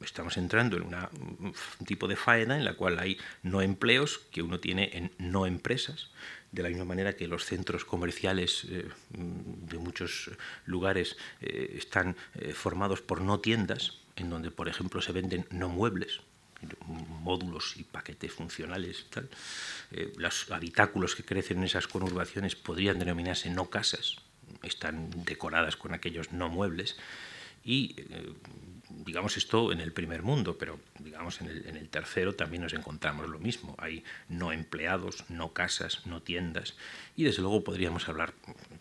estamos 0.00 0.36
entrando 0.36 0.76
en 0.76 0.84
un 0.84 1.54
tipo 1.86 2.08
de 2.08 2.16
faena 2.16 2.56
en 2.56 2.64
la 2.64 2.74
cual 2.74 2.98
hay 2.98 3.18
no 3.42 3.62
empleos 3.62 4.18
que 4.30 4.42
uno 4.42 4.60
tiene 4.60 4.90
en 4.92 5.12
no 5.18 5.46
empresas, 5.46 6.10
de 6.52 6.62
la 6.62 6.68
misma 6.68 6.84
manera 6.84 7.14
que 7.14 7.28
los 7.28 7.44
centros 7.44 7.84
comerciales 7.84 8.66
eh, 8.70 8.88
de 9.10 9.78
muchos 9.78 10.30
lugares 10.64 11.16
eh, 11.40 11.76
están 11.76 12.16
formados 12.54 13.02
por 13.02 13.20
no 13.20 13.40
tiendas, 13.40 13.98
en 14.16 14.30
donde, 14.30 14.50
por 14.50 14.68
ejemplo, 14.68 15.00
se 15.02 15.12
venden 15.12 15.46
no 15.50 15.68
muebles, 15.68 16.20
módulos 16.86 17.76
y 17.76 17.84
paquetes 17.84 18.32
funcionales. 18.32 19.06
Tal. 19.10 19.28
los 20.16 20.50
habitáculos 20.50 21.14
que 21.14 21.24
crecen 21.24 21.58
en 21.58 21.64
esas 21.64 21.86
conurbaciones 21.86 22.56
podrían 22.56 22.98
denominarse 22.98 23.50
no 23.50 23.70
casas, 23.70 24.16
están 24.62 25.10
decoradas 25.24 25.76
con 25.76 25.94
aquellos 25.94 26.32
no 26.32 26.48
muebles 26.48 26.96
y 27.66 27.96
digamos 29.04 29.36
esto 29.36 29.72
en 29.72 29.80
el 29.80 29.92
primer 29.92 30.22
mundo, 30.22 30.56
pero 30.56 30.80
digamos 30.98 31.40
en 31.40 31.48
el, 31.48 31.88
tercero 31.88 32.34
también 32.34 32.62
nos 32.62 32.72
encontramos 32.72 33.28
lo 33.28 33.38
mismo. 33.38 33.74
Hay 33.78 34.04
no 34.28 34.52
empleados, 34.52 35.24
no 35.28 35.52
casas, 35.52 36.06
no 36.06 36.22
tiendas 36.22 36.74
y 37.16 37.24
desde 37.24 37.42
luego 37.42 37.64
podríamos 37.64 38.08
hablar, 38.08 38.34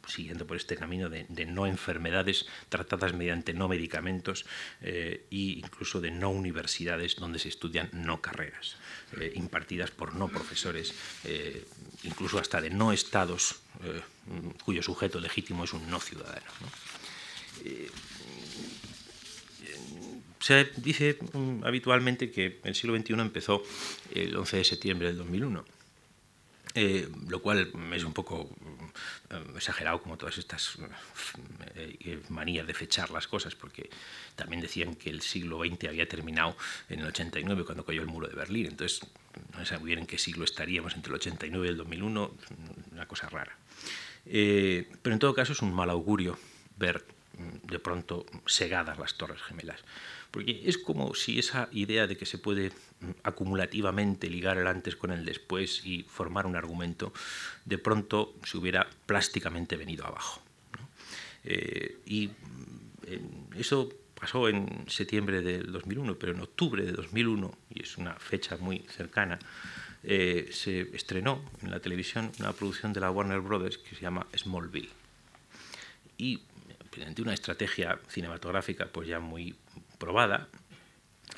siguiendo 0.08 0.46
por 0.46 0.58
este 0.58 0.76
camino, 0.76 1.10
de, 1.10 1.26
no 1.46 1.66
enfermedades 1.66 2.46
tratadas 2.70 3.14
mediante 3.14 3.54
no 3.54 3.68
medicamentos 3.68 4.46
e 4.82 5.26
incluso 5.30 6.02
de 6.02 6.12
no 6.12 6.30
universidades 6.30 7.16
donde 7.16 7.40
se 7.40 7.50
estudian 7.50 7.90
no 7.92 8.22
carreras, 8.22 8.78
eh, 9.20 9.32
impartidas 9.36 9.92
por 9.92 10.16
no 10.16 10.28
profesores, 10.28 10.94
eh, 11.24 11.66
incluso 12.04 12.40
hasta 12.40 12.62
de 12.62 12.70
no 12.70 12.92
estados 12.92 13.62
cuyo 14.64 14.82
sujeto 14.82 15.20
legítimo 15.20 15.66
es 15.66 15.74
un 15.74 15.90
no 15.90 16.00
ciudadano. 16.00 16.46
Se 20.40 20.72
dice 20.78 21.18
mm, 21.34 21.64
habitualmente 21.64 22.32
que 22.32 22.60
el 22.64 22.76
siglo 22.76 22.98
XXI 22.98 23.14
empezó 23.14 23.64
el 24.14 24.36
11 24.36 24.58
de 24.58 24.64
septiembre 24.64 25.08
del 25.08 25.18
2001. 25.18 25.66
Eh, 26.78 27.08
lo 27.30 27.42
cual 27.42 27.72
es 27.94 28.04
un 28.04 28.12
poco 28.12 28.50
mm, 28.60 29.56
exagerado 29.56 30.02
como 30.02 30.18
todas 30.18 30.38
estas 30.38 30.78
eh, 31.76 32.20
manías 32.28 32.68
de 32.68 32.74
fechar 32.74 33.12
las 33.12 33.30
cosas, 33.30 33.56
porque 33.56 33.90
también 34.36 34.62
decían 34.62 34.96
que 34.96 35.10
el 35.10 35.22
siglo 35.22 35.60
XX 35.64 35.88
había 35.88 36.06
terminado 36.06 36.58
en 36.90 37.00
el 37.00 37.08
89 37.08 37.64
cuando 37.64 37.86
cayó 37.86 38.02
el 38.02 38.08
muro 38.08 38.28
de 38.28 38.36
Berlín, 38.36 38.66
entonces 38.66 39.00
no 39.58 39.66
sé 39.66 39.78
muy 39.78 39.88
bien 39.88 40.00
en 40.00 40.06
qué 40.06 40.18
siglo 40.18 40.44
estaríamos 40.44 40.96
entre 40.96 41.12
el 41.12 41.16
89 41.16 41.66
y 41.66 41.70
el 41.70 41.78
2001, 41.78 42.32
una 42.92 43.08
cosa 43.08 43.30
rara. 43.30 43.56
Eh, 44.26 44.92
pero 45.02 45.14
en 45.14 45.20
todo 45.20 45.34
caso 45.34 45.54
es 45.54 45.62
un 45.62 45.74
mal 45.74 45.90
augurio 45.90 46.38
ver 46.78 47.06
mm, 47.38 47.68
de 47.68 47.80
pronto 47.80 48.26
segadas 48.46 49.00
las 49.00 49.16
torres 49.16 49.42
gemelas. 49.42 49.82
Porque 50.36 50.64
es 50.66 50.78
como 50.78 51.16
si 51.16 51.40
esa 51.40 51.70
idea 51.72 52.08
de 52.08 52.18
que 52.18 52.26
se 52.26 52.38
puede 52.38 52.70
mm, 53.00 53.12
acumulativamente 53.24 54.30
ligar 54.30 54.58
el 54.58 54.68
antes 54.68 54.98
con 54.98 55.12
el 55.12 55.24
después 55.24 55.86
y 55.86 56.04
formar 56.04 56.46
un 56.46 56.58
argumento, 56.58 57.14
de 57.64 57.78
pronto 57.78 58.36
se 58.44 58.58
hubiera 58.58 58.86
plásticamente 59.06 59.78
venido 59.78 60.06
abajo. 60.06 60.42
Eh, 61.46 62.00
y 62.06 62.28
mm, 62.28 63.58
eso 63.58 63.90
pasó 64.14 64.50
en 64.50 64.84
septiembre 64.90 65.42
del 65.42 65.72
2001, 65.72 66.20
pero 66.20 66.34
en 66.34 66.42
octubre 66.42 66.84
de 66.84 66.92
2001, 66.92 67.58
y 67.70 67.84
es 67.84 67.98
una 67.98 68.16
fecha 68.16 68.58
muy 68.58 68.80
cercana, 68.90 69.40
eh, 70.04 70.50
se 70.52 70.94
estrenó 70.94 71.50
en 71.62 71.72
la 71.72 71.80
televisión 71.80 72.30
una 72.42 72.52
producción 72.52 72.92
de 72.92 73.00
la 73.00 73.10
Warner 73.10 73.40
Brothers 73.40 73.78
que 73.78 73.96
se 73.96 74.02
llama 74.02 74.28
Smallville. 74.36 74.90
Y 76.18 76.42
mediante 76.92 77.22
una 77.22 77.34
estrategia 77.34 78.00
cinematográfica 78.10 78.88
pues 78.88 79.08
ya 79.08 79.22
muy 79.22 79.56
probada, 80.06 80.48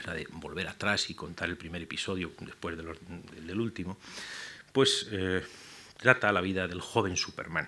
la 0.05 0.13
de 0.13 0.27
volver 0.29 0.67
atrás 0.67 1.09
y 1.09 1.13
contar 1.13 1.47
el 1.47 1.55
primer 1.55 1.81
episodio 1.81 2.33
después 2.41 2.75
del 2.77 3.61
último, 3.61 3.97
pues 4.73 5.07
eh, 5.09 5.41
trata 5.97 6.33
la 6.33 6.41
vida 6.41 6.67
del 6.67 6.81
joven 6.81 7.15
Superman. 7.15 7.65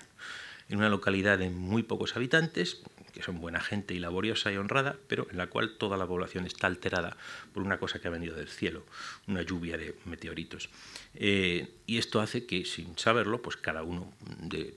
En 0.68 0.76
una 0.76 0.90
localidad 0.90 1.38
de 1.38 1.48
muy 1.48 1.84
pocos 1.84 2.16
habitantes, 2.16 2.82
que 3.12 3.22
son 3.22 3.40
buena 3.40 3.60
gente 3.60 3.94
y 3.94 3.98
laboriosa 3.98 4.52
y 4.52 4.56
honrada, 4.56 4.96
pero 5.08 5.26
en 5.30 5.38
la 5.38 5.48
cual 5.48 5.76
toda 5.78 5.96
la 5.96 6.06
población 6.06 6.46
está 6.46 6.66
alterada 6.66 7.16
por 7.52 7.62
una 7.62 7.78
cosa 7.78 7.98
que 8.00 8.08
ha 8.08 8.10
venido 8.10 8.36
del 8.36 8.48
cielo, 8.48 8.84
una 9.26 9.42
lluvia 9.42 9.76
de 9.76 9.94
meteoritos. 10.04 10.70
Eh, 11.14 11.68
y 11.86 11.98
esto 11.98 12.20
hace 12.20 12.46
que, 12.46 12.64
sin 12.64 12.96
saberlo, 12.96 13.42
pues 13.42 13.56
cada 13.56 13.82
uno 13.82 14.12
de, 14.38 14.74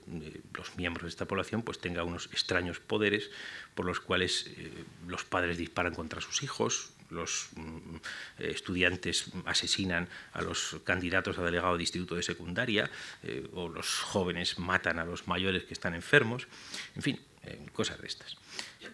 los 0.52 0.76
miembros 0.76 1.04
de 1.04 1.08
esta 1.10 1.26
población 1.26 1.62
pues 1.62 1.78
tenga 1.78 2.04
unos 2.04 2.26
extraños 2.32 2.80
poderes 2.80 3.30
por 3.74 3.86
los 3.86 4.00
cuales 4.00 4.50
eh, 4.56 4.84
los 5.06 5.24
padres 5.24 5.58
disparan 5.58 5.94
contra 5.94 6.20
sus 6.20 6.42
hijos, 6.42 6.90
los 7.10 7.48
mm, 7.56 7.96
estudiantes 8.38 9.30
asesinan 9.46 10.08
a 10.32 10.42
los 10.42 10.76
candidatos 10.84 11.38
a 11.38 11.42
delegado 11.42 11.76
de 11.76 11.82
instituto 11.82 12.14
de 12.16 12.22
secundaria 12.22 12.90
eh, 13.22 13.48
o 13.52 13.68
los 13.68 14.00
jóvenes 14.00 14.58
matan 14.58 14.98
a 14.98 15.04
los 15.04 15.28
mayores 15.28 15.64
que 15.64 15.74
están 15.74 15.94
enfermos, 15.94 16.48
en 16.96 17.02
fin, 17.02 17.20
eh, 17.46 17.66
cosas 17.72 18.00
de 18.00 18.06
estas. 18.06 18.36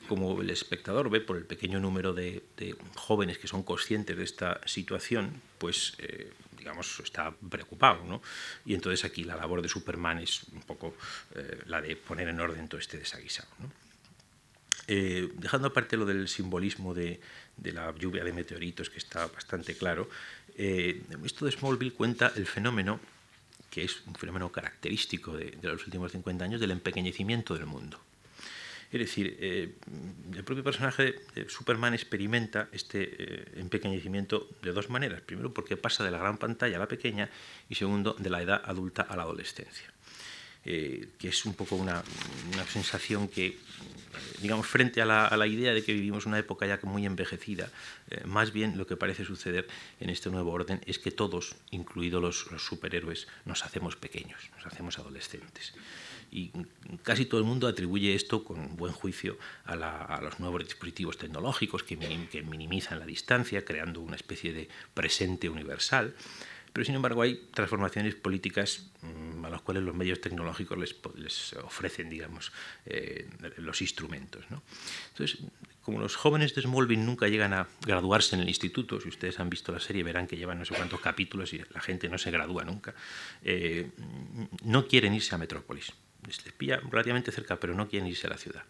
Como 0.09 0.41
el 0.41 0.51
espectador 0.51 1.11
ve 1.11 1.21
por 1.21 1.37
el 1.37 1.45
pequeño 1.45 1.81
número 1.81 2.13
de, 2.13 2.43
jóvenes 2.97 3.39
que 3.39 3.49
son 3.49 3.63
conscientes 3.63 4.17
de 4.17 4.25
esta 4.25 4.61
situación, 4.67 5.41
pues 5.59 5.95
eh, 5.99 6.33
digamos 6.57 7.01
está 7.01 7.33
preocupado, 7.49 8.05
¿no? 8.05 8.23
Y 8.65 8.75
entonces 8.75 9.05
aquí 9.05 9.25
la 9.25 9.37
labor 9.37 9.63
de 9.63 9.69
Superman 9.69 10.19
es 10.19 10.45
un 10.53 10.63
poco 10.63 10.95
la 11.67 11.81
de 11.81 11.97
poner 11.97 12.29
en 12.29 12.41
orden 12.41 12.69
todo 12.69 12.81
este 12.81 12.99
desaguisado, 12.99 13.49
dejando 14.87 15.69
aparte 15.69 15.97
lo 15.97 16.05
del 16.05 16.29
simbolismo 16.29 16.93
de, 16.93 17.21
de 17.61 17.73
la 17.73 17.95
lluvia 17.95 18.25
de 18.25 18.33
meteoritos, 18.33 18.91
que 18.91 18.99
está 18.99 19.27
bastante 19.27 19.77
claro. 19.77 20.09
Eh, 20.57 21.03
esto 21.25 21.45
de 21.45 21.53
Smallville 21.53 21.93
cuenta 21.93 22.33
el 22.37 22.47
fenómeno 22.47 23.01
que 23.71 23.85
es 23.85 24.03
un 24.05 24.15
fenómeno 24.15 24.51
característico 24.51 25.37
de, 25.37 25.57
los 25.63 25.85
últimos 25.85 26.11
50 26.11 26.45
años 26.45 26.61
del 26.61 26.73
empequeñecimiento 26.73 27.55
del 27.55 27.67
mundo. 27.67 28.01
Es 28.93 28.99
decir, 28.99 29.37
eh, 29.39 29.77
el 30.35 30.43
propio 30.45 30.65
personaje 30.65 31.15
de 31.35 31.49
Superman 31.49 31.95
experimenta 31.95 32.69
este 32.73 33.09
eh, 33.19 33.45
empequeñecimiento 33.57 34.49
de 34.63 34.73
dos 34.73 34.91
maneras. 34.91 35.21
Primero, 35.21 35.55
porque 35.55 35.77
pasa 35.77 36.03
de 36.03 36.11
la 36.11 36.19
gran 36.19 36.39
pantalla 36.39 36.77
a 36.77 36.81
la 36.81 36.89
pequeña 36.89 37.31
y 37.69 37.77
segundo, 37.77 38.17
de 38.19 38.31
la 38.31 38.43
edad 38.43 38.63
adulta 38.65 39.03
a 39.03 39.17
la 39.17 39.23
adolescencia. 39.23 39.93
Eh, 40.65 41.09
que 41.19 41.29
es 41.29 41.47
un 41.47 41.55
poco 41.55 41.77
una, 41.77 42.03
sensación 42.69 43.29
que, 43.29 43.57
digamos, 44.43 44.67
frente 44.67 45.01
a 45.01 45.07
la, 45.07 45.47
idea 45.47 45.73
de 45.73 45.85
que 45.85 45.95
vivimos 45.95 46.27
una 46.27 46.39
época 46.39 46.67
ya 46.67 46.79
muy 46.83 47.07
envejecida, 47.07 47.71
más 48.27 48.53
bien 48.53 48.77
lo 48.77 48.87
que 48.87 48.97
parece 48.97 49.25
suceder 49.25 49.67
en 50.01 50.11
este 50.11 50.29
nuevo 50.29 50.53
orden 50.53 50.83
es 50.85 50.99
que 50.99 51.13
todos, 51.13 51.55
incluidos 51.71 52.51
los 52.51 52.63
superhéroes, 52.63 53.27
nos 53.47 53.65
hacemos 53.65 53.97
pequeños, 53.97 54.51
nos 54.55 54.67
hacemos 54.67 54.99
adolescentes 54.99 55.73
y 56.31 56.53
casi 57.03 57.27
todo 57.27 57.41
el 57.41 57.47
mundo 57.47 57.67
atribuye 57.67 58.15
esto 58.15 58.45
con 58.45 58.77
buen 58.77 58.93
juicio 58.93 59.39
a, 59.65 60.21
los 60.23 60.39
nuevos 60.39 60.65
dispositivos 60.65 61.19
tecnológicos 61.19 61.83
que, 61.83 61.97
minimizan 61.97 62.99
la 62.99 63.07
distancia, 63.07 63.65
creando 63.65 64.01
una 64.01 64.17
especie 64.17 64.53
de 64.53 64.69
presente 64.95 65.49
universal. 65.49 66.15
Pero 66.73 66.85
sin 66.85 66.95
embargo 66.95 67.23
hay 67.23 67.49
transformaciones 67.53 68.15
políticas 68.15 68.93
mm, 69.03 69.45
a 69.45 69.51
las 69.51 69.61
cuales 69.61 69.83
los 69.83 69.93
medios 69.93 70.21
tecnológicos 70.21 70.79
les, 71.17 71.53
ofrecen, 71.55 72.09
digamos, 72.09 72.53
eh, 72.87 73.29
los 73.57 73.83
instrumentos. 73.83 74.45
Entonces, 75.09 75.39
como 75.83 75.99
los 75.99 76.15
jóvenes 76.15 76.55
de 76.55 76.63
Smallville 76.63 77.03
nunca 77.03 77.27
llegan 77.27 77.55
a 77.55 77.67
graduarse 77.85 78.37
en 78.37 78.43
el 78.43 78.49
instituto, 78.49 79.01
si 79.01 79.09
ustedes 79.09 79.41
han 79.41 79.51
visto 79.51 79.73
la 79.73 79.81
serie 79.81 80.05
verán 80.05 80.29
que 80.29 80.37
llevan 80.37 80.61
no 80.61 80.65
sé 80.65 80.77
cuántos 80.77 81.01
capítulos 81.01 81.53
y 81.55 81.59
la 81.75 81.81
gente 81.81 82.09
no 82.09 82.19
se 82.19 82.31
gradúa 82.31 82.63
nunca, 82.65 82.95
eh, 83.43 83.91
no 84.63 84.87
quieren 84.87 85.13
irse 85.15 85.35
a 85.35 85.39
Metrópolis 85.39 85.93
les 86.27 86.53
pilla 86.53 86.81
relativamente 86.91 87.33
cerca, 87.33 87.59
pero 87.59 87.75
no 87.75 87.89
quieren 87.89 88.09
irse 88.09 88.27
a 88.27 88.31
la 88.31 88.39
ciudad. 88.39 88.65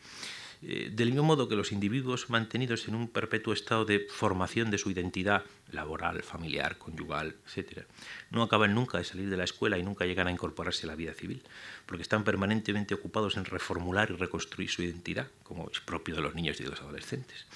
Eh, 0.63 0.91
del 0.93 1.09
mismo 1.09 1.23
modo 1.23 1.49
que 1.49 1.57
los 1.57 1.73
individuos 1.73 2.29
mantenidos 2.29 2.87
en 2.87 2.95
un 2.95 3.09
perpetuo 3.09 3.55
estado 3.55 3.87
de 3.87 4.07
formación 4.11 4.71
de 4.71 4.77
su 4.77 4.91
identidad 4.91 5.45
laboral, 5.73 6.23
familiar, 6.23 6.77
conyugal, 6.77 7.37
etc., 7.47 7.87
no 8.31 8.43
acaban 8.43 8.75
nunca 8.75 8.99
de 8.99 9.05
salir 9.05 9.31
de 9.31 9.39
la 9.39 9.45
escuela 9.45 9.79
y 9.79 9.83
nunca 9.83 10.05
llegan 10.05 10.27
a 10.27 10.31
incorporarse 10.31 10.85
a 10.85 10.89
la 10.89 10.97
vida 10.97 11.15
civil, 11.15 11.43
porque 11.87 12.03
están 12.03 12.25
permanentemente 12.25 12.93
ocupados 12.95 13.39
en 13.39 13.47
reformular 13.47 14.11
y 14.11 14.17
reconstruir 14.17 14.69
su 14.69 14.83
identidad, 14.83 15.29
como 15.45 15.71
es 15.71 15.81
propio 15.81 16.15
de 16.15 16.21
los 16.21 16.35
niños 16.35 16.61
y 16.61 16.65
de 16.65 16.71
los 16.71 16.81
adolescentes. 16.83 17.47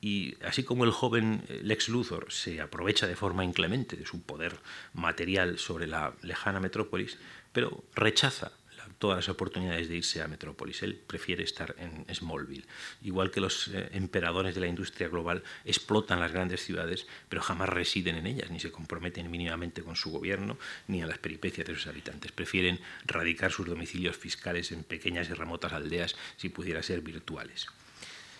Y 0.00 0.36
así 0.44 0.62
como 0.62 0.84
el 0.84 0.92
joven 0.92 1.42
eh, 1.48 1.60
Lex 1.64 1.88
Luthor 1.88 2.32
se 2.32 2.60
aprovecha 2.60 3.08
de 3.08 3.16
forma 3.16 3.44
inclemente 3.44 3.96
de 3.96 4.06
su 4.06 4.22
poder 4.22 4.56
material 4.94 5.58
sobre 5.58 5.88
la 5.88 6.14
lejana 6.22 6.60
metrópolis, 6.60 7.18
pero 7.52 7.82
rechaza 7.94 8.52
todas 9.00 9.16
las 9.16 9.28
oportunidades 9.30 9.88
de 9.88 9.96
irse 9.96 10.22
a 10.22 10.28
Metrópolis. 10.28 10.82
Él 10.82 10.94
prefiere 10.94 11.42
estar 11.42 11.74
en 11.78 12.04
Smallville. 12.14 12.66
Igual 13.02 13.30
que 13.30 13.40
los 13.40 13.68
eh, 13.68 13.88
emperadores 13.94 14.54
de 14.54 14.60
la 14.60 14.66
industria 14.66 15.08
global 15.08 15.42
explotan 15.64 16.20
las 16.20 16.32
grandes 16.32 16.62
ciudades, 16.62 17.06
pero 17.28 17.42
jamás 17.42 17.70
residen 17.70 18.16
en 18.16 18.26
ellas, 18.26 18.50
ni 18.50 18.60
se 18.60 18.70
comprometen 18.70 19.30
mínimamente 19.30 19.82
con 19.82 19.96
su 19.96 20.10
gobierno, 20.10 20.58
ni 20.86 21.02
a 21.02 21.06
las 21.06 21.18
peripecias 21.18 21.66
de 21.66 21.74
sus 21.74 21.86
habitantes. 21.86 22.30
Prefieren 22.30 22.78
radicar 23.06 23.50
sus 23.50 23.66
domicilios 23.66 24.18
fiscales 24.18 24.70
en 24.70 24.84
pequeñas 24.84 25.30
y 25.30 25.32
remotas 25.32 25.72
aldeas, 25.72 26.14
si 26.36 26.50
pudiera 26.50 26.82
ser 26.82 27.00
virtuales. 27.00 27.66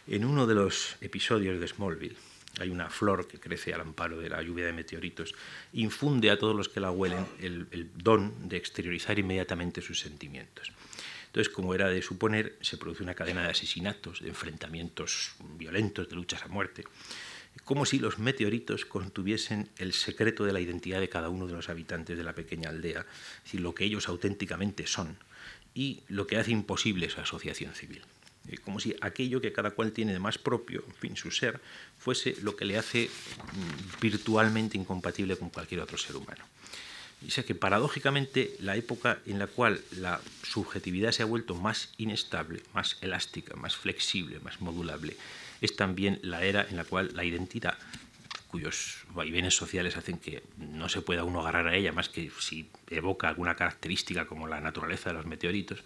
En 0.06 0.26
uno 0.26 0.46
de 0.46 0.54
los 0.54 0.96
episodios 1.00 1.58
de 1.58 1.68
Smallville, 1.68 2.16
hay 2.58 2.70
una 2.70 2.90
flor 2.90 3.28
que 3.28 3.38
crece 3.38 3.72
al 3.72 3.80
amparo 3.80 4.18
de 4.18 4.28
la 4.28 4.42
lluvia 4.42 4.66
de 4.66 4.72
meteoritos, 4.72 5.34
infunde 5.72 6.30
a 6.30 6.38
todos 6.38 6.56
los 6.56 6.68
que 6.68 6.80
la 6.80 6.90
huelen 6.90 7.26
el, 7.38 7.90
don 7.94 8.48
de 8.48 8.56
exteriorizar 8.56 9.18
inmediatamente 9.18 9.80
sus 9.80 10.00
sentimientos. 10.00 10.72
Entonces, 11.26 11.52
como 11.52 11.74
era 11.74 11.88
de 11.88 12.02
suponer, 12.02 12.58
se 12.60 12.76
produce 12.76 13.04
una 13.04 13.14
cadena 13.14 13.42
de 13.42 13.50
asesinatos, 13.50 14.20
de 14.20 14.30
enfrentamientos 14.30 15.32
violentos, 15.56 16.08
de 16.08 16.16
luchas 16.16 16.42
a 16.42 16.48
muerte, 16.48 16.84
como 17.64 17.86
si 17.86 17.98
los 17.98 18.18
meteoritos 18.18 18.84
contuviesen 18.84 19.68
el 19.78 19.92
secreto 19.92 20.44
de 20.44 20.52
la 20.52 20.60
identidad 20.60 21.00
de 21.00 21.08
cada 21.08 21.28
uno 21.28 21.46
de 21.46 21.52
los 21.52 21.68
habitantes 21.68 22.18
de 22.18 22.24
la 22.24 22.34
pequeña 22.34 22.70
aldea, 22.70 23.00
es 23.00 23.44
decir, 23.44 23.60
lo 23.60 23.74
que 23.74 23.84
ellos 23.84 24.08
auténticamente 24.08 24.86
son 24.86 25.16
y 25.74 26.02
lo 26.08 26.26
que 26.26 26.36
hace 26.36 26.50
imposible 26.50 27.10
su 27.10 27.20
asociación 27.20 27.74
civil. 27.74 28.02
Eh, 28.48 28.58
como 28.58 28.80
si 28.80 28.94
aquello 29.00 29.40
que 29.40 29.52
cada 29.52 29.72
cual 29.72 29.92
tiene 29.92 30.12
de 30.12 30.18
más 30.18 30.38
propio, 30.38 30.84
en 30.86 30.94
fin, 30.94 31.16
su 31.16 31.30
ser, 31.30 31.60
fuese 31.98 32.36
lo 32.42 32.56
que 32.56 32.64
le 32.64 32.78
hace 32.78 33.08
mm, 33.08 34.00
virtualmente 34.00 34.78
incompatible 34.78 35.36
con 35.36 35.50
cualquier 35.50 35.80
otro 35.80 35.98
ser 35.98 36.16
humano. 36.16 36.44
Sea 37.28 37.44
que 37.44 37.54
paradójicamente 37.54 38.56
la 38.60 38.76
época 38.76 39.18
en 39.26 39.38
la 39.38 39.46
cual 39.46 39.82
la 39.98 40.20
subjetividad 40.42 41.12
se 41.12 41.22
ha 41.22 41.26
vuelto 41.26 41.54
más 41.54 41.92
inestable, 41.98 42.62
más 42.72 42.96
elástica, 43.02 43.56
más 43.56 43.76
flexible, 43.76 44.40
más 44.40 44.62
modulable, 44.62 45.16
es 45.60 45.76
también 45.76 46.18
la 46.22 46.42
era 46.42 46.66
en 46.68 46.76
la 46.76 46.84
cual 46.84 47.10
la 47.14 47.24
identidad, 47.24 47.76
cuyos 48.48 49.04
vaivenes 49.10 49.54
sociales 49.54 49.98
hacen 49.98 50.18
que 50.18 50.42
no 50.56 50.88
se 50.88 51.02
pueda 51.02 51.24
uno 51.24 51.40
agarrar 51.40 51.68
a 51.68 51.76
ella 51.76 51.92
más 51.92 52.08
que 52.08 52.32
si 52.40 52.70
evoca 52.88 53.28
alguna 53.28 53.54
característica 53.54 54.26
como 54.26 54.48
la 54.48 54.60
naturaleza 54.60 55.10
de 55.10 55.16
los 55.16 55.26
meteoritos, 55.26 55.84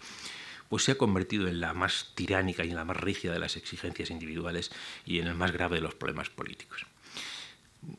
pues 0.69 0.83
se 0.83 0.93
ha 0.93 0.97
convertido 0.97 1.47
en 1.47 1.59
la 1.59 1.73
más 1.73 2.11
tiránica 2.15 2.63
y 2.63 2.69
en 2.69 2.75
la 2.75 2.85
más 2.85 2.97
rígida 2.97 3.33
de 3.33 3.39
las 3.39 3.55
exigencias 3.55 4.09
individuales 4.09 4.71
y 5.05 5.19
en 5.19 5.27
el 5.27 5.35
más 5.35 5.51
grave 5.51 5.75
de 5.75 5.81
los 5.81 5.95
problemas 5.95 6.29
políticos. 6.29 6.85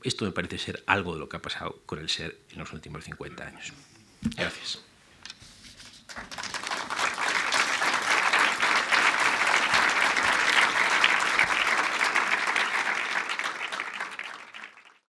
Esto 0.02 0.24
me 0.24 0.32
parece 0.32 0.58
ser 0.58 0.82
algo 0.86 1.14
de 1.14 1.20
lo 1.20 1.28
que 1.28 1.36
ha 1.36 1.42
pasado 1.42 1.80
con 1.86 1.98
el 1.98 2.08
ser 2.08 2.38
en 2.50 2.58
los 2.58 2.72
últimos 2.72 3.04
50 3.04 3.46
años. 3.46 3.72
Gracias. 4.36 4.80